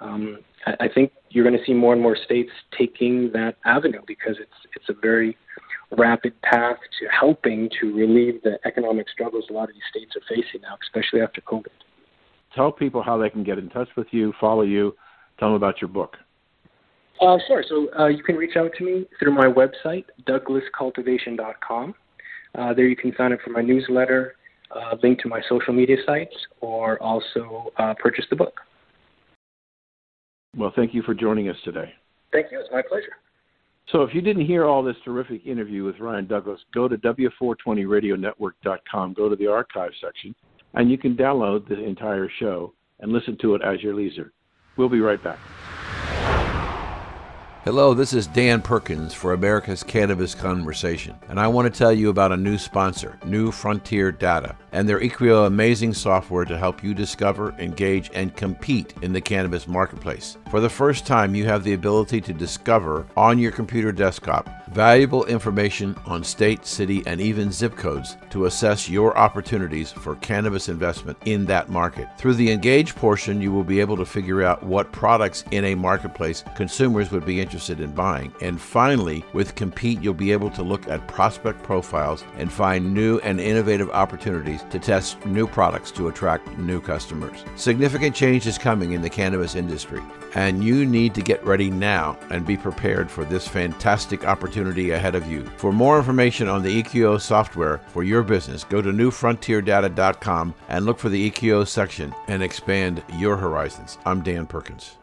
Um, 0.00 0.38
I, 0.66 0.74
I 0.80 0.88
think 0.88 1.12
you're 1.30 1.44
going 1.44 1.58
to 1.58 1.64
see 1.64 1.74
more 1.74 1.92
and 1.92 2.02
more 2.02 2.16
states 2.16 2.50
taking 2.76 3.30
that 3.32 3.56
avenue 3.64 4.02
because 4.06 4.36
it's 4.40 4.50
it's 4.74 4.88
a 4.88 5.00
very 5.00 5.36
rapid 5.96 6.40
path 6.42 6.76
to 7.00 7.06
helping 7.08 7.68
to 7.80 7.94
relieve 7.94 8.42
the 8.42 8.58
economic 8.66 9.08
struggles 9.08 9.44
a 9.48 9.52
lot 9.52 9.68
of 9.68 9.74
these 9.74 9.82
states 9.90 10.14
are 10.16 10.22
facing 10.28 10.60
now, 10.60 10.76
especially 10.82 11.20
after 11.20 11.40
COVID. 11.40 11.66
Tell 12.54 12.72
people 12.72 13.02
how 13.02 13.16
they 13.16 13.30
can 13.30 13.42
get 13.42 13.58
in 13.58 13.68
touch 13.70 13.88
with 13.96 14.08
you, 14.10 14.32
follow 14.40 14.62
you, 14.62 14.94
tell 15.38 15.48
them 15.48 15.56
about 15.56 15.80
your 15.80 15.88
book. 15.88 16.16
Uh, 17.20 17.38
sure. 17.46 17.64
So 17.68 17.88
uh, 17.98 18.06
you 18.06 18.22
can 18.22 18.36
reach 18.36 18.56
out 18.56 18.70
to 18.78 18.84
me 18.84 19.06
through 19.18 19.32
my 19.32 19.46
website, 19.46 20.04
douglascultivation.com. 20.26 21.94
Uh, 22.54 22.74
there 22.74 22.86
you 22.86 22.96
can 22.96 23.12
sign 23.16 23.32
up 23.32 23.40
for 23.44 23.50
my 23.50 23.60
newsletter, 23.60 24.34
uh, 24.70 24.96
link 25.02 25.20
to 25.20 25.28
my 25.28 25.40
social 25.48 25.72
media 25.72 25.96
sites, 26.06 26.34
or 26.60 27.02
also 27.02 27.72
uh, 27.76 27.94
purchase 27.98 28.24
the 28.30 28.36
book. 28.36 28.60
Well, 30.56 30.72
thank 30.74 30.94
you 30.94 31.02
for 31.02 31.14
joining 31.14 31.48
us 31.48 31.56
today. 31.64 31.92
Thank 32.32 32.50
you. 32.50 32.58
It's 32.60 32.70
my 32.72 32.82
pleasure. 32.88 33.12
So, 33.92 34.02
if 34.02 34.14
you 34.14 34.20
didn't 34.20 34.44
hear 34.44 34.66
all 34.66 34.82
this 34.82 34.96
terrific 35.04 35.46
interview 35.46 35.84
with 35.84 35.98
Ryan 35.98 36.26
Douglas, 36.26 36.60
go 36.74 36.88
to 36.88 36.98
W420radionetwork.com, 36.98 39.14
go 39.14 39.30
to 39.30 39.36
the 39.36 39.46
archive 39.46 39.92
section, 40.00 40.34
and 40.74 40.90
you 40.90 40.98
can 40.98 41.16
download 41.16 41.66
the 41.68 41.82
entire 41.82 42.28
show 42.38 42.74
and 43.00 43.12
listen 43.12 43.38
to 43.40 43.54
it 43.54 43.62
as 43.62 43.82
your 43.82 43.94
leisure. 43.94 44.32
We'll 44.76 44.90
be 44.90 45.00
right 45.00 45.22
back. 45.22 45.38
Hello, 47.64 47.92
this 47.92 48.12
is 48.12 48.28
Dan 48.28 48.62
Perkins 48.62 49.12
for 49.12 49.32
America's 49.32 49.82
Cannabis 49.82 50.32
Conversation, 50.32 51.16
and 51.28 51.40
I 51.40 51.48
want 51.48 51.70
to 51.70 51.76
tell 51.76 51.92
you 51.92 52.08
about 52.08 52.30
a 52.30 52.36
new 52.36 52.56
sponsor, 52.56 53.18
New 53.24 53.50
Frontier 53.50 54.12
Data, 54.12 54.56
and 54.70 54.88
their 54.88 55.00
Equio 55.00 55.44
amazing 55.44 55.92
software 55.92 56.44
to 56.44 56.56
help 56.56 56.84
you 56.84 56.94
discover, 56.94 57.52
engage, 57.58 58.12
and 58.14 58.34
compete 58.36 58.94
in 59.02 59.12
the 59.12 59.20
cannabis 59.20 59.66
marketplace. 59.66 60.38
For 60.52 60.60
the 60.60 60.70
first 60.70 61.04
time, 61.04 61.34
you 61.34 61.46
have 61.46 61.64
the 61.64 61.74
ability 61.74 62.20
to 62.22 62.32
discover 62.32 63.06
on 63.16 63.40
your 63.40 63.52
computer 63.52 63.90
desktop 63.90 64.48
valuable 64.72 65.24
information 65.24 65.96
on 66.06 66.22
state, 66.22 66.66
city, 66.66 67.02
and 67.06 67.20
even 67.20 67.50
zip 67.50 67.74
codes 67.76 68.16
to 68.30 68.44
assess 68.44 68.88
your 68.88 69.16
opportunities 69.16 69.90
for 69.90 70.16
cannabis 70.16 70.68
investment 70.68 71.16
in 71.24 71.46
that 71.46 71.68
market. 71.68 72.06
Through 72.18 72.34
the 72.34 72.50
Engage 72.50 72.94
portion, 72.94 73.40
you 73.40 73.50
will 73.50 73.64
be 73.64 73.80
able 73.80 73.96
to 73.96 74.04
figure 74.04 74.42
out 74.42 74.62
what 74.62 74.92
products 74.92 75.44
in 75.50 75.64
a 75.64 75.74
marketplace 75.74 76.44
consumers 76.54 77.10
would 77.10 77.24
be 77.24 77.40
interested 77.40 77.80
in 77.80 77.92
buying. 77.92 78.32
And 78.42 78.60
finally, 78.60 79.24
with 79.32 79.54
Compete, 79.54 80.02
you'll 80.02 80.14
be 80.14 80.32
able 80.32 80.50
to 80.50 80.62
look 80.62 80.86
at 80.88 81.08
prospect 81.08 81.62
profiles 81.62 82.24
and 82.36 82.52
find 82.52 82.92
new 82.92 83.18
and 83.20 83.40
innovative 83.40 83.90
opportunities 83.90 84.64
to 84.70 84.78
test 84.78 85.24
new 85.24 85.46
products 85.46 85.90
to 85.92 86.08
attract 86.08 86.58
new 86.58 86.80
customers. 86.80 87.44
Significant 87.56 88.14
change 88.14 88.46
is 88.46 88.58
coming 88.58 88.92
in 88.92 89.02
the 89.02 89.10
cannabis 89.10 89.54
industry, 89.54 90.02
and 90.34 90.62
you 90.62 90.84
need 90.84 91.14
to 91.14 91.22
get 91.22 91.44
ready 91.44 91.70
now 91.70 92.18
and 92.30 92.46
be 92.46 92.56
prepared 92.56 93.10
for 93.10 93.24
this 93.24 93.48
fantastic 93.48 94.26
opportunity 94.26 94.57
ahead 94.66 95.14
of 95.14 95.26
you. 95.30 95.44
For 95.56 95.72
more 95.72 95.98
information 95.98 96.48
on 96.48 96.62
the 96.62 96.82
Equio 96.82 97.20
software 97.20 97.78
for 97.88 98.02
your 98.02 98.22
business, 98.22 98.64
go 98.64 98.82
to 98.82 98.90
newfrontierdata.com 98.90 100.54
and 100.68 100.84
look 100.84 100.98
for 100.98 101.08
the 101.08 101.30
Equio 101.30 101.66
section 101.66 102.14
and 102.26 102.42
expand 102.42 103.02
your 103.16 103.36
horizons. 103.36 103.98
I'm 104.04 104.22
Dan 104.22 104.46
Perkins. 104.46 104.96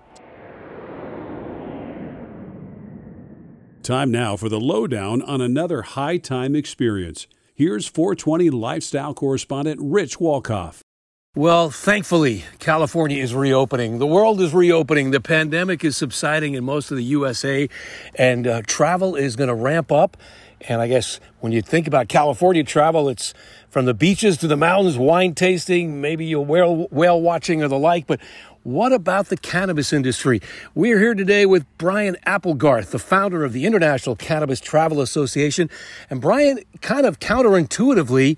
Time 3.83 4.09
now 4.09 4.35
for 4.35 4.49
the 4.49 4.59
lowdown 4.59 5.21
on 5.21 5.41
another 5.41 5.83
high 5.83 6.17
time 6.17 6.55
experience. 6.55 7.27
Here's 7.53 7.87
420 7.87 8.49
lifestyle 8.49 9.13
correspondent 9.13 9.79
Rich 9.81 10.19
Walkoff. 10.19 10.84
Well, 11.37 11.69
thankfully, 11.69 12.45
California 12.59 13.21
is 13.21 13.35
reopening. 13.35 13.99
The 13.99 14.07
world 14.07 14.39
is 14.39 14.53
reopening. 14.53 15.11
The 15.11 15.19
pandemic 15.19 15.83
is 15.83 15.97
subsiding 15.97 16.53
in 16.53 16.63
most 16.63 16.91
of 16.91 16.97
the 16.97 17.03
USA, 17.03 17.67
and 18.17 18.47
uh, 18.47 18.61
travel 18.65 19.17
is 19.17 19.35
going 19.35 19.49
to 19.49 19.53
ramp 19.53 19.91
up. 19.91 20.15
And 20.61 20.79
I 20.79 20.87
guess 20.87 21.19
when 21.41 21.51
you 21.51 21.61
think 21.61 21.87
about 21.87 22.07
California 22.07 22.63
travel, 22.63 23.09
it's 23.09 23.33
from 23.69 23.83
the 23.83 23.93
beaches 23.93 24.37
to 24.37 24.47
the 24.47 24.55
mountains, 24.55 24.97
wine 24.97 25.35
tasting, 25.35 25.99
maybe 25.99 26.31
a 26.31 26.39
whale, 26.39 26.87
whale 26.89 27.19
watching 27.19 27.61
or 27.61 27.67
the 27.67 27.77
like. 27.77 28.07
But 28.07 28.21
what 28.63 28.93
about 28.93 29.27
the 29.27 29.35
cannabis 29.35 29.91
industry? 29.91 30.41
We're 30.73 30.99
here 30.99 31.15
today 31.15 31.45
with 31.45 31.65
Brian 31.77 32.15
Applegarth, 32.25 32.91
the 32.91 32.97
founder 32.97 33.43
of 33.43 33.51
the 33.51 33.65
International 33.65 34.15
Cannabis 34.15 34.61
Travel 34.61 35.01
Association. 35.01 35.69
And 36.09 36.21
Brian, 36.21 36.61
kind 36.79 37.05
of 37.05 37.19
counterintuitively, 37.19 38.37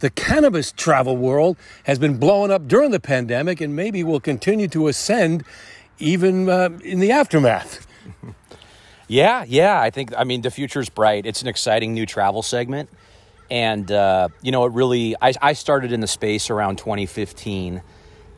the 0.00 0.10
cannabis 0.10 0.72
travel 0.72 1.16
world 1.16 1.56
has 1.84 1.98
been 1.98 2.18
blowing 2.18 2.50
up 2.50 2.66
during 2.66 2.90
the 2.90 3.00
pandemic 3.00 3.60
and 3.60 3.76
maybe 3.76 4.02
will 4.02 4.20
continue 4.20 4.68
to 4.68 4.88
ascend 4.88 5.44
even 5.98 6.48
uh, 6.48 6.70
in 6.82 6.98
the 7.00 7.12
aftermath. 7.12 7.86
Yeah, 9.10 9.44
yeah. 9.48 9.80
I 9.80 9.90
think, 9.90 10.12
I 10.16 10.22
mean, 10.22 10.42
the 10.42 10.52
future's 10.52 10.88
bright. 10.88 11.26
It's 11.26 11.42
an 11.42 11.48
exciting 11.48 11.94
new 11.94 12.06
travel 12.06 12.42
segment. 12.42 12.88
And, 13.50 13.90
uh, 13.90 14.28
you 14.40 14.52
know, 14.52 14.66
it 14.66 14.72
really, 14.72 15.16
I, 15.20 15.32
I 15.42 15.52
started 15.54 15.90
in 15.90 15.98
the 15.98 16.06
space 16.06 16.48
around 16.48 16.78
2015. 16.78 17.82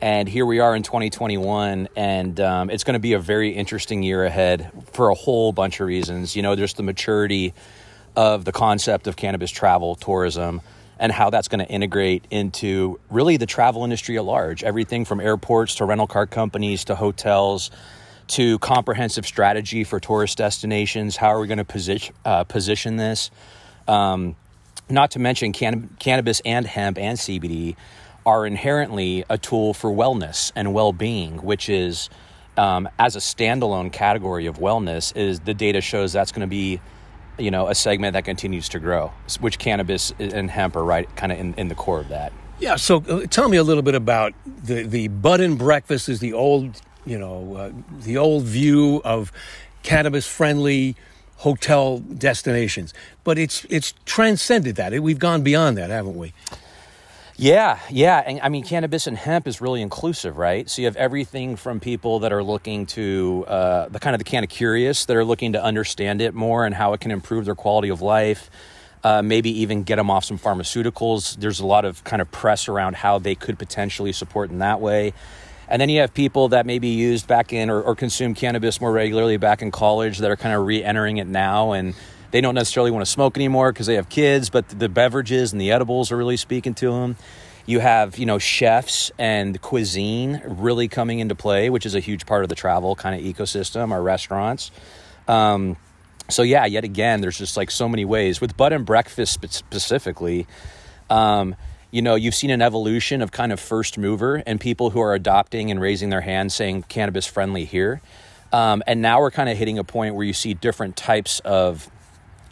And 0.01 0.27
here 0.27 0.47
we 0.47 0.57
are 0.57 0.75
in 0.75 0.81
2021. 0.81 1.89
And 1.95 2.39
um, 2.39 2.71
it's 2.71 2.83
going 2.83 2.95
to 2.95 2.99
be 2.99 3.13
a 3.13 3.19
very 3.19 3.51
interesting 3.51 4.01
year 4.01 4.25
ahead 4.25 4.71
for 4.93 5.09
a 5.09 5.13
whole 5.13 5.51
bunch 5.51 5.79
of 5.79 5.85
reasons. 5.85 6.35
You 6.35 6.41
know, 6.41 6.55
there's 6.55 6.73
the 6.73 6.81
maturity 6.81 7.53
of 8.15 8.43
the 8.43 8.51
concept 8.51 9.05
of 9.05 9.15
cannabis 9.15 9.51
travel, 9.51 9.93
tourism 9.93 10.61
and 10.99 11.11
how 11.11 11.29
that's 11.29 11.47
going 11.47 11.65
to 11.65 11.71
integrate 11.71 12.25
into 12.29 12.99
really 13.09 13.37
the 13.37 13.45
travel 13.45 13.83
industry 13.83 14.17
at 14.17 14.25
large. 14.25 14.63
Everything 14.63 15.05
from 15.05 15.19
airports 15.19 15.75
to 15.75 15.85
rental 15.85 16.07
car 16.07 16.27
companies 16.27 16.85
to 16.85 16.95
hotels 16.95 17.71
to 18.27 18.57
comprehensive 18.59 19.25
strategy 19.25 19.83
for 19.83 19.99
tourist 19.99 20.37
destinations. 20.37 21.17
How 21.17 21.27
are 21.27 21.39
we 21.39 21.47
going 21.47 21.57
to 21.57 21.65
position 21.65 22.15
uh, 22.23 22.43
position 22.45 22.95
this? 22.97 23.31
Um, 23.87 24.35
not 24.89 25.11
to 25.11 25.19
mention 25.19 25.51
can- 25.51 25.95
cannabis 25.99 26.41
and 26.45 26.65
hemp 26.65 26.97
and 26.97 27.17
CBD 27.17 27.75
are 28.25 28.45
inherently 28.45 29.25
a 29.29 29.37
tool 29.37 29.73
for 29.73 29.91
wellness 29.91 30.51
and 30.55 30.73
well-being, 30.73 31.37
which 31.37 31.67
is 31.67 32.09
um, 32.57 32.87
as 32.99 33.15
a 33.15 33.19
standalone 33.19 33.91
category 33.91 34.45
of 34.45 34.57
wellness 34.57 35.15
is 35.15 35.41
the 35.41 35.53
data 35.53 35.81
shows 35.81 36.13
that's 36.13 36.31
going 36.31 36.41
to 36.41 36.47
be 36.47 36.79
you 37.37 37.51
know 37.51 37.67
a 37.67 37.75
segment 37.75 38.13
that 38.13 38.25
continues 38.25 38.69
to 38.69 38.79
grow 38.79 39.11
which 39.39 39.59
cannabis 39.59 40.13
and 40.19 40.49
hemp 40.49 40.75
are 40.75 40.83
right 40.83 41.13
kind 41.15 41.31
of 41.31 41.39
in, 41.39 41.53
in 41.55 41.67
the 41.67 41.75
core 41.75 41.99
of 41.99 42.09
that. 42.09 42.31
Yeah 42.59 42.75
so 42.75 43.03
uh, 43.09 43.25
tell 43.27 43.49
me 43.49 43.57
a 43.57 43.63
little 43.63 43.83
bit 43.83 43.95
about 43.95 44.33
the 44.45 44.83
the 44.83 45.07
bud 45.07 45.41
and 45.41 45.57
breakfast 45.57 46.09
is 46.09 46.19
the 46.19 46.33
old 46.33 46.81
you 47.05 47.17
know 47.17 47.55
uh, 47.55 47.71
the 48.01 48.17
old 48.17 48.43
view 48.43 49.01
of 49.03 49.31
cannabis 49.83 50.27
friendly 50.27 50.95
hotel 51.37 51.99
destinations. 51.99 52.93
But 53.23 53.37
it's 53.37 53.65
it's 53.69 53.93
transcended 54.05 54.75
that. 54.77 54.93
We've 55.01 55.19
gone 55.19 55.43
beyond 55.43 55.77
that 55.77 55.89
haven't 55.89 56.15
we 56.15 56.33
yeah, 57.35 57.79
yeah. 57.89 58.19
And 58.19 58.39
I 58.41 58.49
mean, 58.49 58.63
cannabis 58.63 59.07
and 59.07 59.17
hemp 59.17 59.47
is 59.47 59.59
really 59.59 59.81
inclusive, 59.81 60.37
right? 60.37 60.69
So 60.69 60.81
you 60.81 60.85
have 60.85 60.95
everything 60.95 61.55
from 61.55 61.79
people 61.79 62.19
that 62.19 62.31
are 62.31 62.43
looking 62.43 62.85
to 62.87 63.45
uh, 63.47 63.89
the 63.89 63.99
kind 63.99 64.13
of 64.13 64.19
the 64.19 64.29
kind 64.29 64.43
of 64.43 64.49
curious 64.49 65.05
that 65.05 65.17
are 65.17 65.25
looking 65.25 65.53
to 65.53 65.63
understand 65.63 66.21
it 66.21 66.33
more 66.33 66.65
and 66.65 66.75
how 66.75 66.93
it 66.93 66.99
can 66.99 67.11
improve 67.11 67.45
their 67.45 67.55
quality 67.55 67.89
of 67.89 68.01
life. 68.01 68.49
Uh, 69.03 69.21
maybe 69.21 69.49
even 69.61 69.83
get 69.83 69.97
them 69.97 70.09
off 70.09 70.23
some 70.23 70.37
pharmaceuticals. 70.37 71.35
There's 71.37 71.59
a 71.59 71.65
lot 71.65 71.83
of 71.83 72.03
kind 72.03 72.21
of 72.21 72.31
press 72.31 72.69
around 72.69 72.95
how 72.95 73.19
they 73.19 73.35
could 73.35 73.59
potentially 73.59 74.13
support 74.13 74.49
in 74.49 74.59
that 74.59 74.79
way. 74.79 75.13
And 75.67 75.81
then 75.81 75.89
you 75.89 76.01
have 76.01 76.13
people 76.13 76.49
that 76.49 76.65
maybe 76.65 76.89
used 76.89 77.27
back 77.27 77.51
in 77.51 77.69
or, 77.69 77.81
or 77.81 77.95
consume 77.95 78.33
cannabis 78.33 78.79
more 78.79 78.91
regularly 78.91 79.37
back 79.37 79.61
in 79.61 79.71
college 79.71 80.19
that 80.19 80.29
are 80.29 80.35
kind 80.35 80.55
of 80.55 80.65
re 80.65 80.83
entering 80.83 81.17
it 81.17 81.27
now 81.27 81.71
and 81.71 81.95
they 82.33 82.41
don't 82.41 82.55
necessarily 82.55 82.89
want 82.89 83.05
to 83.05 83.11
smoke 83.11 83.37
anymore 83.37 83.71
because 83.71 83.85
they 83.85 83.93
have 83.93 84.09
kids, 84.09 84.49
but 84.49 84.67
the 84.67 84.89
beverages 84.89 85.51
and 85.51 85.61
the 85.61 85.71
edibles 85.71 86.11
are 86.11 86.17
really 86.17 86.35
speaking 86.35 86.73
to 86.73 86.91
them. 86.91 87.15
You 87.67 87.79
have, 87.79 88.17
you 88.17 88.25
know, 88.25 88.39
chefs 88.39 89.11
and 89.19 89.61
cuisine 89.61 90.41
really 90.43 90.87
coming 90.87 91.19
into 91.19 91.35
play, 91.35 91.69
which 91.69 91.85
is 91.85 91.93
a 91.93 91.99
huge 91.99 92.25
part 92.25 92.41
of 92.41 92.49
the 92.49 92.55
travel 92.55 92.95
kind 92.95 93.15
of 93.15 93.23
ecosystem, 93.23 93.91
our 93.91 94.01
restaurants. 94.01 94.71
Um, 95.27 95.77
so 96.27 96.41
yeah, 96.41 96.65
yet 96.65 96.83
again, 96.83 97.21
there's 97.21 97.37
just 97.37 97.55
like 97.55 97.69
so 97.69 97.87
many 97.87 98.03
ways 98.03 98.41
with 98.41 98.57
bud 98.57 98.73
and 98.73 98.83
breakfast 98.83 99.39
specifically. 99.51 100.47
Um, 101.11 101.55
you 101.91 102.01
know, 102.01 102.15
you've 102.15 102.33
seen 102.33 102.49
an 102.49 102.63
evolution 102.63 103.21
of 103.21 103.31
kind 103.31 103.51
of 103.51 103.59
first 103.59 103.99
mover 103.99 104.41
and 104.47 104.59
people 104.59 104.89
who 104.89 104.99
are 105.01 105.13
adopting 105.13 105.69
and 105.69 105.79
raising 105.79 106.09
their 106.09 106.21
hand 106.21 106.51
saying 106.51 106.85
cannabis 106.89 107.27
friendly 107.27 107.65
here. 107.65 108.01
Um, 108.51 108.81
and 108.87 109.03
now 109.03 109.19
we're 109.19 109.31
kind 109.31 109.49
of 109.49 109.57
hitting 109.57 109.77
a 109.77 109.83
point 109.83 110.15
where 110.15 110.25
you 110.25 110.33
see 110.33 110.55
different 110.55 110.95
types 110.95 111.39
of 111.41 111.91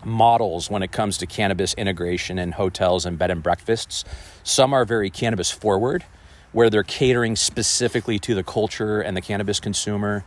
models 0.06 0.70
when 0.70 0.84
it 0.84 0.91
comes 0.91 1.18
to 1.20 1.26
cannabis 1.26 1.74
integration 1.76 2.39
in 2.39 2.54
hotels 2.54 3.06
and 3.06 3.18
bed 3.18 3.32
and 3.32 3.43
breakfasts. 3.43 4.04
Some 4.43 4.74
are 4.74 4.86
very 4.86 5.10
cannabis 5.10 5.52
forward, 5.52 6.04
where 6.52 6.70
they're 6.70 6.84
catering 6.84 7.36
specifically 7.36 8.20
to 8.20 8.36
the 8.36 8.43
culture 8.43 9.02
and 9.02 9.16
the 9.16 9.22
cannabis 9.22 9.60
consumer. 9.60 10.24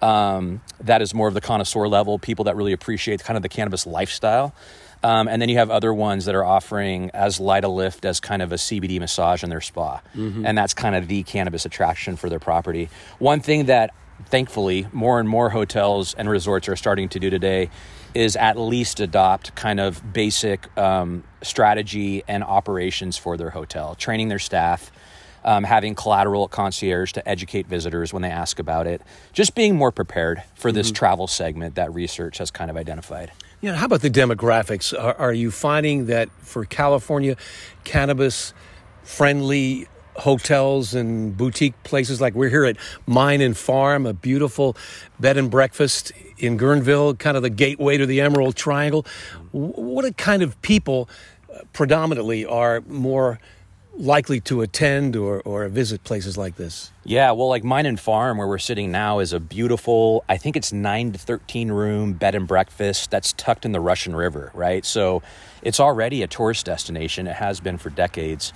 Um, 0.00 0.60
that 0.80 1.02
is 1.02 1.12
more 1.12 1.28
of 1.28 1.34
the 1.34 1.40
connoisseur 1.40 1.88
level, 1.88 2.18
people 2.18 2.44
that 2.44 2.56
really 2.56 2.72
appreciate 2.72 3.22
kind 3.24 3.36
of 3.36 3.42
the 3.42 3.48
cannabis 3.48 3.86
lifestyle. 3.86 4.54
Um, 5.02 5.28
and 5.28 5.40
then 5.40 5.48
you 5.48 5.58
have 5.58 5.70
other 5.70 5.94
ones 5.94 6.24
that 6.24 6.34
are 6.34 6.44
offering 6.44 7.10
as 7.14 7.38
light 7.38 7.64
a 7.64 7.68
lift 7.68 8.04
as 8.04 8.18
kind 8.18 8.42
of 8.42 8.50
a 8.52 8.56
CBD 8.56 8.98
massage 8.98 9.44
in 9.44 9.50
their 9.50 9.60
spa. 9.60 10.00
Mm-hmm. 10.14 10.44
And 10.44 10.58
that's 10.58 10.74
kind 10.74 10.96
of 10.96 11.06
the 11.06 11.22
cannabis 11.22 11.64
attraction 11.64 12.16
for 12.16 12.28
their 12.28 12.40
property. 12.40 12.88
One 13.18 13.40
thing 13.40 13.66
that 13.66 13.94
thankfully 14.26 14.88
more 14.92 15.20
and 15.20 15.28
more 15.28 15.50
hotels 15.50 16.14
and 16.14 16.28
resorts 16.28 16.68
are 16.68 16.76
starting 16.76 17.08
to 17.10 17.20
do 17.20 17.30
today 17.30 17.70
is 18.14 18.36
at 18.36 18.58
least 18.58 19.00
adopt 19.00 19.54
kind 19.54 19.80
of 19.80 20.12
basic 20.12 20.76
um, 20.78 21.24
strategy 21.42 22.22
and 22.26 22.42
operations 22.42 23.16
for 23.16 23.36
their 23.36 23.50
hotel, 23.50 23.94
training 23.94 24.28
their 24.28 24.38
staff, 24.38 24.90
um, 25.44 25.64
having 25.64 25.94
collateral 25.94 26.48
concierge 26.48 27.12
to 27.12 27.28
educate 27.28 27.66
visitors 27.66 28.12
when 28.12 28.22
they 28.22 28.30
ask 28.30 28.58
about 28.58 28.86
it, 28.86 29.02
just 29.32 29.54
being 29.54 29.76
more 29.76 29.92
prepared 29.92 30.42
for 30.54 30.72
this 30.72 30.88
mm-hmm. 30.88 30.94
travel 30.94 31.26
segment 31.26 31.74
that 31.76 31.92
research 31.94 32.38
has 32.38 32.50
kind 32.50 32.70
of 32.70 32.76
identified. 32.76 33.30
Yeah, 33.60 33.74
how 33.74 33.86
about 33.86 34.02
the 34.02 34.10
demographics? 34.10 34.96
Are, 34.98 35.14
are 35.14 35.32
you 35.32 35.50
finding 35.50 36.06
that 36.06 36.30
for 36.40 36.64
California, 36.64 37.36
cannabis 37.84 38.52
friendly 39.02 39.88
hotels 40.18 40.94
and 40.94 41.36
boutique 41.36 41.80
places 41.84 42.20
like 42.20 42.34
we're 42.34 42.50
here 42.50 42.64
at 42.64 42.76
Mine 43.06 43.40
and 43.40 43.56
Farm, 43.56 44.06
a 44.06 44.12
beautiful 44.12 44.76
bed 45.18 45.36
and 45.36 45.50
breakfast 45.50 46.12
in 46.38 46.58
Guerneville, 46.58 47.18
kind 47.18 47.36
of 47.36 47.42
the 47.42 47.50
gateway 47.50 47.96
to 47.96 48.06
the 48.06 48.20
Emerald 48.20 48.56
Triangle. 48.56 49.06
What 49.52 50.16
kind 50.16 50.42
of 50.42 50.60
people 50.62 51.08
uh, 51.52 51.60
predominantly 51.72 52.44
are 52.44 52.82
more 52.86 53.38
likely 53.98 54.40
to 54.40 54.62
attend 54.62 55.16
or, 55.16 55.40
or 55.40 55.68
visit 55.68 56.04
places 56.04 56.38
like 56.38 56.56
this? 56.56 56.92
Yeah, 57.04 57.32
well, 57.32 57.48
like 57.48 57.64
Mine 57.64 57.86
and 57.86 57.98
Farm, 57.98 58.38
where 58.38 58.46
we're 58.46 58.58
sitting 58.58 58.92
now, 58.92 59.18
is 59.18 59.32
a 59.32 59.40
beautiful, 59.40 60.24
I 60.28 60.36
think 60.36 60.56
it's 60.56 60.72
9 60.72 61.12
to 61.12 61.18
13 61.18 61.70
room 61.72 62.12
bed 62.12 62.34
and 62.34 62.46
breakfast 62.46 63.10
that's 63.10 63.32
tucked 63.32 63.64
in 63.64 63.72
the 63.72 63.80
Russian 63.80 64.14
River, 64.14 64.52
right? 64.54 64.84
So 64.84 65.22
it's 65.62 65.80
already 65.80 66.22
a 66.22 66.28
tourist 66.28 66.66
destination. 66.66 67.26
It 67.26 67.36
has 67.36 67.60
been 67.60 67.76
for 67.76 67.90
decades. 67.90 68.52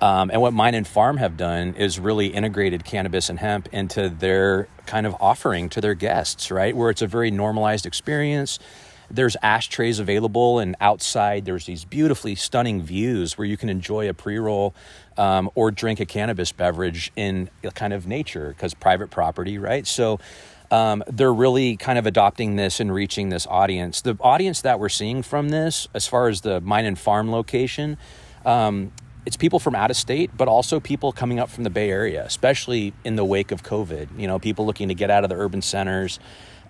Um, 0.00 0.30
and 0.30 0.40
what 0.40 0.52
Mine 0.52 0.74
and 0.74 0.86
Farm 0.86 1.16
have 1.16 1.36
done 1.36 1.74
is 1.74 1.98
really 1.98 2.26
integrated 2.26 2.84
cannabis 2.84 3.30
and 3.30 3.38
hemp 3.38 3.68
into 3.72 4.08
their 4.08 4.68
kind 4.84 5.06
of 5.06 5.16
offering 5.20 5.68
to 5.70 5.80
their 5.80 5.94
guests, 5.94 6.50
right? 6.50 6.76
Where 6.76 6.90
it's 6.90 7.02
a 7.02 7.06
very 7.06 7.30
normalized 7.30 7.86
experience. 7.86 8.58
There's 9.10 9.36
ashtrays 9.42 9.98
available, 9.98 10.58
and 10.58 10.76
outside 10.80 11.44
there's 11.44 11.64
these 11.64 11.84
beautifully 11.84 12.34
stunning 12.34 12.82
views 12.82 13.38
where 13.38 13.46
you 13.46 13.56
can 13.56 13.68
enjoy 13.68 14.08
a 14.08 14.14
pre 14.14 14.38
roll 14.38 14.74
um, 15.16 15.48
or 15.54 15.70
drink 15.70 16.00
a 16.00 16.06
cannabis 16.06 16.52
beverage 16.52 17.12
in 17.16 17.48
kind 17.74 17.92
of 17.92 18.06
nature 18.06 18.48
because 18.48 18.74
private 18.74 19.10
property, 19.10 19.58
right? 19.58 19.86
So 19.86 20.18
um, 20.70 21.04
they're 21.06 21.32
really 21.32 21.76
kind 21.76 21.98
of 21.98 22.06
adopting 22.06 22.56
this 22.56 22.80
and 22.80 22.92
reaching 22.92 23.28
this 23.28 23.46
audience. 23.46 24.00
The 24.00 24.16
audience 24.20 24.60
that 24.62 24.80
we're 24.80 24.88
seeing 24.88 25.22
from 25.22 25.50
this, 25.50 25.88
as 25.94 26.06
far 26.06 26.28
as 26.28 26.40
the 26.40 26.60
mine 26.60 26.84
and 26.84 26.98
farm 26.98 27.30
location, 27.30 27.96
um, 28.44 28.92
it's 29.26 29.36
people 29.36 29.58
from 29.58 29.74
out 29.74 29.90
of 29.90 29.96
state, 29.96 30.30
but 30.36 30.46
also 30.46 30.78
people 30.78 31.10
coming 31.10 31.40
up 31.40 31.50
from 31.50 31.64
the 31.64 31.70
Bay 31.70 31.90
Area, 31.90 32.24
especially 32.24 32.94
in 33.04 33.16
the 33.16 33.24
wake 33.24 33.50
of 33.50 33.64
COVID. 33.64 34.18
You 34.18 34.28
know, 34.28 34.38
people 34.38 34.64
looking 34.64 34.88
to 34.88 34.94
get 34.94 35.10
out 35.10 35.24
of 35.24 35.30
the 35.30 35.36
urban 35.36 35.62
centers, 35.62 36.20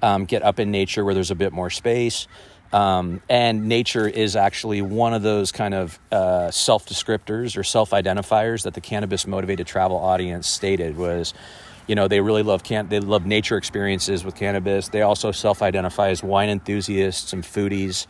um, 0.00 0.24
get 0.24 0.42
up 0.42 0.59
in 0.59 0.70
nature 0.70 1.04
where 1.04 1.12
there's 1.12 1.30
a 1.30 1.36
bit 1.36 1.52
more 1.52 1.68
space. 1.68 2.26
Um, 2.72 3.22
and 3.28 3.68
nature 3.68 4.09
is 4.09 4.34
actually 4.34 4.82
one 4.82 5.14
of 5.14 5.22
those 5.22 5.52
kind 5.52 5.74
of 5.74 6.00
uh, 6.11 6.50
self 6.50 6.86
descriptors 6.86 7.57
or 7.57 7.62
self 7.62 7.90
identifiers 7.90 8.64
that 8.64 8.74
the 8.74 8.80
cannabis 8.80 9.26
motivated 9.26 9.66
travel 9.66 9.98
audience 9.98 10.48
stated 10.48 10.96
was 10.96 11.32
you 11.86 11.94
know 11.94 12.09
they 12.09 12.20
really 12.20 12.42
love 12.42 12.64
can 12.64 12.88
they 12.88 12.98
love 12.98 13.24
nature 13.24 13.57
experiences 13.57 14.24
with 14.24 14.34
cannabis 14.34 14.88
they 14.88 15.02
also 15.02 15.30
self-identify 15.30 16.09
as 16.09 16.20
wine 16.20 16.48
enthusiasts 16.48 17.32
and 17.32 17.44
foodies 17.44 18.09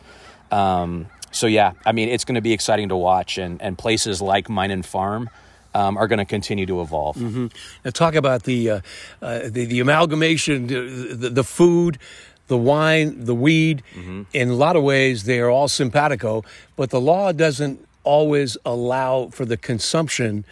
um, 0.51 1.07
so 1.31 1.47
yeah 1.47 1.73
i 1.85 1.91
mean 1.91 2.09
it's 2.09 2.25
going 2.25 2.35
to 2.35 2.41
be 2.41 2.53
exciting 2.53 2.89
to 2.89 2.95
watch 2.95 3.37
and, 3.37 3.61
and 3.61 3.77
places 3.77 4.21
like 4.21 4.49
mine 4.49 4.71
and 4.71 4.85
farm 4.85 5.29
um, 5.77 5.97
are 5.97 6.07
going 6.07 6.19
to 6.19 6.25
continue 6.25 6.65
to 6.65 6.81
evolve. 6.81 7.17
Mm-hmm. 7.17 7.47
Now, 7.85 7.91
talk 7.91 8.15
about 8.15 8.43
the, 8.43 8.69
uh, 8.69 8.81
uh, 9.21 9.39
the, 9.43 9.65
the 9.65 9.79
amalgamation, 9.79 10.67
the, 10.67 11.29
the, 11.29 11.43
food, 11.43 11.99
the 12.47 12.57
wine, 12.57 13.25
the 13.25 13.35
weed. 13.35 13.83
Mm-hmm. 13.93 14.23
In 14.33 14.49
a 14.49 14.55
lot 14.55 14.75
of 14.75 14.83
ways, 14.83 15.23
they 15.23 15.39
are 15.39 15.49
all 15.49 15.67
simpatico, 15.67 16.43
but 16.75 16.89
the 16.89 16.99
law 16.99 17.31
doesn't 17.31 17.85
always 18.03 18.57
allow 18.65 19.27
for 19.27 19.45
the 19.45 19.57
consumption 19.57 20.45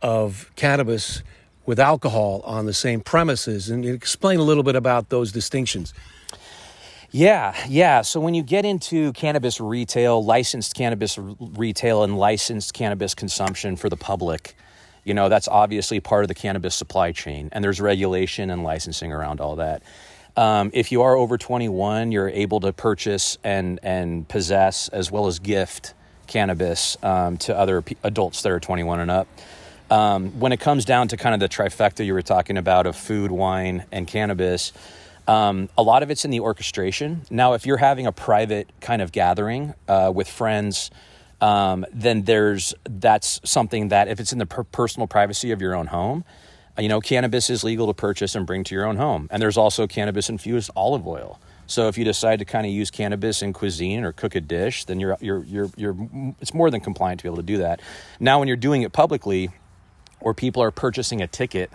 of 0.00 0.50
cannabis 0.56 1.22
with 1.64 1.78
alcohol 1.78 2.42
on 2.44 2.66
the 2.66 2.74
same 2.74 3.00
premises. 3.00 3.70
And 3.70 3.84
explain 3.84 4.40
a 4.40 4.42
little 4.42 4.64
bit 4.64 4.74
about 4.74 5.10
those 5.10 5.30
distinctions. 5.30 5.94
Yeah, 7.14 7.54
yeah. 7.68 8.00
So 8.00 8.20
when 8.20 8.32
you 8.32 8.42
get 8.42 8.64
into 8.64 9.12
cannabis 9.12 9.60
retail, 9.60 10.24
licensed 10.24 10.74
cannabis 10.74 11.18
retail, 11.18 12.04
and 12.04 12.16
licensed 12.16 12.72
cannabis 12.72 13.14
consumption 13.14 13.76
for 13.76 13.90
the 13.90 13.98
public, 13.98 14.56
you 15.04 15.12
know, 15.12 15.28
that's 15.28 15.46
obviously 15.46 16.00
part 16.00 16.24
of 16.24 16.28
the 16.28 16.34
cannabis 16.34 16.74
supply 16.74 17.12
chain, 17.12 17.50
and 17.52 17.62
there's 17.62 17.82
regulation 17.82 18.48
and 18.48 18.64
licensing 18.64 19.12
around 19.12 19.42
all 19.42 19.56
that. 19.56 19.82
Um, 20.38 20.70
if 20.72 20.90
you 20.90 21.02
are 21.02 21.14
over 21.14 21.36
21, 21.36 22.12
you're 22.12 22.30
able 22.30 22.60
to 22.60 22.72
purchase 22.72 23.36
and 23.44 23.78
and 23.82 24.26
possess 24.26 24.88
as 24.88 25.10
well 25.10 25.26
as 25.26 25.38
gift 25.38 25.92
cannabis 26.26 26.96
um, 27.02 27.36
to 27.36 27.54
other 27.54 27.82
p- 27.82 27.98
adults 28.02 28.40
that 28.40 28.52
are 28.52 28.60
21 28.60 29.00
and 29.00 29.10
up. 29.10 29.28
Um, 29.90 30.40
when 30.40 30.52
it 30.52 30.60
comes 30.60 30.86
down 30.86 31.08
to 31.08 31.18
kind 31.18 31.34
of 31.34 31.40
the 31.40 31.48
trifecta 31.50 32.06
you 32.06 32.14
were 32.14 32.22
talking 32.22 32.56
about 32.56 32.86
of 32.86 32.96
food, 32.96 33.30
wine, 33.30 33.84
and 33.92 34.06
cannabis, 34.06 34.72
um, 35.28 35.68
a 35.76 35.82
lot 35.82 36.02
of 36.02 36.10
it's 36.10 36.24
in 36.24 36.30
the 36.30 36.40
orchestration. 36.40 37.22
Now, 37.30 37.54
if 37.54 37.66
you're 37.66 37.76
having 37.76 38.06
a 38.06 38.12
private 38.12 38.70
kind 38.80 39.02
of 39.02 39.12
gathering 39.12 39.74
uh, 39.88 40.12
with 40.14 40.28
friends, 40.28 40.90
um, 41.40 41.84
then 41.92 42.22
there's 42.22 42.74
that's 42.84 43.40
something 43.44 43.88
that 43.88 44.08
if 44.08 44.20
it's 44.20 44.32
in 44.32 44.38
the 44.38 44.46
per- 44.46 44.64
personal 44.64 45.06
privacy 45.06 45.50
of 45.52 45.60
your 45.60 45.74
own 45.74 45.86
home, 45.86 46.24
you 46.78 46.88
know, 46.88 47.00
cannabis 47.00 47.50
is 47.50 47.62
legal 47.64 47.86
to 47.88 47.94
purchase 47.94 48.34
and 48.34 48.46
bring 48.46 48.64
to 48.64 48.74
your 48.74 48.86
own 48.86 48.96
home. 48.96 49.28
And 49.30 49.42
there's 49.42 49.56
also 49.56 49.86
cannabis 49.86 50.28
infused 50.28 50.70
olive 50.74 51.06
oil. 51.06 51.40
So 51.66 51.88
if 51.88 51.96
you 51.96 52.04
decide 52.04 52.38
to 52.40 52.44
kind 52.44 52.66
of 52.66 52.72
use 52.72 52.90
cannabis 52.90 53.42
in 53.42 53.52
cuisine 53.52 54.04
or 54.04 54.12
cook 54.12 54.34
a 54.34 54.40
dish, 54.40 54.84
then 54.84 55.00
you're 55.00 55.16
you're 55.20 55.44
you're 55.44 55.70
you're 55.76 55.96
it's 56.40 56.54
more 56.54 56.70
than 56.70 56.80
compliant 56.80 57.20
to 57.20 57.24
be 57.24 57.28
able 57.28 57.36
to 57.36 57.42
do 57.42 57.58
that. 57.58 57.80
Now, 58.20 58.38
when 58.38 58.48
you're 58.48 58.56
doing 58.56 58.82
it 58.82 58.92
publicly, 58.92 59.50
or 60.20 60.34
people 60.34 60.62
are 60.62 60.70
purchasing 60.70 61.20
a 61.22 61.26
ticket 61.26 61.70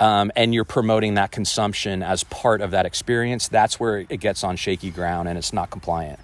um, 0.00 0.30
and 0.36 0.54
you're 0.54 0.64
promoting 0.64 1.14
that 1.14 1.30
consumption 1.30 2.02
as 2.02 2.24
part 2.24 2.60
of 2.60 2.72
that 2.72 2.86
experience, 2.86 3.48
that's 3.48 3.80
where 3.80 4.04
it 4.08 4.20
gets 4.20 4.44
on 4.44 4.56
shaky 4.56 4.90
ground 4.90 5.28
and 5.28 5.38
it's 5.38 5.52
not 5.52 5.70
compliant. 5.70 6.20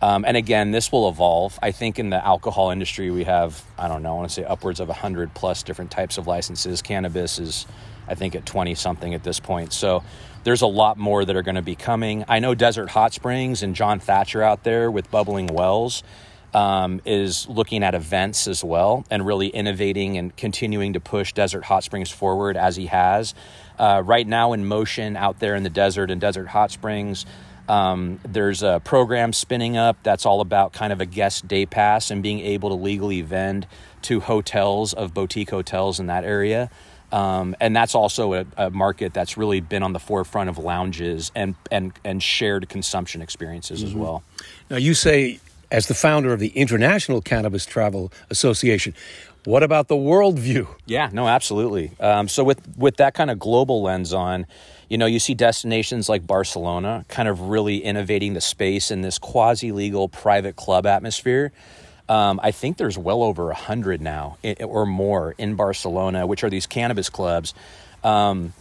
Um, 0.00 0.24
and 0.26 0.36
again, 0.36 0.72
this 0.72 0.90
will 0.90 1.08
evolve. 1.08 1.56
I 1.62 1.70
think 1.70 2.00
in 2.00 2.10
the 2.10 2.24
alcohol 2.24 2.70
industry, 2.70 3.12
we 3.12 3.22
have, 3.22 3.64
I 3.78 3.86
don't 3.86 4.02
know, 4.02 4.14
I 4.14 4.16
want 4.16 4.28
to 4.30 4.34
say 4.34 4.44
upwards 4.44 4.80
of 4.80 4.88
100 4.88 5.32
plus 5.32 5.62
different 5.62 5.92
types 5.92 6.18
of 6.18 6.26
licenses. 6.26 6.82
Cannabis 6.82 7.38
is, 7.38 7.66
I 8.08 8.16
think, 8.16 8.34
at 8.34 8.44
20 8.44 8.74
something 8.74 9.14
at 9.14 9.22
this 9.22 9.38
point. 9.38 9.72
So 9.72 10.02
there's 10.42 10.62
a 10.62 10.66
lot 10.66 10.98
more 10.98 11.24
that 11.24 11.36
are 11.36 11.42
going 11.42 11.54
to 11.54 11.62
be 11.62 11.76
coming. 11.76 12.24
I 12.26 12.40
know 12.40 12.56
Desert 12.56 12.90
Hot 12.90 13.12
Springs 13.12 13.62
and 13.62 13.76
John 13.76 14.00
Thatcher 14.00 14.42
out 14.42 14.64
there 14.64 14.90
with 14.90 15.08
Bubbling 15.08 15.46
Wells 15.46 16.02
um, 16.54 17.00
is 17.04 17.48
looking 17.48 17.82
at 17.82 17.94
events 17.94 18.46
as 18.46 18.62
well 18.62 19.04
and 19.10 19.24
really 19.26 19.48
innovating 19.48 20.18
and 20.18 20.36
continuing 20.36 20.92
to 20.92 21.00
push 21.00 21.32
Desert 21.32 21.64
Hot 21.64 21.84
Springs 21.84 22.10
forward 22.10 22.56
as 22.56 22.76
he 22.76 22.86
has. 22.86 23.34
Uh, 23.78 24.02
right 24.04 24.26
now, 24.26 24.52
in 24.52 24.66
motion 24.66 25.16
out 25.16 25.38
there 25.38 25.54
in 25.54 25.62
the 25.62 25.70
desert 25.70 26.10
and 26.10 26.20
Desert 26.20 26.48
Hot 26.48 26.70
Springs, 26.70 27.24
um, 27.68 28.20
there's 28.24 28.62
a 28.62 28.80
program 28.84 29.32
spinning 29.32 29.76
up 29.76 29.96
that's 30.02 30.26
all 30.26 30.40
about 30.40 30.72
kind 30.72 30.92
of 30.92 31.00
a 31.00 31.06
guest 31.06 31.48
day 31.48 31.64
pass 31.64 32.10
and 32.10 32.22
being 32.22 32.40
able 32.40 32.68
to 32.70 32.74
legally 32.74 33.22
vend 33.22 33.66
to 34.02 34.20
hotels 34.20 34.92
of 34.92 35.14
boutique 35.14 35.50
hotels 35.50 36.00
in 36.00 36.06
that 36.06 36.24
area. 36.24 36.70
Um, 37.12 37.54
and 37.60 37.76
that's 37.76 37.94
also 37.94 38.32
a, 38.32 38.46
a, 38.56 38.70
market 38.70 39.12
that's 39.12 39.36
really 39.36 39.60
been 39.60 39.82
on 39.82 39.92
the 39.92 39.98
forefront 39.98 40.48
of 40.48 40.56
lounges 40.56 41.30
and 41.34 41.54
and 41.70 41.92
and 42.04 42.22
shared 42.22 42.70
consumption 42.70 43.20
experiences 43.20 43.80
mm-hmm. 43.80 43.88
as 43.88 43.94
well. 43.94 44.22
Now 44.70 44.76
you 44.76 44.94
say 44.94 45.38
as 45.72 45.86
the 45.86 45.94
founder 45.94 46.32
of 46.32 46.38
the 46.38 46.48
International 46.48 47.20
Cannabis 47.20 47.66
Travel 47.66 48.12
Association. 48.30 48.94
What 49.44 49.64
about 49.64 49.88
the 49.88 49.96
worldview? 49.96 50.68
Yeah, 50.86 51.10
no, 51.12 51.26
absolutely. 51.26 51.90
Um, 51.98 52.28
so 52.28 52.44
with 52.44 52.60
with 52.76 52.98
that 52.98 53.14
kind 53.14 53.28
of 53.30 53.40
global 53.40 53.82
lens 53.82 54.12
on, 54.12 54.46
you 54.88 54.98
know, 54.98 55.06
you 55.06 55.18
see 55.18 55.34
destinations 55.34 56.08
like 56.08 56.24
Barcelona 56.24 57.04
kind 57.08 57.26
of 57.26 57.40
really 57.40 57.78
innovating 57.78 58.34
the 58.34 58.40
space 58.40 58.92
in 58.92 59.00
this 59.00 59.18
quasi 59.18 59.72
legal 59.72 60.08
private 60.08 60.54
club 60.54 60.86
atmosphere. 60.86 61.50
Um, 62.08 62.38
I 62.42 62.52
think 62.52 62.76
there's 62.76 62.98
well 62.98 63.22
over 63.22 63.50
a 63.50 63.54
hundred 63.54 64.00
now 64.00 64.36
or 64.60 64.86
more 64.86 65.34
in 65.38 65.56
Barcelona, 65.56 66.26
which 66.26 66.44
are 66.44 66.50
these 66.50 66.66
cannabis 66.66 67.08
clubs. 67.08 67.54
Um, 68.04 68.52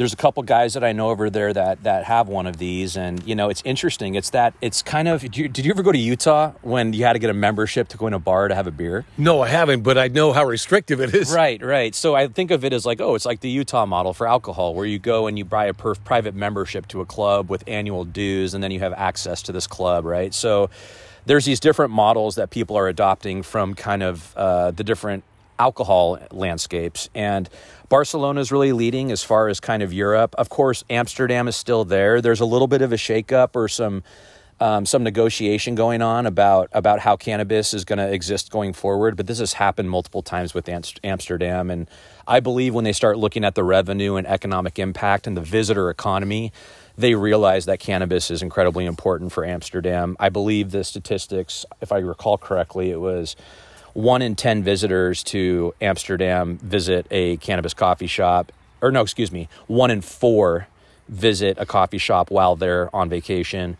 there's 0.00 0.14
a 0.14 0.16
couple 0.16 0.42
guys 0.42 0.72
that 0.72 0.82
I 0.82 0.92
know 0.92 1.10
over 1.10 1.28
there 1.28 1.52
that 1.52 1.82
that 1.82 2.04
have 2.04 2.26
one 2.26 2.46
of 2.46 2.56
these, 2.56 2.96
and 2.96 3.22
you 3.26 3.34
know 3.34 3.50
it's 3.50 3.60
interesting. 3.66 4.14
It's 4.14 4.30
that 4.30 4.54
it's 4.62 4.80
kind 4.80 5.06
of. 5.08 5.20
Did 5.20 5.36
you, 5.36 5.46
did 5.46 5.66
you 5.66 5.72
ever 5.72 5.82
go 5.82 5.92
to 5.92 5.98
Utah 5.98 6.52
when 6.62 6.94
you 6.94 7.04
had 7.04 7.12
to 7.12 7.18
get 7.18 7.28
a 7.28 7.34
membership 7.34 7.86
to 7.88 7.98
go 7.98 8.06
in 8.06 8.14
a 8.14 8.18
bar 8.18 8.48
to 8.48 8.54
have 8.54 8.66
a 8.66 8.70
beer? 8.70 9.04
No, 9.18 9.42
I 9.42 9.48
haven't, 9.48 9.82
but 9.82 9.98
I 9.98 10.08
know 10.08 10.32
how 10.32 10.46
restrictive 10.46 11.02
it 11.02 11.14
is. 11.14 11.30
Right, 11.30 11.62
right. 11.62 11.94
So 11.94 12.14
I 12.14 12.28
think 12.28 12.50
of 12.50 12.64
it 12.64 12.72
as 12.72 12.86
like, 12.86 12.98
oh, 13.02 13.14
it's 13.14 13.26
like 13.26 13.40
the 13.40 13.50
Utah 13.50 13.84
model 13.84 14.14
for 14.14 14.26
alcohol, 14.26 14.74
where 14.74 14.86
you 14.86 14.98
go 14.98 15.26
and 15.26 15.36
you 15.36 15.44
buy 15.44 15.66
a 15.66 15.74
private 15.74 16.34
membership 16.34 16.88
to 16.88 17.02
a 17.02 17.06
club 17.06 17.50
with 17.50 17.62
annual 17.66 18.06
dues, 18.06 18.54
and 18.54 18.64
then 18.64 18.70
you 18.70 18.80
have 18.80 18.94
access 18.94 19.42
to 19.42 19.52
this 19.52 19.66
club, 19.66 20.06
right? 20.06 20.32
So 20.32 20.70
there's 21.26 21.44
these 21.44 21.60
different 21.60 21.92
models 21.92 22.36
that 22.36 22.48
people 22.48 22.76
are 22.78 22.88
adopting 22.88 23.42
from 23.42 23.74
kind 23.74 24.02
of 24.02 24.34
uh, 24.34 24.70
the 24.70 24.82
different 24.82 25.24
alcohol 25.60 26.18
landscapes. 26.32 27.08
And 27.14 27.48
Barcelona 27.88 28.40
is 28.40 28.50
really 28.50 28.72
leading 28.72 29.12
as 29.12 29.22
far 29.22 29.48
as 29.48 29.60
kind 29.60 29.82
of 29.82 29.92
Europe. 29.92 30.34
Of 30.38 30.48
course, 30.48 30.82
Amsterdam 30.88 31.46
is 31.46 31.54
still 31.54 31.84
there. 31.84 32.20
There's 32.20 32.40
a 32.40 32.46
little 32.46 32.66
bit 32.66 32.82
of 32.82 32.92
a 32.92 32.96
shakeup 32.96 33.50
or 33.54 33.68
some 33.68 34.02
um, 34.60 34.84
some 34.84 35.02
negotiation 35.02 35.74
going 35.74 36.02
on 36.02 36.26
about 36.26 36.68
about 36.72 37.00
how 37.00 37.16
cannabis 37.16 37.72
is 37.72 37.86
going 37.86 37.98
to 37.98 38.12
exist 38.12 38.50
going 38.50 38.74
forward. 38.74 39.16
But 39.16 39.26
this 39.26 39.38
has 39.38 39.54
happened 39.54 39.90
multiple 39.90 40.22
times 40.22 40.52
with 40.52 40.68
Amsterdam, 41.02 41.70
and 41.70 41.88
I 42.26 42.40
believe 42.40 42.74
when 42.74 42.84
they 42.84 42.92
start 42.92 43.16
looking 43.16 43.42
at 43.42 43.54
the 43.54 43.64
revenue 43.64 44.16
and 44.16 44.26
economic 44.26 44.78
impact 44.78 45.26
and 45.26 45.34
the 45.34 45.40
visitor 45.40 45.88
economy, 45.88 46.52
they 46.96 47.14
realize 47.14 47.64
that 47.64 47.80
cannabis 47.80 48.30
is 48.30 48.42
incredibly 48.42 48.84
important 48.84 49.32
for 49.32 49.46
Amsterdam. 49.46 50.14
I 50.20 50.28
believe 50.28 50.72
the 50.72 50.84
statistics, 50.84 51.64
if 51.80 51.90
I 51.90 51.98
recall 51.98 52.36
correctly, 52.36 52.90
it 52.90 53.00
was 53.00 53.36
one 53.94 54.22
in 54.22 54.36
10 54.36 54.62
visitors 54.62 55.22
to 55.24 55.74
Amsterdam 55.80 56.58
visit 56.58 57.06
a 57.10 57.36
cannabis 57.38 57.74
coffee 57.74 58.06
shop, 58.06 58.52
or 58.80 58.90
no, 58.90 59.02
excuse 59.02 59.32
me, 59.32 59.48
one 59.66 59.90
in 59.90 60.00
four 60.00 60.68
visit 61.08 61.56
a 61.58 61.66
coffee 61.66 61.98
shop 61.98 62.30
while 62.30 62.56
they're 62.56 62.94
on 62.94 63.08
vacation. 63.08 63.76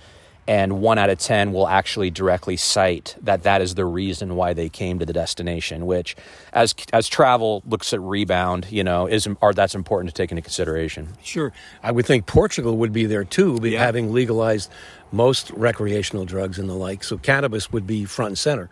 And 0.49 0.81
one 0.81 0.99
out 0.99 1.11
of 1.11 1.19
10 1.19 1.53
will 1.53 1.69
actually 1.69 2.11
directly 2.11 2.57
cite 2.57 3.15
that 3.23 3.45
that 3.45 3.63
is 3.63 3.77
the 3.77 3.85
reason 3.85 4.35
why 4.35 4.53
they 4.53 4.69
came 4.69 4.99
to 4.99 5.07
the 5.07 5.13
destination, 5.13 5.87
which, 5.87 6.17
as, 6.53 6.75
as 6.93 7.07
travel 7.07 7.63
looks 7.67 7.93
at 7.93 8.01
rebound, 8.01 8.67
you 8.69 8.83
know, 8.83 9.07
is, 9.07 9.29
are, 9.43 9.53
that's 9.53 9.77
important 9.77 10.13
to 10.13 10.15
take 10.15 10.33
into 10.33 10.43
consideration. 10.43 11.09
Sure. 11.23 11.53
I 11.85 11.93
would 11.93 12.05
think 12.05 12.27
Portugal 12.27 12.79
would 12.79 12.93
be 12.93 13.07
there 13.07 13.23
too, 13.23 13.61
yeah. 13.63 13.79
having 13.79 14.13
legalized 14.13 14.73
most 15.13 15.53
recreational 15.53 16.25
drugs 16.25 16.59
and 16.59 16.69
the 16.69 16.75
like. 16.75 17.05
So 17.05 17.17
cannabis 17.17 17.71
would 17.71 17.87
be 17.87 18.05
front 18.05 18.31
and 18.31 18.39
center. 18.39 18.71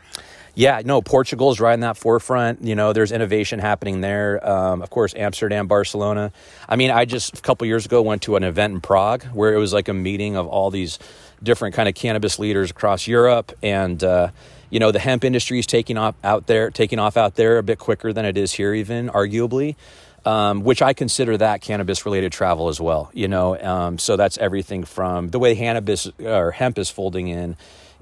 Yeah, 0.58 0.82
no, 0.84 1.00
Portugal 1.00 1.52
is 1.52 1.60
right 1.60 1.74
in 1.74 1.80
that 1.80 1.96
forefront. 1.96 2.64
You 2.64 2.74
know, 2.74 2.92
there's 2.92 3.12
innovation 3.12 3.60
happening 3.60 4.00
there. 4.00 4.44
Um, 4.44 4.82
of 4.82 4.90
course, 4.90 5.14
Amsterdam, 5.14 5.68
Barcelona. 5.68 6.32
I 6.68 6.74
mean, 6.74 6.90
I 6.90 7.04
just 7.04 7.38
a 7.38 7.40
couple 7.40 7.64
years 7.68 7.86
ago 7.86 8.02
went 8.02 8.22
to 8.22 8.34
an 8.34 8.42
event 8.42 8.74
in 8.74 8.80
Prague 8.80 9.22
where 9.26 9.54
it 9.54 9.58
was 9.58 9.72
like 9.72 9.86
a 9.86 9.94
meeting 9.94 10.34
of 10.34 10.48
all 10.48 10.72
these 10.72 10.98
different 11.40 11.76
kind 11.76 11.88
of 11.88 11.94
cannabis 11.94 12.40
leaders 12.40 12.72
across 12.72 13.06
Europe, 13.06 13.52
and 13.62 14.02
uh, 14.02 14.30
you 14.68 14.80
know, 14.80 14.90
the 14.90 14.98
hemp 14.98 15.22
industry 15.22 15.60
is 15.60 15.66
taking 15.66 15.96
off 15.96 16.16
out 16.24 16.48
there, 16.48 16.72
taking 16.72 16.98
off 16.98 17.16
out 17.16 17.36
there 17.36 17.58
a 17.58 17.62
bit 17.62 17.78
quicker 17.78 18.12
than 18.12 18.24
it 18.24 18.36
is 18.36 18.52
here, 18.52 18.74
even 18.74 19.10
arguably. 19.10 19.76
Um, 20.24 20.64
which 20.64 20.82
I 20.82 20.92
consider 20.92 21.36
that 21.36 21.62
cannabis 21.62 22.04
related 22.04 22.32
travel 22.32 22.68
as 22.68 22.80
well. 22.80 23.10
You 23.14 23.28
know, 23.28 23.56
um, 23.62 23.98
so 23.98 24.16
that's 24.16 24.36
everything 24.38 24.82
from 24.82 25.28
the 25.28 25.38
way 25.38 25.54
cannabis 25.54 26.10
or 26.18 26.50
hemp 26.50 26.78
is 26.78 26.90
folding 26.90 27.28
in 27.28 27.56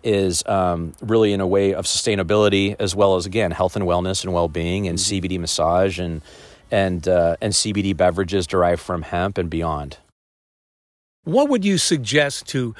is 0.06 0.46
um, 0.46 0.94
really 1.02 1.32
in 1.32 1.40
a 1.40 1.46
way 1.46 1.74
of 1.74 1.84
sustainability 1.84 2.76
as 2.78 2.94
well 2.94 3.16
as 3.16 3.26
again 3.26 3.50
health 3.50 3.74
and 3.74 3.84
wellness 3.84 4.22
and 4.22 4.32
well-being 4.32 4.86
and 4.86 4.98
mm-hmm. 4.98 5.26
CBD 5.26 5.38
massage 5.38 5.98
and 5.98 6.22
and 6.70 7.06
uh, 7.08 7.36
and 7.40 7.52
CBD 7.52 7.94
beverages 7.96 8.46
derived 8.46 8.80
from 8.80 9.02
hemp 9.02 9.36
and 9.36 9.50
beyond. 9.50 9.98
What 11.24 11.48
would 11.48 11.64
you 11.64 11.76
suggest 11.76 12.46
to 12.48 12.74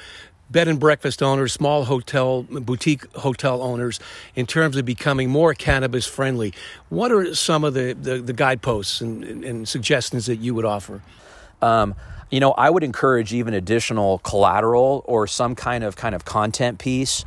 bed 0.49 0.69
and 0.69 0.79
breakfast 0.79 1.21
owners, 1.21 1.51
small 1.51 1.83
hotel 1.83 2.43
boutique 2.43 3.13
hotel 3.15 3.61
owners, 3.61 3.99
in 4.35 4.45
terms 4.45 4.77
of 4.77 4.85
becoming 4.85 5.29
more 5.29 5.53
cannabis 5.53 6.05
friendly? 6.05 6.53
What 6.87 7.11
are 7.11 7.35
some 7.35 7.65
of 7.65 7.73
the 7.73 7.93
the, 7.93 8.19
the 8.19 8.33
guideposts 8.33 9.01
and, 9.01 9.43
and, 9.43 9.67
suggestions 9.67 10.27
that 10.27 10.37
you 10.37 10.55
would 10.55 10.65
offer? 10.65 11.01
Um, 11.61 11.93
you 12.29 12.39
know, 12.39 12.51
I 12.51 12.69
would 12.69 12.83
encourage 12.83 13.33
even 13.33 13.53
additional 13.53 14.19
collateral 14.19 15.03
or 15.05 15.27
some 15.27 15.55
kind 15.55 15.83
of 15.83 15.95
kind 15.95 16.13
of 16.13 16.25
content 16.25 16.79
piece 16.79 17.23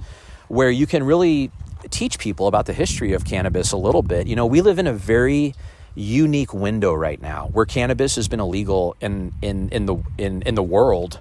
where 0.49 0.71
you 0.71 0.87
can 0.87 1.05
really 1.05 1.51
teach 1.89 2.19
people 2.19 2.47
about 2.47 2.67
the 2.67 2.73
history 2.73 3.13
of 3.13 3.25
cannabis 3.25 3.73
a 3.73 3.77
little 3.77 4.03
bit. 4.03 4.27
You 4.27 4.37
know, 4.37 4.47
we 4.47 4.61
live 4.61 4.79
in 4.79 4.87
a 4.87 4.93
very 4.93 5.55
unique 5.95 6.53
window 6.53 6.93
right 6.93 7.21
now 7.21 7.49
where 7.53 7.67
cannabis 7.67 8.17
has 8.17 8.29
been 8.29 8.41
illegal 8.41 8.97
in 9.01 9.33
in 9.43 9.71
in 9.71 9.87
the 9.87 9.97
in 10.19 10.43
in 10.43 10.55
the 10.55 10.63
world. 10.63 11.21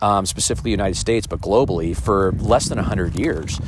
Um, 0.00 0.26
specifically 0.26 0.70
United 0.70 0.96
States, 0.96 1.26
but 1.26 1.40
globally 1.40 1.96
for 1.96 2.30
less 2.38 2.68
than 2.68 2.78
100 2.78 3.16
years. 3.16 3.60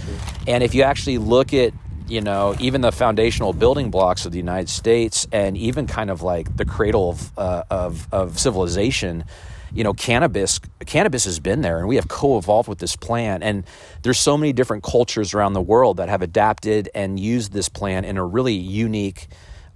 And 0.47 0.63
if 0.63 0.77
you 0.77 0.85
actually 0.85 1.19
look 1.19 1.53
at 1.53 1.73
you 2.11 2.21
know, 2.21 2.57
even 2.59 2.81
the 2.81 2.91
foundational 2.91 3.53
building 3.53 3.91
blocks 3.91 4.27
of 4.27 4.33
the 4.33 4.39
United 4.39 4.69
States 4.69 5.29
and 5.31 5.57
even 5.57 5.87
kind 5.87 6.11
of 6.11 6.23
like 6.23 6.57
the 6.57 6.65
cradle 6.65 7.11
of, 7.11 7.39
uh, 7.39 7.63
of, 7.71 8.09
of 8.13 8.39
civilization, 8.39 9.25
you 9.73 9.85
know, 9.85 9.93
cannabis 9.93 10.61
cannabis 10.87 11.25
has 11.25 11.39
been 11.39 11.61
there, 11.61 11.79
and 11.79 11.89
we 11.89 11.97
have 11.97 12.09
co-evolved 12.09 12.69
with 12.69 12.79
this 12.79 12.97
plant. 12.97 13.43
And 13.43 13.65
there's 14.03 14.19
so 14.19 14.37
many 14.37 14.53
different 14.53 14.83
cultures 14.83 15.35
around 15.35 15.53
the 15.53 15.61
world 15.61 15.99
that 15.99 16.09
have 16.09 16.23
adapted 16.23 16.89
and 16.95 17.19
used 17.19 17.53
this 17.53 17.69
plant 17.69 18.07
in 18.07 18.17
a 18.17 18.25
really 18.25 18.55
unique. 18.55 19.29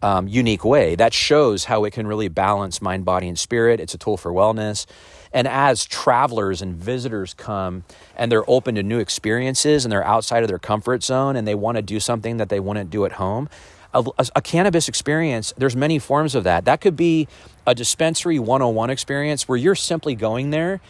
Um, 0.02 0.28
unique 0.28 0.66
way 0.66 0.96
that 0.96 1.14
shows 1.14 1.64
how 1.64 1.84
it 1.84 1.94
can 1.94 2.06
really 2.06 2.28
balance 2.28 2.82
mind, 2.82 3.06
body, 3.06 3.26
and 3.26 3.38
spirit. 3.38 3.80
It's 3.80 3.94
a 3.94 3.96
tool 3.96 4.18
for 4.18 4.30
wellness. 4.30 4.84
And 5.32 5.48
as 5.48 5.86
travelers 5.86 6.60
and 6.60 6.76
visitors 6.76 7.32
come 7.32 7.84
and 8.14 8.30
they're 8.30 8.48
open 8.48 8.74
to 8.74 8.82
new 8.82 8.98
experiences 8.98 9.84
and 9.84 9.90
they're 9.90 10.06
outside 10.06 10.42
of 10.42 10.48
their 10.48 10.58
comfort 10.58 11.02
zone 11.02 11.36
and 11.36 11.48
they 11.48 11.54
want 11.54 11.76
to 11.76 11.82
do 11.82 12.00
something 12.00 12.36
that 12.36 12.50
they 12.50 12.60
wouldn't 12.60 12.90
do 12.90 13.06
at 13.06 13.12
home, 13.12 13.48
a, 13.94 14.26
a, 14.36 14.42
cannabis 14.42 14.88
experience, 14.88 15.52
there's 15.56 15.76
many 15.76 15.98
forms 15.98 16.34
of 16.34 16.44
that. 16.44 16.64
That 16.64 16.80
could 16.80 16.96
be 16.96 17.28
a 17.66 17.74
dispensary 17.74 18.38
101 18.38 18.90
experience 18.90 19.48
where 19.48 19.56
you're 19.56 19.74
simply 19.74 20.14
going 20.14 20.50
there 20.50 20.80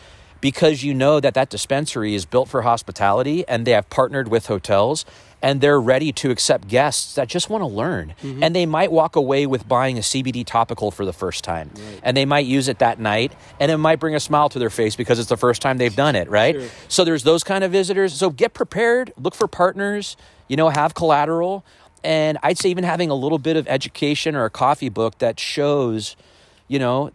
because 0.40 0.82
you 0.82 0.92
know 0.92 1.20
that 1.20 1.34
that 1.34 1.48
dispensary 1.48 2.14
is 2.14 2.26
built 2.26 2.48
for 2.48 2.62
hospitality 2.62 3.48
and 3.48 3.66
they 3.66 3.70
have 3.70 3.88
partnered 3.88 4.28
with 4.28 4.46
hotels 4.46 5.06
and 5.44 5.60
they're 5.60 5.80
ready 5.80 6.10
to 6.10 6.30
accept 6.30 6.68
guests 6.68 7.16
that 7.16 7.28
just 7.28 7.50
want 7.50 7.60
to 7.60 7.66
learn. 7.66 8.14
Mm-hmm. 8.22 8.42
And 8.42 8.56
they 8.56 8.64
might 8.64 8.90
walk 8.90 9.14
away 9.14 9.46
with 9.46 9.68
buying 9.68 9.98
a 9.98 10.00
CBD 10.00 10.44
topical 10.44 10.90
for 10.90 11.04
the 11.04 11.12
first 11.12 11.44
time. 11.44 11.70
Right. 11.74 12.00
And 12.02 12.16
they 12.16 12.24
might 12.24 12.46
use 12.46 12.68
it 12.68 12.78
that 12.78 12.98
night 12.98 13.32
and 13.60 13.70
it 13.70 13.76
might 13.76 14.00
bring 14.00 14.14
a 14.14 14.20
smile 14.20 14.48
to 14.48 14.58
their 14.58 14.70
face 14.70 14.96
because 14.96 15.18
it's 15.18 15.28
the 15.28 15.36
first 15.36 15.60
time 15.60 15.76
they've 15.76 15.94
done 15.94 16.16
it, 16.16 16.30
right? 16.30 16.54
Sure. 16.54 16.68
So 16.88 17.04
there's 17.04 17.24
those 17.24 17.44
kind 17.44 17.62
of 17.62 17.72
visitors. 17.72 18.14
So 18.14 18.30
get 18.30 18.54
prepared, 18.54 19.12
look 19.18 19.34
for 19.34 19.46
partners, 19.46 20.16
you 20.48 20.56
know, 20.56 20.70
have 20.70 20.94
collateral. 20.94 21.64
And 22.04 22.38
I'd 22.42 22.58
say 22.58 22.68
even 22.68 22.84
having 22.84 23.10
a 23.10 23.14
little 23.14 23.38
bit 23.38 23.56
of 23.56 23.66
education 23.66 24.36
or 24.36 24.44
a 24.44 24.50
coffee 24.50 24.90
book 24.90 25.18
that 25.18 25.40
shows, 25.40 26.16
you 26.68 26.78
know, 26.78 27.10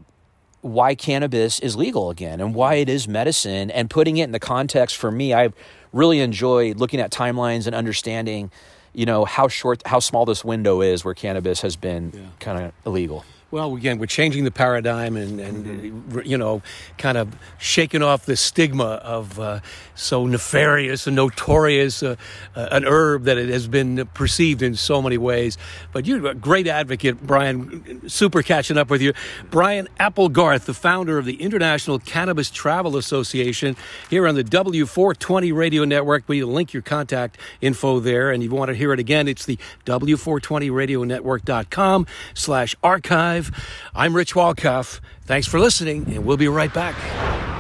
why 0.61 0.95
cannabis 0.95 1.59
is 1.59 1.75
legal 1.75 2.09
again 2.09 2.41
and 2.41 2.53
why 2.53 2.75
it 2.75 2.89
is 2.89 3.07
medicine 3.07 3.71
and 3.71 3.89
putting 3.89 4.17
it 4.17 4.25
in 4.25 4.31
the 4.31 4.39
context 4.39 4.97
for 4.97 5.09
me 5.09 5.33
i 5.33 5.49
really 5.93 6.19
enjoy 6.19 6.73
looking 6.73 6.99
at 6.99 7.11
timelines 7.11 7.65
and 7.65 7.73
understanding 7.73 8.51
you 8.93 9.05
know 9.05 9.23
how 9.23 9.47
short 9.47 9.81
how 9.85 9.99
small 9.99 10.25
this 10.25 10.43
window 10.43 10.81
is 10.81 11.05
where 11.05 11.13
cannabis 11.13 11.61
has 11.61 11.77
been 11.77 12.11
yeah. 12.13 12.21
kind 12.39 12.61
of 12.61 12.73
illegal 12.85 13.23
well, 13.51 13.75
again, 13.75 13.97
we're 13.97 14.05
changing 14.05 14.43
the 14.43 14.51
paradigm 14.51 15.17
and, 15.17 15.39
and 15.39 15.65
mm-hmm. 15.65 16.19
you 16.23 16.37
know, 16.37 16.61
kind 16.97 17.17
of 17.17 17.35
shaking 17.57 18.03
off 18.03 18.25
the 18.25 18.35
stigma 18.35 19.01
of 19.03 19.39
uh, 19.39 19.61
so 19.95 20.27
nefarious 20.27 21.07
and 21.07 21.15
notorious 21.15 22.03
uh, 22.03 22.15
uh, 22.55 22.67
an 22.71 22.85
herb 22.85 23.23
that 23.23 23.39
it 23.39 23.49
has 23.49 23.67
been 23.67 24.07
perceived 24.13 24.61
in 24.61 24.75
so 24.75 25.01
many 25.01 25.17
ways. 25.17 25.57
But 25.91 26.05
you're 26.05 26.27
a 26.27 26.35
great 26.35 26.67
advocate, 26.67 27.25
Brian. 27.25 28.07
Super 28.07 28.43
catching 28.43 28.77
up 28.77 28.91
with 28.91 29.01
you. 29.01 29.13
Brian 29.49 29.87
Applegarth, 29.99 30.65
the 30.65 30.75
founder 30.75 31.17
of 31.17 31.25
the 31.25 31.41
International 31.41 31.97
Cannabis 31.97 32.51
Travel 32.51 32.97
Association, 32.97 33.75
here 34.09 34.27
on 34.27 34.35
the 34.35 34.43
W420 34.43 35.55
Radio 35.55 35.85
Network. 35.85 36.25
We 36.27 36.43
link 36.43 36.73
your 36.73 36.83
contact 36.83 37.39
info 37.61 37.99
there, 37.99 38.29
and 38.31 38.43
if 38.43 38.51
you 38.51 38.55
want 38.55 38.69
to 38.69 38.75
hear 38.75 38.93
it 38.93 38.99
again, 38.99 39.27
it's 39.27 39.45
the 39.45 39.57
W420radionetwork.com 39.85 42.05
slash 42.33 42.75
archive 42.83 43.38
Live. 43.39 43.51
I'm 43.95 44.13
Rich 44.13 44.35
Walkoff. 44.35 44.99
Thanks 45.21 45.47
for 45.47 45.61
listening, 45.61 46.13
and 46.13 46.25
we'll 46.25 46.35
be 46.35 46.49
right 46.49 46.73
back. 46.73 47.58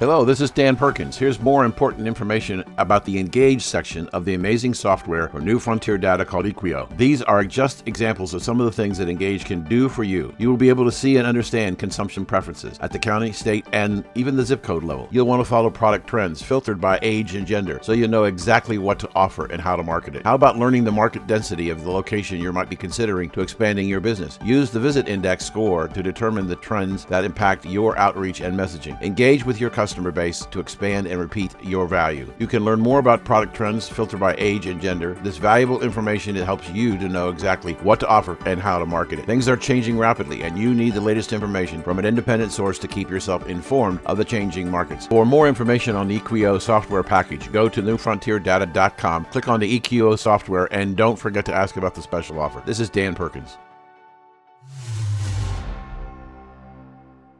Hello, 0.00 0.24
this 0.24 0.40
is 0.40 0.50
Dan 0.50 0.76
Perkins. 0.76 1.18
Here's 1.18 1.40
more 1.40 1.66
important 1.66 2.08
information 2.08 2.64
about 2.78 3.04
the 3.04 3.18
Engage 3.18 3.60
section 3.60 4.08
of 4.14 4.24
the 4.24 4.32
amazing 4.32 4.72
software 4.72 5.28
for 5.28 5.42
New 5.42 5.58
Frontier 5.58 5.98
Data 5.98 6.24
called 6.24 6.46
Equio. 6.46 6.88
These 6.96 7.20
are 7.20 7.44
just 7.44 7.86
examples 7.86 8.32
of 8.32 8.42
some 8.42 8.60
of 8.60 8.64
the 8.64 8.72
things 8.72 8.96
that 8.96 9.10
Engage 9.10 9.44
can 9.44 9.62
do 9.64 9.90
for 9.90 10.02
you. 10.02 10.34
You 10.38 10.48
will 10.48 10.56
be 10.56 10.70
able 10.70 10.86
to 10.86 10.90
see 10.90 11.18
and 11.18 11.26
understand 11.26 11.78
consumption 11.78 12.24
preferences 12.24 12.78
at 12.80 12.92
the 12.92 12.98
county, 12.98 13.30
state, 13.30 13.66
and 13.72 14.02
even 14.14 14.36
the 14.36 14.42
zip 14.42 14.62
code 14.62 14.84
level. 14.84 15.06
You'll 15.10 15.26
want 15.26 15.42
to 15.42 15.44
follow 15.44 15.68
product 15.68 16.06
trends 16.06 16.40
filtered 16.40 16.80
by 16.80 16.98
age 17.02 17.34
and 17.34 17.46
gender 17.46 17.78
so 17.82 17.92
you 17.92 18.08
know 18.08 18.24
exactly 18.24 18.78
what 18.78 18.98
to 19.00 19.10
offer 19.14 19.52
and 19.52 19.60
how 19.60 19.76
to 19.76 19.82
market 19.82 20.16
it. 20.16 20.24
How 20.24 20.34
about 20.34 20.56
learning 20.56 20.84
the 20.84 20.92
market 20.92 21.26
density 21.26 21.68
of 21.68 21.84
the 21.84 21.90
location 21.90 22.40
you 22.40 22.54
might 22.54 22.70
be 22.70 22.74
considering 22.76 23.28
to 23.32 23.42
expanding 23.42 23.86
your 23.86 24.00
business? 24.00 24.38
Use 24.42 24.70
the 24.70 24.80
Visit 24.80 25.08
Index 25.08 25.44
score 25.44 25.88
to 25.88 26.02
determine 26.02 26.46
the 26.46 26.56
trends 26.56 27.04
that 27.04 27.22
impact 27.26 27.66
your 27.66 27.98
outreach 27.98 28.40
and 28.40 28.58
messaging. 28.58 28.98
Engage 29.02 29.44
with 29.44 29.60
your 29.60 29.68
customers 29.68 29.89
customer 29.90 30.12
base 30.12 30.46
to 30.52 30.60
expand 30.60 31.08
and 31.08 31.18
repeat 31.18 31.52
your 31.64 31.88
value. 31.88 32.32
You 32.38 32.46
can 32.46 32.64
learn 32.64 32.78
more 32.78 33.00
about 33.00 33.24
product 33.24 33.56
trends 33.56 33.88
filtered 33.88 34.20
by 34.20 34.36
age 34.38 34.66
and 34.66 34.80
gender. 34.80 35.14
This 35.24 35.36
valuable 35.36 35.82
information 35.82 36.36
it 36.36 36.44
helps 36.44 36.70
you 36.70 36.96
to 36.98 37.08
know 37.08 37.28
exactly 37.28 37.72
what 37.82 37.98
to 37.98 38.06
offer 38.06 38.38
and 38.46 38.60
how 38.60 38.78
to 38.78 38.86
market 38.86 39.18
it. 39.18 39.26
Things 39.26 39.48
are 39.48 39.56
changing 39.56 39.98
rapidly 39.98 40.44
and 40.44 40.56
you 40.56 40.74
need 40.74 40.94
the 40.94 41.00
latest 41.00 41.32
information 41.32 41.82
from 41.82 41.98
an 41.98 42.04
independent 42.04 42.52
source 42.52 42.78
to 42.78 42.86
keep 42.86 43.10
yourself 43.10 43.48
informed 43.48 43.98
of 44.06 44.16
the 44.16 44.24
changing 44.24 44.70
markets. 44.70 45.08
For 45.08 45.26
more 45.26 45.48
information 45.48 45.96
on 45.96 46.06
the 46.06 46.20
Equio 46.20 46.60
software 46.60 47.02
package, 47.02 47.50
go 47.50 47.68
to 47.68 47.82
newfrontierdata.com, 47.82 49.24
click 49.24 49.48
on 49.48 49.58
the 49.58 49.80
Equio 49.80 50.16
software 50.16 50.72
and 50.72 50.96
don't 50.96 51.18
forget 51.18 51.44
to 51.46 51.52
ask 51.52 51.76
about 51.76 51.96
the 51.96 52.02
special 52.02 52.38
offer. 52.38 52.62
This 52.64 52.78
is 52.78 52.90
Dan 52.90 53.16
Perkins. 53.16 53.58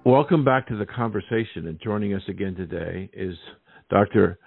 Welcome 0.07 0.46
back 0.46 0.66
to 0.68 0.78
the 0.78 0.86
conversation. 0.86 1.66
And 1.66 1.78
joining 1.78 2.14
us 2.14 2.22
again 2.26 2.55
today 2.55 3.11
is 3.12 3.36
Dr. 3.90 4.38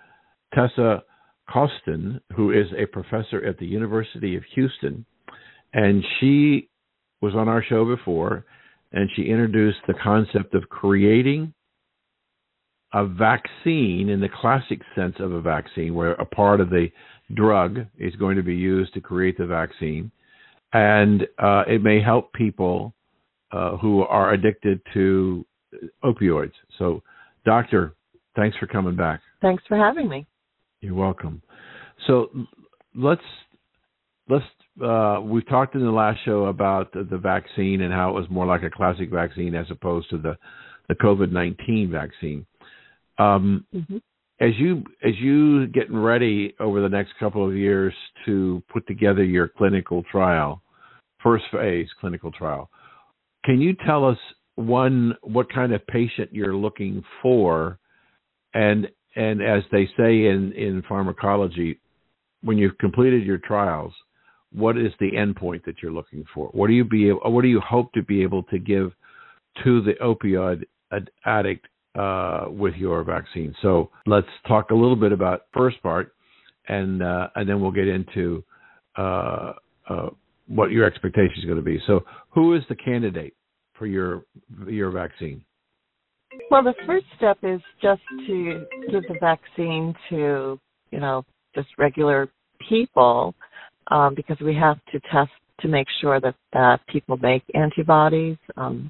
Tessa 0.51 1.03
Kosten, 1.47 2.19
who 2.35 2.49
is 2.49 2.65
a 2.75 2.87
professor 2.87 3.45
at 3.45 3.59
the 3.59 3.65
University 3.67 4.35
of 4.35 4.41
Houston. 4.55 5.05
And 5.71 6.03
she 6.19 6.69
was 7.21 7.35
on 7.35 7.47
our 7.47 7.63
show 7.63 7.85
before, 7.85 8.45
and 8.93 9.07
she 9.15 9.25
introduced 9.25 9.77
the 9.85 9.93
concept 10.03 10.55
of 10.55 10.67
creating 10.69 11.53
a 12.91 13.05
vaccine 13.05 14.09
in 14.09 14.21
the 14.21 14.29
classic 14.41 14.81
sense 14.95 15.17
of 15.19 15.33
a 15.33 15.41
vaccine, 15.41 15.93
where 15.93 16.13
a 16.13 16.25
part 16.25 16.61
of 16.61 16.71
the 16.71 16.87
drug 17.35 17.77
is 17.99 18.15
going 18.15 18.37
to 18.37 18.43
be 18.43 18.55
used 18.55 18.91
to 18.95 19.01
create 19.01 19.37
the 19.37 19.45
vaccine. 19.45 20.11
And 20.73 21.27
uh, 21.37 21.65
it 21.67 21.83
may 21.83 22.01
help 22.01 22.33
people 22.33 22.95
uh, 23.53 23.77
who 23.77 24.01
are 24.01 24.33
addicted 24.33 24.81
to 24.93 25.45
opioids. 26.03 26.53
So, 26.79 27.03
doctor, 27.45 27.95
thanks 28.35 28.57
for 28.57 28.67
coming 28.67 28.95
back. 28.95 29.21
Thanks 29.41 29.63
for 29.67 29.77
having 29.77 30.09
me. 30.09 30.25
You're 30.81 30.95
welcome. 30.95 31.41
So, 32.07 32.29
let's 32.95 33.21
let's 34.27 34.45
uh, 34.83 35.19
we've 35.21 35.47
talked 35.47 35.75
in 35.75 35.81
the 35.81 35.91
last 35.91 36.19
show 36.25 36.45
about 36.45 36.91
the, 36.93 37.03
the, 37.03 37.17
vaccine 37.17 37.81
and 37.81 37.93
how 37.93 38.09
it 38.09 38.13
was 38.13 38.25
more 38.31 38.47
like 38.47 38.63
a 38.63 38.69
classic 38.71 39.11
vaccine 39.11 39.53
as 39.53 39.67
opposed 39.69 40.09
to 40.09 40.17
the 40.17 40.35
the 40.89 40.95
COVID 40.95 41.31
nineteen 41.31 41.91
vaccine. 41.91 42.45
Um, 43.19 43.65
mm-hmm. 43.73 43.97
as 44.39 44.51
you 44.57 44.83
as 45.03 45.13
you 45.19 45.67
getting 45.67 45.95
ready 45.95 46.55
over 46.59 46.81
the 46.81 46.89
next 46.89 47.11
couple 47.19 47.47
of 47.47 47.55
years 47.55 47.93
to 48.25 48.63
put 48.73 48.87
together 48.87 49.23
your 49.23 49.47
clinical 49.47 50.01
trial, 50.11 50.63
first 51.21 51.45
phase 51.51 51.87
clinical 52.01 52.31
trial, 52.31 52.71
can 53.43 53.61
you 53.61 53.75
tell 53.85 54.05
us 54.05 54.17
one 54.55 55.15
what 55.21 55.51
kind 55.51 55.73
of 55.73 55.85
patient 55.87 56.29
you're 56.31 56.55
looking 56.55 57.03
for, 57.21 57.79
and 58.53 58.87
and 59.15 59.41
as 59.41 59.63
they 59.71 59.85
say 59.97 60.27
in 60.27 60.53
in 60.53 60.83
pharmacology, 60.87 61.79
when 62.41 62.57
you've 62.57 62.77
completed 62.77 63.25
your 63.25 63.39
trials, 63.39 63.93
what 64.51 64.77
is 64.77 64.91
the 64.99 65.11
endpoint 65.11 65.65
that 65.65 65.81
you're 65.81 65.91
looking 65.91 66.23
for? 66.33 66.47
What 66.49 66.67
do 66.67 66.73
you 66.73 66.85
be 66.85 67.09
what 67.09 67.41
do 67.41 67.47
you 67.47 67.59
hope 67.61 67.91
to 67.93 68.03
be 68.03 68.21
able 68.21 68.43
to 68.43 68.59
give 68.59 68.91
to 69.63 69.81
the 69.81 69.93
opioid 70.01 70.63
addict 71.25 71.67
uh, 71.95 72.45
with 72.49 72.75
your 72.75 73.03
vaccine? 73.03 73.55
So 73.61 73.89
let's 74.05 74.27
talk 74.47 74.71
a 74.71 74.75
little 74.75 74.95
bit 74.95 75.11
about 75.11 75.47
first 75.53 75.81
part, 75.81 76.13
and 76.67 77.01
uh, 77.01 77.29
and 77.35 77.49
then 77.49 77.59
we'll 77.61 77.71
get 77.71 77.87
into 77.87 78.43
uh, 78.97 79.53
uh 79.89 80.09
what 80.47 80.71
your 80.71 80.85
expectation 80.85 81.35
is 81.37 81.45
going 81.45 81.57
to 81.57 81.63
be. 81.63 81.79
So 81.87 82.01
who 82.29 82.55
is 82.55 82.63
the 82.69 82.75
candidate 82.75 83.33
for 83.77 83.85
your 83.85 84.23
your 84.67 84.91
vaccine? 84.91 85.43
Well, 86.49 86.63
the 86.63 86.73
first 86.85 87.05
step 87.17 87.37
is 87.43 87.61
just 87.81 88.01
to 88.27 88.65
give 88.89 89.03
the 89.03 89.17
vaccine 89.19 89.93
to 90.09 90.59
you 90.91 90.99
know 90.99 91.23
just 91.55 91.67
regular 91.77 92.29
people 92.69 93.35
um, 93.87 94.15
because 94.15 94.37
we 94.39 94.55
have 94.55 94.77
to 94.91 94.99
test 95.11 95.31
to 95.59 95.67
make 95.67 95.87
sure 96.01 96.19
that, 96.19 96.35
that 96.53 96.79
people 96.87 97.17
make 97.17 97.43
antibodies. 97.53 98.37
Um, 98.57 98.89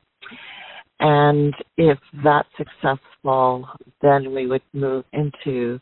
and 0.99 1.53
if 1.77 1.97
that's 2.23 2.47
successful, 2.57 3.67
then 4.01 4.33
we 4.33 4.47
would 4.47 4.61
move 4.73 5.03
into 5.11 5.79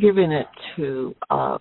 giving 0.00 0.32
it 0.32 0.46
to 0.76 1.14
uh, 1.30 1.58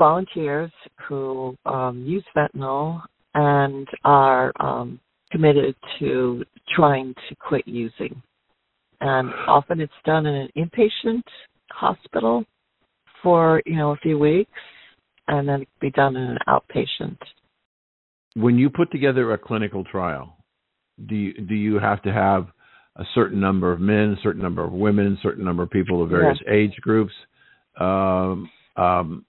volunteers 0.00 0.72
who 1.06 1.54
um, 1.66 2.02
use 2.06 2.24
fentanyl 2.34 3.02
and 3.34 3.86
are 4.02 4.50
um, 4.58 4.98
committed 5.30 5.76
to 5.98 6.42
trying 6.74 7.14
to 7.28 7.36
quit 7.36 7.68
using. 7.68 8.20
And 9.02 9.30
often 9.46 9.78
it's 9.78 9.92
done 10.04 10.26
in 10.26 10.34
an 10.34 10.48
inpatient 10.56 11.22
hospital 11.70 12.44
for 13.22 13.62
you 13.66 13.76
know 13.76 13.90
a 13.92 13.96
few 13.96 14.18
weeks, 14.18 14.50
and 15.28 15.46
then 15.46 15.62
it 15.62 15.68
can 15.78 15.88
be 15.88 15.90
done 15.90 16.16
in 16.16 16.22
an 16.22 16.38
outpatient. 16.48 17.18
When 18.34 18.56
you 18.56 18.70
put 18.70 18.90
together 18.90 19.32
a 19.32 19.38
clinical 19.38 19.84
trial, 19.84 20.36
do 21.06 21.14
you, 21.14 21.34
do 21.34 21.54
you 21.54 21.78
have 21.78 22.02
to 22.02 22.12
have 22.12 22.46
a 22.96 23.04
certain 23.14 23.40
number 23.40 23.70
of 23.72 23.80
men, 23.80 24.16
a 24.18 24.22
certain 24.22 24.42
number 24.42 24.64
of 24.64 24.72
women, 24.72 25.18
a 25.18 25.22
certain 25.22 25.44
number 25.44 25.62
of 25.62 25.70
people 25.70 26.02
of 26.02 26.10
various 26.10 26.38
age 26.50 26.74
groups, 26.80 27.12
um, 27.78 28.50
um, 28.76 29.24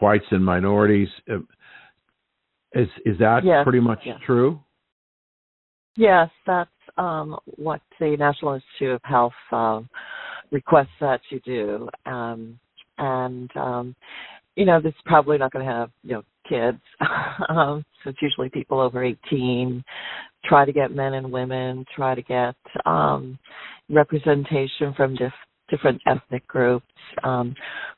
whites 0.00 0.24
and 0.30 0.44
minorities? 0.44 1.08
Uh, 1.30 1.38
is 2.72 2.88
is 3.04 3.18
that 3.18 3.44
yes. 3.44 3.64
pretty 3.64 3.80
much 3.80 4.00
yes. 4.04 4.18
true? 4.24 4.60
Yes, 5.96 6.30
that's 6.46 6.70
um, 6.98 7.36
what 7.56 7.80
the 7.98 8.16
National 8.16 8.54
Institute 8.54 8.92
of 8.92 9.00
Health 9.02 9.32
uh, 9.50 9.80
requests 10.50 10.88
that 11.00 11.20
you 11.30 11.40
do. 11.40 11.88
Um, 12.06 12.58
and 12.98 13.50
um, 13.56 13.96
you 14.56 14.64
know, 14.64 14.80
this 14.80 14.90
is 14.90 15.00
probably 15.04 15.38
not 15.38 15.52
going 15.52 15.64
to 15.64 15.72
have 15.72 15.90
you 16.02 16.12
know 16.12 16.22
kids. 16.48 16.80
um, 17.48 17.84
so 18.02 18.10
it's 18.10 18.22
usually 18.22 18.48
people 18.48 18.80
over 18.80 19.04
18. 19.04 19.82
Try 20.44 20.64
to 20.64 20.72
get 20.72 20.94
men 20.94 21.14
and 21.14 21.30
women. 21.30 21.84
Try 21.94 22.14
to 22.14 22.22
get 22.22 22.54
um, 22.86 23.38
representation 23.88 24.94
from 24.96 25.16
dif- 25.16 25.32
different 25.70 26.00
ethnic 26.06 26.46
groups. 26.46 26.86
Um, 27.22 27.54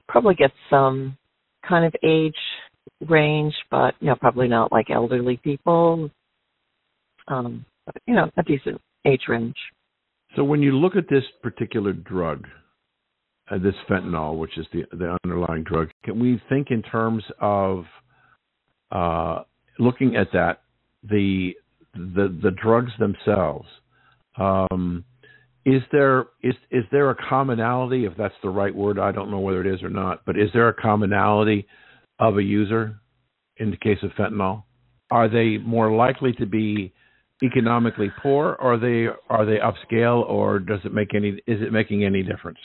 probably 0.08 0.34
get 0.34 0.52
some 0.70 1.16
kind 1.66 1.84
of 1.84 1.94
age 2.04 2.36
range, 3.08 3.54
but 3.70 3.94
you 4.00 4.08
know, 4.08 4.16
probably 4.16 4.48
not 4.48 4.72
like 4.72 4.90
elderly 4.90 5.38
people. 5.38 6.10
Um, 7.28 7.64
but, 7.86 7.96
you 8.06 8.14
know, 8.14 8.30
a 8.36 8.42
decent 8.42 8.80
age 9.04 9.22
range. 9.28 9.56
So 10.36 10.44
when 10.44 10.62
you 10.62 10.72
look 10.72 10.96
at 10.96 11.08
this 11.08 11.24
particular 11.42 11.92
drug, 11.92 12.46
uh, 13.50 13.58
this 13.58 13.74
fentanyl, 13.88 14.38
which 14.38 14.56
is 14.56 14.66
the 14.72 14.84
the 14.92 15.16
underlying 15.24 15.64
drug. 15.64 15.90
Can 16.04 16.18
we 16.18 16.40
think 16.48 16.70
in 16.70 16.82
terms 16.82 17.24
of 17.40 17.84
uh, 18.90 19.42
looking 19.78 20.16
at 20.16 20.32
that 20.32 20.62
the 21.02 21.54
the 21.94 22.38
the 22.42 22.52
drugs 22.62 22.92
themselves? 22.98 23.66
Um, 24.38 25.04
is 25.64 25.82
there 25.92 26.26
is 26.42 26.54
is 26.70 26.84
there 26.90 27.10
a 27.10 27.16
commonality, 27.28 28.04
if 28.04 28.12
that's 28.16 28.34
the 28.42 28.48
right 28.48 28.74
word? 28.74 28.98
I 28.98 29.12
don't 29.12 29.30
know 29.30 29.38
whether 29.38 29.60
it 29.60 29.72
is 29.72 29.82
or 29.82 29.90
not, 29.90 30.22
but 30.26 30.38
is 30.38 30.50
there 30.52 30.68
a 30.68 30.74
commonality 30.74 31.66
of 32.18 32.36
a 32.38 32.42
user 32.42 32.96
in 33.58 33.70
the 33.70 33.76
case 33.76 33.98
of 34.02 34.10
fentanyl? 34.12 34.64
Are 35.10 35.28
they 35.28 35.58
more 35.58 35.94
likely 35.94 36.32
to 36.34 36.46
be 36.46 36.92
economically 37.42 38.10
poor, 38.22 38.56
or 38.60 38.74
are 38.74 38.78
they 38.78 39.06
are 39.28 39.44
they 39.44 39.58
upscale, 39.58 40.28
or 40.28 40.58
does 40.58 40.80
it 40.84 40.92
make 40.92 41.14
any 41.14 41.30
is 41.46 41.62
it 41.62 41.72
making 41.72 42.04
any 42.04 42.22
difference? 42.22 42.58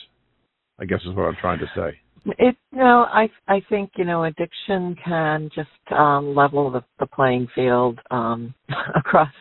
I 0.80 0.84
guess 0.84 1.00
is 1.02 1.14
what 1.14 1.24
I'm 1.24 1.36
trying 1.40 1.58
to 1.60 1.66
say. 1.76 1.98
It 2.38 2.56
no, 2.72 3.06
I 3.12 3.28
I 3.46 3.60
think 3.68 3.90
you 3.96 4.04
know 4.04 4.24
addiction 4.24 4.96
can 5.04 5.50
just 5.54 5.68
um, 5.92 6.34
level 6.34 6.70
the, 6.70 6.82
the 6.98 7.06
playing 7.06 7.48
field 7.54 8.00
um, 8.10 8.54
across 8.96 9.32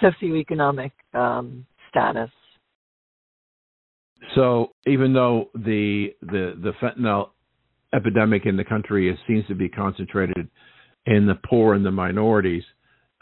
socioeconomic 0.00 0.92
um, 1.12 1.66
status. 1.88 2.30
So 4.34 4.70
even 4.86 5.12
though 5.12 5.50
the 5.54 6.08
the 6.22 6.54
the 6.62 6.72
fentanyl 6.82 7.30
epidemic 7.94 8.46
in 8.46 8.56
the 8.56 8.64
country 8.64 9.10
is, 9.10 9.18
seems 9.26 9.46
to 9.48 9.54
be 9.54 9.68
concentrated 9.68 10.48
in 11.06 11.26
the 11.26 11.34
poor 11.48 11.74
and 11.74 11.84
the 11.84 11.90
minorities, 11.90 12.62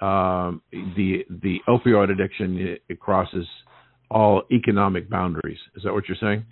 um, 0.01 0.63
the 0.73 1.25
the 1.43 1.59
opioid 1.69 2.11
addiction 2.11 2.59
it, 2.59 2.83
it 2.89 3.01
crosses 3.01 3.47
all 4.11 4.43
economic 4.53 5.09
boundaries. 5.09 5.59
Is 5.77 5.83
that 5.85 5.93
what 5.93 6.05
you're 6.09 6.17
saying? 6.21 6.45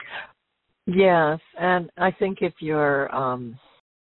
Yes, 0.86 1.40
and 1.58 1.90
I 1.96 2.12
think 2.12 2.38
if 2.42 2.54
you're, 2.60 3.12
um, 3.14 3.58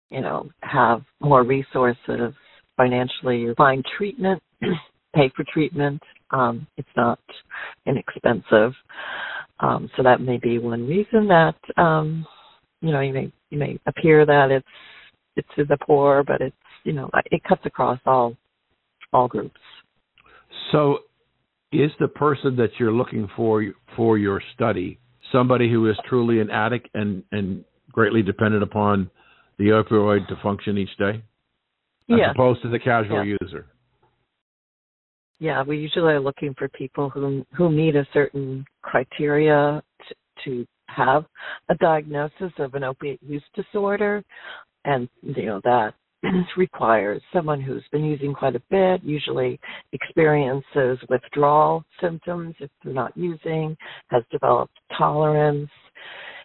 you 0.09 0.21
know, 0.21 0.49
have 0.61 1.01
more 1.21 1.43
resources 1.43 2.33
financially, 2.75 3.39
you 3.39 3.53
find 3.55 3.85
treatment, 3.97 4.41
pay 5.15 5.31
for 5.35 5.45
treatment. 5.51 6.01
Um, 6.31 6.67
it's 6.77 6.89
not 6.97 7.19
inexpensive, 7.85 8.73
um, 9.63 9.89
so 9.95 10.03
that 10.03 10.21
may 10.21 10.37
be 10.37 10.59
one 10.59 10.87
reason 10.87 11.27
that 11.27 11.55
um, 11.77 12.25
you 12.81 12.91
know 12.91 12.99
you 12.99 13.13
may 13.13 13.31
you 13.49 13.57
may 13.57 13.79
appear 13.87 14.25
that 14.25 14.51
it's 14.51 14.67
it's 15.35 15.47
to 15.55 15.65
the 15.65 15.77
poor, 15.85 16.23
but 16.23 16.41
it's 16.41 16.55
you 16.83 16.93
know 16.93 17.09
it 17.31 17.43
cuts 17.43 17.61
across 17.65 17.99
all 18.05 18.35
all 19.11 19.27
groups. 19.27 19.59
So, 20.71 20.99
is 21.71 21.91
the 21.99 22.07
person 22.07 22.55
that 22.57 22.69
you're 22.77 22.91
looking 22.91 23.27
for 23.35 23.65
for 23.95 24.17
your 24.17 24.41
study 24.53 24.99
somebody 25.33 25.69
who 25.69 25.89
is 25.89 25.97
truly 26.07 26.39
an 26.39 26.49
addict 26.49 26.87
and 26.93 27.23
and 27.31 27.65
greatly 27.91 28.21
dependent 28.21 28.63
upon 28.63 29.09
the 29.57 29.65
opioid 29.65 30.27
to 30.27 30.35
function 30.41 30.77
each 30.77 30.95
day, 30.97 31.21
as 32.09 32.17
yeah. 32.17 32.31
opposed 32.31 32.61
to 32.61 32.69
the 32.69 32.79
casual 32.79 33.25
yeah. 33.25 33.35
user. 33.41 33.65
Yeah, 35.39 35.63
we 35.63 35.77
usually 35.77 36.13
are 36.13 36.19
looking 36.19 36.53
for 36.57 36.69
people 36.69 37.09
who 37.09 37.45
who 37.55 37.69
meet 37.69 37.95
a 37.95 38.07
certain 38.13 38.65
criteria 38.83 39.81
to, 40.07 40.15
to 40.45 40.67
have 40.87 41.25
a 41.69 41.75
diagnosis 41.75 42.51
of 42.59 42.75
an 42.75 42.83
opiate 42.83 43.19
use 43.23 43.43
disorder, 43.55 44.23
and 44.85 45.09
you 45.21 45.45
know 45.45 45.61
that 45.63 45.93
requires 46.57 47.21
someone 47.31 47.61
who's 47.61 47.83
been 47.91 48.03
using 48.03 48.33
quite 48.33 48.55
a 48.55 48.61
bit, 48.69 49.03
usually 49.03 49.59
experiences 49.91 50.97
withdrawal 51.09 51.83
symptoms 52.01 52.55
if 52.59 52.69
they're 52.83 52.93
not 52.93 53.15
using, 53.15 53.75
has 54.07 54.23
developed 54.31 54.77
tolerance, 54.97 55.69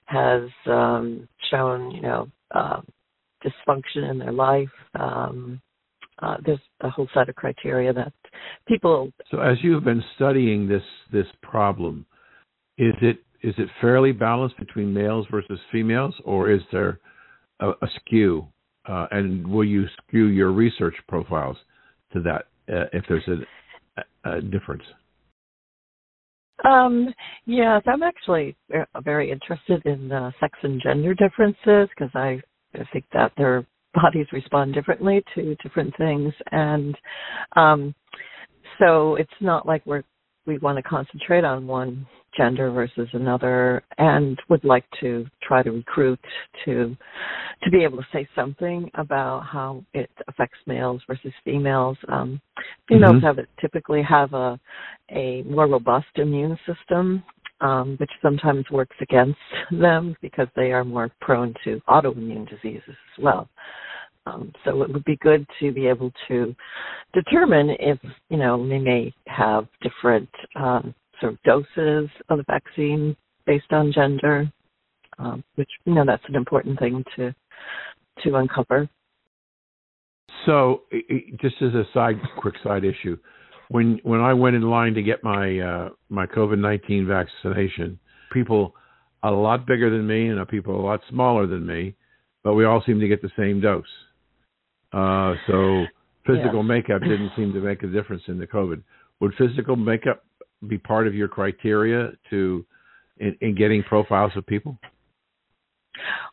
has 0.07 0.43
um, 0.67 1.29
shown, 1.51 1.91
you 1.91 2.01
know, 2.01 2.29
uh, 2.55 2.81
dysfunction 3.45 4.11
in 4.11 4.19
their 4.19 4.33
life. 4.33 4.69
Um, 4.99 5.61
uh, 6.21 6.37
there's 6.45 6.59
a 6.81 6.91
whole 6.91 7.09
set 7.15 7.29
of 7.29 7.37
criteria 7.37 7.93
that 7.93 8.13
people. 8.67 9.13
So, 9.31 9.39
as 9.39 9.59
you 9.63 9.73
have 9.75 9.85
been 9.85 10.03
studying 10.17 10.67
this 10.67 10.83
this 11.13 11.27
problem, 11.43 12.07
is 12.79 12.95
it 13.03 13.19
is 13.43 13.55
it 13.59 13.69
fairly 13.81 14.13
balanced 14.13 14.59
between 14.59 14.93
males 14.93 15.27
versus 15.31 15.61
females, 15.71 16.15
or 16.25 16.51
is 16.51 16.61
there 16.73 16.99
a, 17.61 17.71
a 17.71 17.89
skew 18.01 18.47
uh, 18.89 19.07
and 19.11 19.47
will 19.47 19.65
you 19.65 19.85
skew 20.07 20.27
your 20.27 20.51
research 20.51 20.95
profiles 21.07 21.57
to 22.13 22.21
that 22.23 22.47
uh, 22.75 22.87
if 22.93 23.05
there's 23.09 23.29
a, 23.29 24.31
a 24.31 24.41
difference? 24.41 24.83
Um, 26.65 27.15
yes, 27.47 27.83
I'm 27.87 28.03
actually 28.03 28.57
very 29.05 29.31
interested 29.31 29.85
in 29.87 30.11
uh, 30.11 30.33
sex 30.41 30.59
and 30.63 30.83
gender 30.83 31.15
differences 31.15 31.89
because 31.97 32.11
I, 32.15 32.41
I 32.75 32.83
think 32.93 33.05
that 33.13 33.33
their 33.37 33.65
bodies 33.95 34.27
respond 34.33 34.75
differently 34.75 35.23
to 35.35 35.55
different 35.63 35.97
things, 35.97 36.33
and 36.51 36.97
um, 37.55 37.95
so 38.79 39.15
it's 39.15 39.31
not 39.41 39.67
like 39.67 39.87
we're 39.87 40.03
we 40.49 40.59
want 40.59 40.77
to 40.77 40.83
concentrate 40.83 41.45
on 41.45 41.67
one 41.67 42.05
gender 42.37 42.71
versus 42.71 43.09
another 43.13 43.83
and 43.99 44.39
would 44.49 44.65
like 44.65 44.85
to 45.01 45.27
try 45.43 45.63
to 45.63 45.71
recruit 45.71 46.19
to 46.65 46.97
to 47.63 47.71
be 47.71 47.85
able 47.85 47.99
to 47.99 48.07
say 48.13 48.27
something 48.35 48.91
about 48.95 49.45
how 49.45 49.85
it 49.93 50.11
affects 50.27 50.59
males 50.67 51.03
versus 51.07 51.33
females 51.45 51.97
um 52.09 52.41
females 52.89 53.17
mm-hmm. 53.17 53.27
have 53.27 53.39
typically 53.61 54.03
have 54.03 54.33
a 54.33 54.59
a 55.11 55.43
more 55.43 55.67
robust 55.67 56.07
immune 56.17 56.59
system 56.67 57.23
um, 57.61 57.97
which 57.99 58.11
sometimes 58.23 58.65
works 58.71 58.97
against 59.01 59.39
them 59.71 60.17
because 60.23 60.47
they 60.55 60.73
are 60.73 60.85
more 60.85 61.11
prone 61.21 61.55
to 61.65 61.81
autoimmune 61.89 62.49
diseases 62.49 62.83
as 62.89 63.23
well. 63.23 63.49
Um, 64.29 64.53
so 64.65 64.83
it 64.83 64.93
would 64.93 65.05
be 65.05 65.17
good 65.17 65.47
to 65.61 65.73
be 65.73 65.87
able 65.87 66.13
to 66.29 66.55
determine 67.15 67.71
if 67.79 67.99
you 68.29 68.37
know 68.37 68.59
we 68.59 68.79
may 68.79 69.13
have 69.27 69.67
different 69.83 70.29
um, 70.57 70.95
sort 71.21 71.35
of 71.35 71.43
doses 71.43 72.11
of 72.29 72.39
the 72.39 72.45
vaccine 72.47 73.17
based 73.47 73.73
on 73.73 73.93
gender, 73.93 74.51
um, 75.19 75.43
which 75.55 75.71
you 75.85 75.95
know 75.95 76.05
that's 76.07 76.25
an 76.29 76.35
important 76.35 76.79
thing 76.79 77.05
to 77.17 77.35
to 78.23 78.37
uncover. 78.37 78.89
So, 80.47 80.83
just 81.41 81.57
as 81.61 81.75
a 81.75 81.85
side, 81.93 82.17
quick 82.39 82.55
side 82.63 82.85
issue, 82.85 83.17
when 83.69 84.01
when 84.03 84.21
I 84.21 84.35
went 84.35 84.57
in 84.57 84.63
line 84.63 84.95
to 84.95 85.03
get 85.03 85.25
my 85.25 85.59
uh, 85.59 85.89
my 86.09 86.27
COVID 86.27 86.59
nineteen 86.59 87.07
vaccination, 87.07 87.99
people 88.33 88.75
a 89.23 89.31
lot 89.31 89.67
bigger 89.67 89.91
than 89.91 90.07
me 90.07 90.29
and 90.29 90.47
people 90.49 90.81
a 90.81 90.85
lot 90.85 91.01
smaller 91.09 91.47
than 91.47 91.67
me, 91.67 91.95
but 92.45 92.55
we 92.55 92.65
all 92.65 92.83
seem 92.87 93.01
to 93.01 93.09
get 93.09 93.21
the 93.21 93.31
same 93.37 93.61
dose. 93.61 93.85
Uh, 94.93 95.35
so 95.47 95.85
physical 96.27 96.63
yeah. 96.63 96.75
makeup 96.75 97.03
didn't 97.03 97.31
seem 97.37 97.53
to 97.53 97.61
make 97.61 97.83
a 97.83 97.87
difference 97.87 98.23
in 98.29 98.39
the 98.39 98.47
COVID. 98.47 98.83
Would 99.21 99.35
physical 99.37 99.77
makeup 99.77 100.25
be 100.67 100.79
part 100.79 101.07
of 101.07 101.15
your 101.15 101.29
criteria 101.29 102.11
to 102.31 102.65
in, 103.19 103.37
in 103.41 103.55
getting 103.55 103.83
profiles 103.83 104.33
of 104.37 104.47
people? 104.47 104.79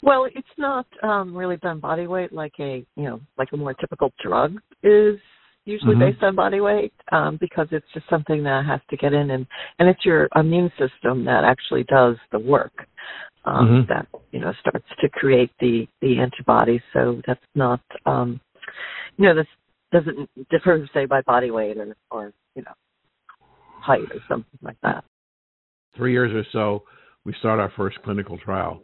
Well, 0.03 0.26
it's 0.26 0.47
not 0.58 0.86
um, 1.03 1.36
really 1.36 1.58
done 1.58 1.80
body 1.80 2.08
weight 2.08 2.32
like 2.32 2.53
a 2.60 2.86
you 2.95 3.03
know 3.03 3.22
like 3.38 3.49
a 3.53 3.58
more 3.58 3.74
typical 3.74 4.14
drug 4.24 4.60
is 4.84 5.18
usually 5.66 5.95
mm-hmm. 5.95 6.12
based 6.12 6.24
on 6.24 6.36
body 6.36 6.62
weight 6.62 6.93
um, 7.12 7.38
because 7.41 7.68
it's 7.72 7.86
just 7.93 8.08
something 8.10 8.43
that 8.43 8.66
has 8.66 8.80
to 8.89 8.97
get 8.97 9.14
in 9.14 9.32
and 9.32 9.47
and 9.80 9.89
it's 9.89 10.06
your 10.06 10.30
immune 10.36 10.72
system 10.78 11.26
that 11.26 11.43
actually 11.43 11.84
does 11.86 12.16
the 12.32 12.38
work 12.38 12.88
um, 13.45 13.68
mm-hmm. 13.68 13.93
that 13.93 14.08
you 14.32 14.39
know 14.39 14.53
starts 14.60 14.86
to 15.01 15.10
create 15.10 15.51
the 15.60 15.88
the 16.01 16.20
antibodies. 16.20 16.82
So 16.93 17.22
that's 17.26 17.39
not 17.56 17.82
um, 18.06 18.39
you 19.18 19.26
know 19.26 19.36
this 19.36 19.47
doesn't 19.91 20.30
differ 20.49 20.88
say 20.93 21.05
by 21.05 21.22
body 21.22 21.51
weight 21.51 21.78
or 21.78 21.95
or 22.11 22.34
you 22.55 22.63
know 22.63 22.74
height 23.86 24.11
or 24.11 24.20
something 24.28 24.59
like 24.61 24.78
that. 24.84 25.03
Three 25.95 26.11
years 26.11 26.32
or 26.34 26.45
so, 26.51 26.84
we 27.24 27.34
start 27.39 27.59
our 27.59 27.72
first 27.78 27.97
clinical 28.03 28.38
trial. 28.38 28.82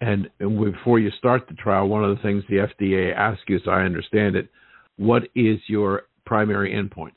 And, 0.00 0.28
and 0.40 0.72
before 0.72 0.98
you 0.98 1.10
start 1.18 1.46
the 1.48 1.54
trial, 1.54 1.88
one 1.88 2.04
of 2.04 2.16
the 2.16 2.22
things 2.22 2.42
the 2.48 2.66
FDA 2.66 3.14
asks 3.16 3.42
you, 3.48 3.56
as 3.56 3.62
I 3.68 3.82
understand 3.82 4.36
it, 4.36 4.48
what 4.96 5.22
is 5.34 5.58
your 5.68 6.02
primary 6.26 6.72
endpoints? 6.72 7.12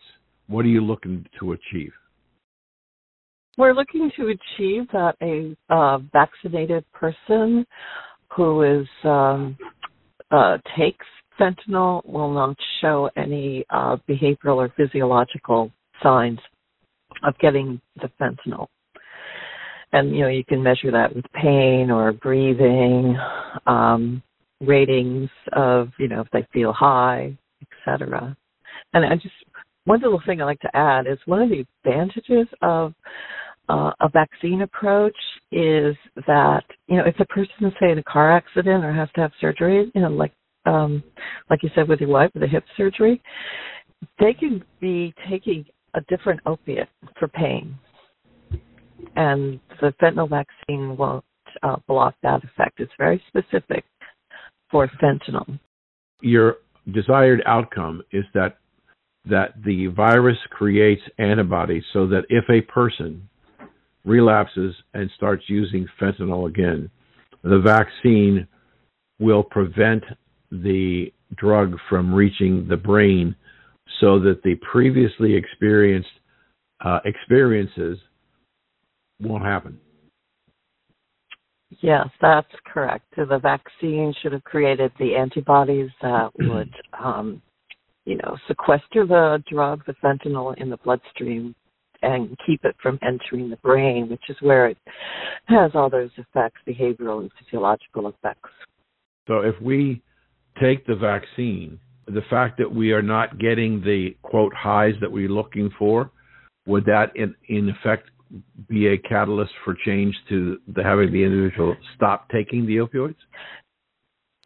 What 0.47 0.65
are 0.65 0.69
you 0.69 0.82
looking 0.82 1.26
to 1.39 1.53
achieve? 1.53 1.91
We're 3.57 3.73
looking 3.73 4.11
to 4.17 4.28
achieve 4.28 4.88
that 4.91 5.15
a 5.21 5.55
uh, 5.73 5.99
vaccinated 6.11 6.86
person 6.91 7.65
who 8.36 8.82
is 8.82 8.88
um, 9.03 9.57
uh, 10.30 10.57
takes 10.78 11.05
fentanyl 11.39 12.05
will 12.05 12.33
not 12.33 12.55
show 12.81 13.09
any 13.15 13.65
uh, 13.69 13.97
behavioral 14.09 14.57
or 14.57 14.73
physiological 14.75 15.71
signs 16.01 16.39
of 17.23 17.38
getting 17.39 17.81
the 18.01 18.09
fentanyl. 18.19 18.67
And 19.91 20.15
you 20.15 20.21
know 20.21 20.27
you 20.27 20.43
can 20.43 20.61
measure 20.61 20.91
that 20.91 21.15
with 21.15 21.25
pain 21.33 21.89
or 21.89 22.11
breathing, 22.11 23.17
um, 23.65 24.21
ratings 24.61 25.29
of 25.53 25.89
you 25.99 26.07
know 26.07 26.21
if 26.21 26.27
they 26.31 26.45
feel 26.51 26.73
high, 26.73 27.38
etc. 27.61 28.36
And 28.93 29.05
I 29.05 29.15
just 29.15 29.36
one 29.86 30.01
little 30.01 30.21
thing 30.25 30.41
I 30.41 30.45
like 30.45 30.59
to 30.61 30.75
add 30.75 31.07
is 31.07 31.19
one 31.25 31.41
of 31.41 31.49
the 31.49 31.65
advantages 31.86 32.47
of 32.61 32.93
uh, 33.69 33.91
a 33.99 34.09
vaccine 34.11 34.63
approach 34.63 35.15
is 35.51 35.95
that 36.27 36.63
you 36.88 36.97
know 36.97 37.03
if 37.05 37.19
a 37.19 37.25
person 37.25 37.53
is 37.61 37.73
say 37.79 37.91
in 37.91 37.99
a 37.99 38.03
car 38.03 38.36
accident 38.36 38.83
or 38.83 38.91
has 38.91 39.09
to 39.15 39.21
have 39.21 39.31
surgery, 39.39 39.91
you 39.93 40.01
know 40.01 40.09
like 40.09 40.33
um, 40.66 41.03
like 41.49 41.63
you 41.63 41.70
said 41.76 41.88
with 41.88 41.99
your 41.99 42.09
wife 42.09 42.32
with 42.34 42.41
the 42.41 42.47
hip 42.47 42.63
surgery, 42.76 43.22
they 44.20 44.34
can 44.34 44.63
be 44.80 45.13
taking 45.30 45.66
a 45.95 46.01
different 46.09 46.41
opiate 46.45 46.89
for 47.18 47.28
pain, 47.28 47.76
and 49.16 49.59
the 49.82 49.93
fentanyl 50.01 50.30
vaccine 50.30 50.97
won't 50.97 51.24
uh, 51.63 51.78
block 51.88 52.16
that 52.24 52.43
effect. 52.43 52.80
It's 52.80 52.91
very 52.97 53.22
specific 53.28 53.86
for 54.70 54.89
fentanyl. 55.01 55.59
Your 56.22 56.57
desired 56.93 57.41
outcome 57.45 58.01
is 58.11 58.26
that 58.34 58.57
that 59.28 59.53
the 59.63 59.88
virus 59.88 60.38
creates 60.51 61.01
antibodies 61.18 61.84
so 61.93 62.05
that 62.05 62.26
if 62.30 62.43
a 62.49 62.61
person 62.61 63.28
relapses 64.03 64.76
and 64.93 65.09
starts 65.16 65.43
using 65.47 65.88
fentanyl 65.99 66.47
again, 66.47 66.91
the 67.43 67.59
vaccine 67.59 68.47
will 69.20 69.41
prevent 69.41 70.03
the 70.51 71.11
drug 71.35 71.75
from 71.89 72.13
reaching 72.13 72.67
the 72.67 72.77
brain 72.77 73.35
so 73.99 74.19
that 74.19 74.41
the 74.43 74.55
previously 74.71 75.35
experienced 75.35 76.09
uh, 76.83 76.99
experiences 77.05 77.97
won't 79.19 79.43
happen. 79.43 79.79
Yes, 81.81 82.07
that's 82.21 82.47
correct. 82.65 83.05
The 83.15 83.39
vaccine 83.39 84.13
should 84.21 84.33
have 84.33 84.43
created 84.43 84.91
the 84.99 85.15
antibodies 85.15 85.89
that 86.01 86.29
would, 86.39 86.73
um, 86.97 87.41
you 88.05 88.17
know, 88.17 88.37
sequester 88.47 89.05
the 89.05 89.43
drug, 89.49 89.83
the 89.85 89.95
fentanyl, 90.03 90.55
in 90.57 90.69
the 90.69 90.77
bloodstream 90.77 91.55
and 92.01 92.37
keep 92.45 92.63
it 92.63 92.75
from 92.81 92.99
entering 93.01 93.49
the 93.49 93.57
brain, 93.57 94.07
which 94.09 94.21
is 94.29 94.35
where 94.41 94.67
it 94.67 94.77
has 95.45 95.71
all 95.73 95.89
those 95.89 96.11
effects, 96.17 96.59
behavioral 96.67 97.21
and 97.21 97.31
physiological 97.39 98.07
effects. 98.07 98.49
So 99.27 99.39
if 99.39 99.59
we 99.61 100.03
take 100.60 100.86
the 100.86 100.95
vaccine, 100.95 101.80
the 102.08 102.22
fact 102.30 102.58
that 102.58 102.74
we 102.74 102.91
are 102.91 103.01
not 103.01 103.39
getting 103.39 103.82
the 103.82 104.16
quote 104.22 104.53
highs 104.53 104.93
that 105.01 105.12
we're 105.12 105.30
looking 105.30 105.70
for, 105.78 106.12
would 106.68 106.86
that 106.86 107.16
in, 107.16 107.36
in 107.47 107.70
effect 107.70 108.10
be 108.68 108.88
a 108.88 108.97
catalyst 108.97 109.51
for 109.64 109.76
change 109.86 110.16
to 110.30 110.58
the, 110.74 110.84
having 110.84 111.12
the 111.12 111.24
individual 111.24 111.76
stop 111.95 112.30
taking 112.30 112.66
the 112.66 112.78
opioids? 112.78 113.16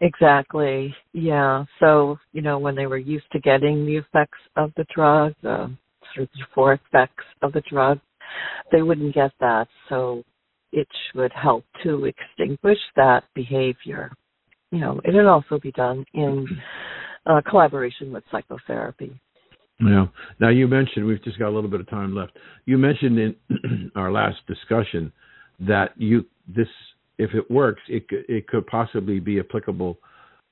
Exactly. 0.02 0.96
Yeah. 1.14 1.66
So, 1.80 2.18
you 2.32 2.42
know, 2.42 2.58
when 2.58 2.76
they 2.76 2.88
were 2.88 2.98
used 2.98 3.30
to 3.34 3.40
getting 3.40 3.86
the 3.86 3.98
effects 3.98 4.40
of 4.56 4.72
the 4.78 4.86
drug, 4.94 5.34
the 5.42 5.76
sort 6.16 6.30
of 6.34 6.48
four 6.56 6.74
effects 6.74 7.26
of 7.42 7.52
the 7.52 7.64
drug, 7.70 8.00
they 8.72 8.82
wouldn't 8.82 9.14
get 9.14 9.32
that. 9.40 9.68
So 9.90 10.24
it 10.72 10.88
should 11.12 11.32
help 11.34 11.66
to 11.84 12.06
extinguish 12.06 12.80
that 12.96 13.24
behavior. 13.34 14.12
You 14.72 14.80
know, 14.80 15.02
it 15.04 15.14
would 15.14 15.26
also 15.26 15.60
be 15.60 15.72
done 15.72 16.06
in 16.14 16.46
uh, 17.26 17.42
collaboration 17.50 18.12
with 18.12 18.24
psychotherapy. 18.32 19.20
Yeah. 19.80 20.08
Now 20.40 20.50
you 20.50 20.68
mentioned 20.68 21.06
we've 21.06 21.24
just 21.24 21.40
got 21.40 21.50
a 21.50 21.56
little 21.56 21.70
bit 21.70 21.80
of 21.80 21.90
time 21.90 22.14
left. 22.14 22.34
You 22.66 22.78
mentioned 22.78 23.18
in 23.18 23.92
our 23.96 24.12
last 24.12 24.38
discussion 24.48 25.12
that 25.60 25.92
you 25.96 26.26
this 26.48 26.68
if 27.18 27.34
it 27.34 27.50
works, 27.50 27.82
it 27.88 28.06
it 28.10 28.48
could 28.48 28.66
possibly 28.68 29.20
be 29.20 29.40
applicable 29.40 29.98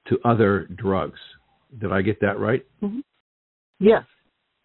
to 0.08 0.18
other 0.24 0.68
drugs. 0.76 1.20
Did 1.80 1.92
I 1.92 2.02
get 2.02 2.20
that 2.22 2.40
right? 2.40 2.66
Mm-hmm. 2.82 3.00
Yes, 3.80 4.04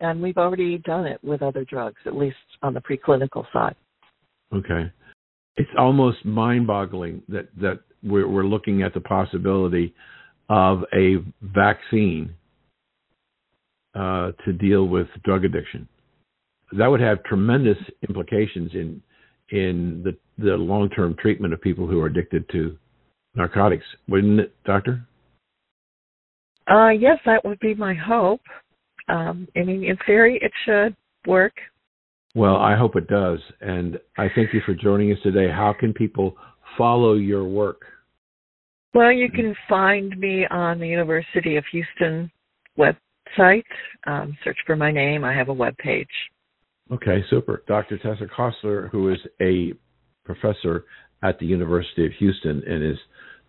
and 0.01 0.23
we've 0.23 0.39
already 0.39 0.79
done 0.79 1.07
it 1.07 1.23
with 1.25 1.43
other 1.43 1.65
drugs, 1.65 2.01
at 2.07 2.17
least 2.17 2.37
on 2.63 2.75
the 2.75 2.81
preclinical 2.81 3.45
side. 3.53 3.75
Okay, 4.55 4.93
it's 5.57 5.71
almost 5.79 6.25
mind-boggling 6.25 7.23
that 7.29 7.49
that 7.61 7.81
we're, 8.03 8.29
we're 8.29 8.45
looking 8.45 8.83
at 8.83 8.95
the 8.95 9.01
possibility 9.01 9.95
of 10.49 10.85
a 10.93 11.17
vaccine 11.43 12.35
uh, 13.95 14.33
to 14.45 14.53
deal 14.53 14.87
with 14.87 15.07
drug 15.25 15.45
addiction. 15.45 15.89
That 16.79 16.87
would 16.87 17.01
have 17.01 17.23
tremendous 17.25 17.77
implications 18.09 18.71
in 18.75 19.03
in 19.51 20.03
the 20.03 20.17
the 20.43 20.57
long 20.57 20.89
term 20.89 21.15
treatment 21.21 21.53
of 21.53 21.61
people 21.61 21.87
who 21.87 22.01
are 22.01 22.07
addicted 22.07 22.49
to 22.51 22.77
narcotics, 23.35 23.85
wouldn't 24.09 24.41
it, 24.41 24.55
Doctor? 24.65 25.07
Uh, 26.71 26.89
yes, 26.89 27.19
that 27.27 27.45
would 27.45 27.61
be 27.61 27.75
my 27.75 27.95
hope. 27.95 28.41
Um, 29.09 29.49
I 29.57 29.63
mean, 29.63 29.85
in 29.85 29.97
theory, 30.07 30.39
it 30.41 30.53
should 30.65 30.97
work. 31.27 31.53
Well, 32.35 32.57
I 32.57 32.77
hope 32.77 32.97
it 32.97 33.09
does, 33.09 33.41
and 33.61 33.99
I 34.17 34.29
thank 34.35 34.55
you 34.55 34.63
for 34.65 34.75
joining 34.75 35.13
us 35.13 35.19
today. 35.23 35.49
How 35.51 35.75
can 35.79 35.93
people 35.93 36.37
follow 36.77 37.15
your 37.15 37.45
work? 37.45 37.83
Well, 38.95 39.13
you 39.13 39.31
can 39.31 39.55
find 39.69 40.17
me 40.19 40.47
on 40.51 40.79
the 40.79 40.87
University 40.87 41.57
of 41.57 41.65
Houston 41.73 42.31
website. 42.79 43.65
Um, 44.07 44.37
search 44.45 44.59
for 44.67 44.77
my 44.77 44.93
name. 44.93 45.25
I 45.25 45.35
have 45.35 45.49
a 45.49 45.55
web 45.55 45.77
page. 45.79 46.07
Okay, 46.91 47.25
super. 47.31 47.63
Dr. 47.67 47.97
Tessa 47.99 48.27
Kosten, 48.37 48.91
who 48.91 49.11
is 49.11 49.19
a 49.41 49.73
professor 50.25 50.85
at 51.23 51.39
the 51.39 51.47
University 51.47 52.05
of 52.05 52.13
Houston 52.19 52.63
and 52.67 52.85
is 52.85 52.99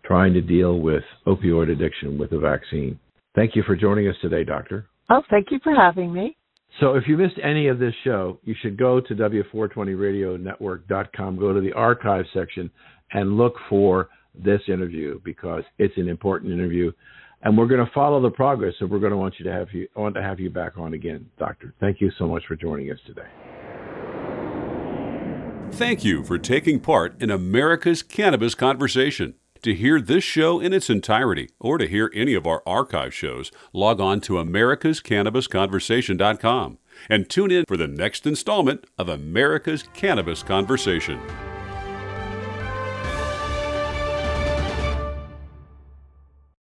trying 0.04 0.32
to 0.34 0.40
deal 0.40 0.78
with 0.78 1.02
opioid 1.26 1.70
addiction 1.70 2.16
with 2.18 2.32
a 2.32 2.38
vaccine. 2.38 2.98
Thank 3.34 3.56
you 3.56 3.62
for 3.66 3.76
joining 3.76 4.08
us 4.08 4.14
today, 4.22 4.44
Doctor. 4.44 4.86
Oh, 5.10 5.22
thank 5.28 5.48
you 5.50 5.58
for 5.62 5.74
having 5.74 6.10
me. 6.12 6.36
So, 6.80 6.94
if 6.94 7.04
you 7.06 7.16
missed 7.16 7.38
any 7.42 7.68
of 7.68 7.78
this 7.78 7.94
show, 8.02 8.40
you 8.42 8.56
should 8.60 8.76
go 8.76 9.00
to 9.00 9.14
W420radionetwork.com, 9.14 11.38
go 11.38 11.52
to 11.52 11.60
the 11.60 11.72
archive 11.72 12.24
section, 12.34 12.68
and 13.14 13.38
look 13.38 13.54
for 13.68 14.10
this 14.34 14.60
interview 14.68 15.20
because 15.24 15.62
it's 15.78 15.96
an 15.96 16.08
important 16.08 16.52
interview. 16.52 16.92
And 17.42 17.56
we're 17.56 17.66
going 17.66 17.84
to 17.84 17.90
follow 17.92 18.20
the 18.20 18.30
progress. 18.30 18.74
So 18.78 18.86
we're 18.86 18.98
going 18.98 19.12
to 19.12 19.16
want 19.16 19.34
you 19.38 19.44
to 19.44 19.52
have 19.52 19.68
you 19.72 19.86
want 19.94 20.16
to 20.16 20.22
have 20.22 20.40
you 20.40 20.50
back 20.50 20.76
on 20.76 20.94
again, 20.94 21.26
Doctor. 21.38 21.72
Thank 21.80 22.00
you 22.00 22.10
so 22.18 22.26
much 22.26 22.42
for 22.46 22.56
joining 22.56 22.90
us 22.90 22.98
today. 23.06 23.22
Thank 25.72 26.04
you 26.04 26.24
for 26.24 26.38
taking 26.38 26.80
part 26.80 27.20
in 27.20 27.30
America's 27.30 28.02
Cannabis 28.02 28.54
Conversation. 28.54 29.34
To 29.62 29.74
hear 29.74 30.00
this 30.00 30.22
show 30.22 30.60
in 30.60 30.74
its 30.74 30.90
entirety 30.90 31.48
or 31.58 31.78
to 31.78 31.88
hear 31.88 32.12
any 32.14 32.34
of 32.34 32.46
our 32.46 32.62
archive 32.66 33.14
shows, 33.14 33.50
log 33.72 33.98
on 33.98 34.20
to 34.22 34.34
americascannabisconversation.com 34.34 36.78
and 37.08 37.30
tune 37.30 37.50
in 37.50 37.64
for 37.66 37.78
the 37.78 37.88
next 37.88 38.26
installment 38.26 38.84
of 38.98 39.08
America's 39.08 39.84
Cannabis 39.94 40.42
Conversation. 40.42 41.18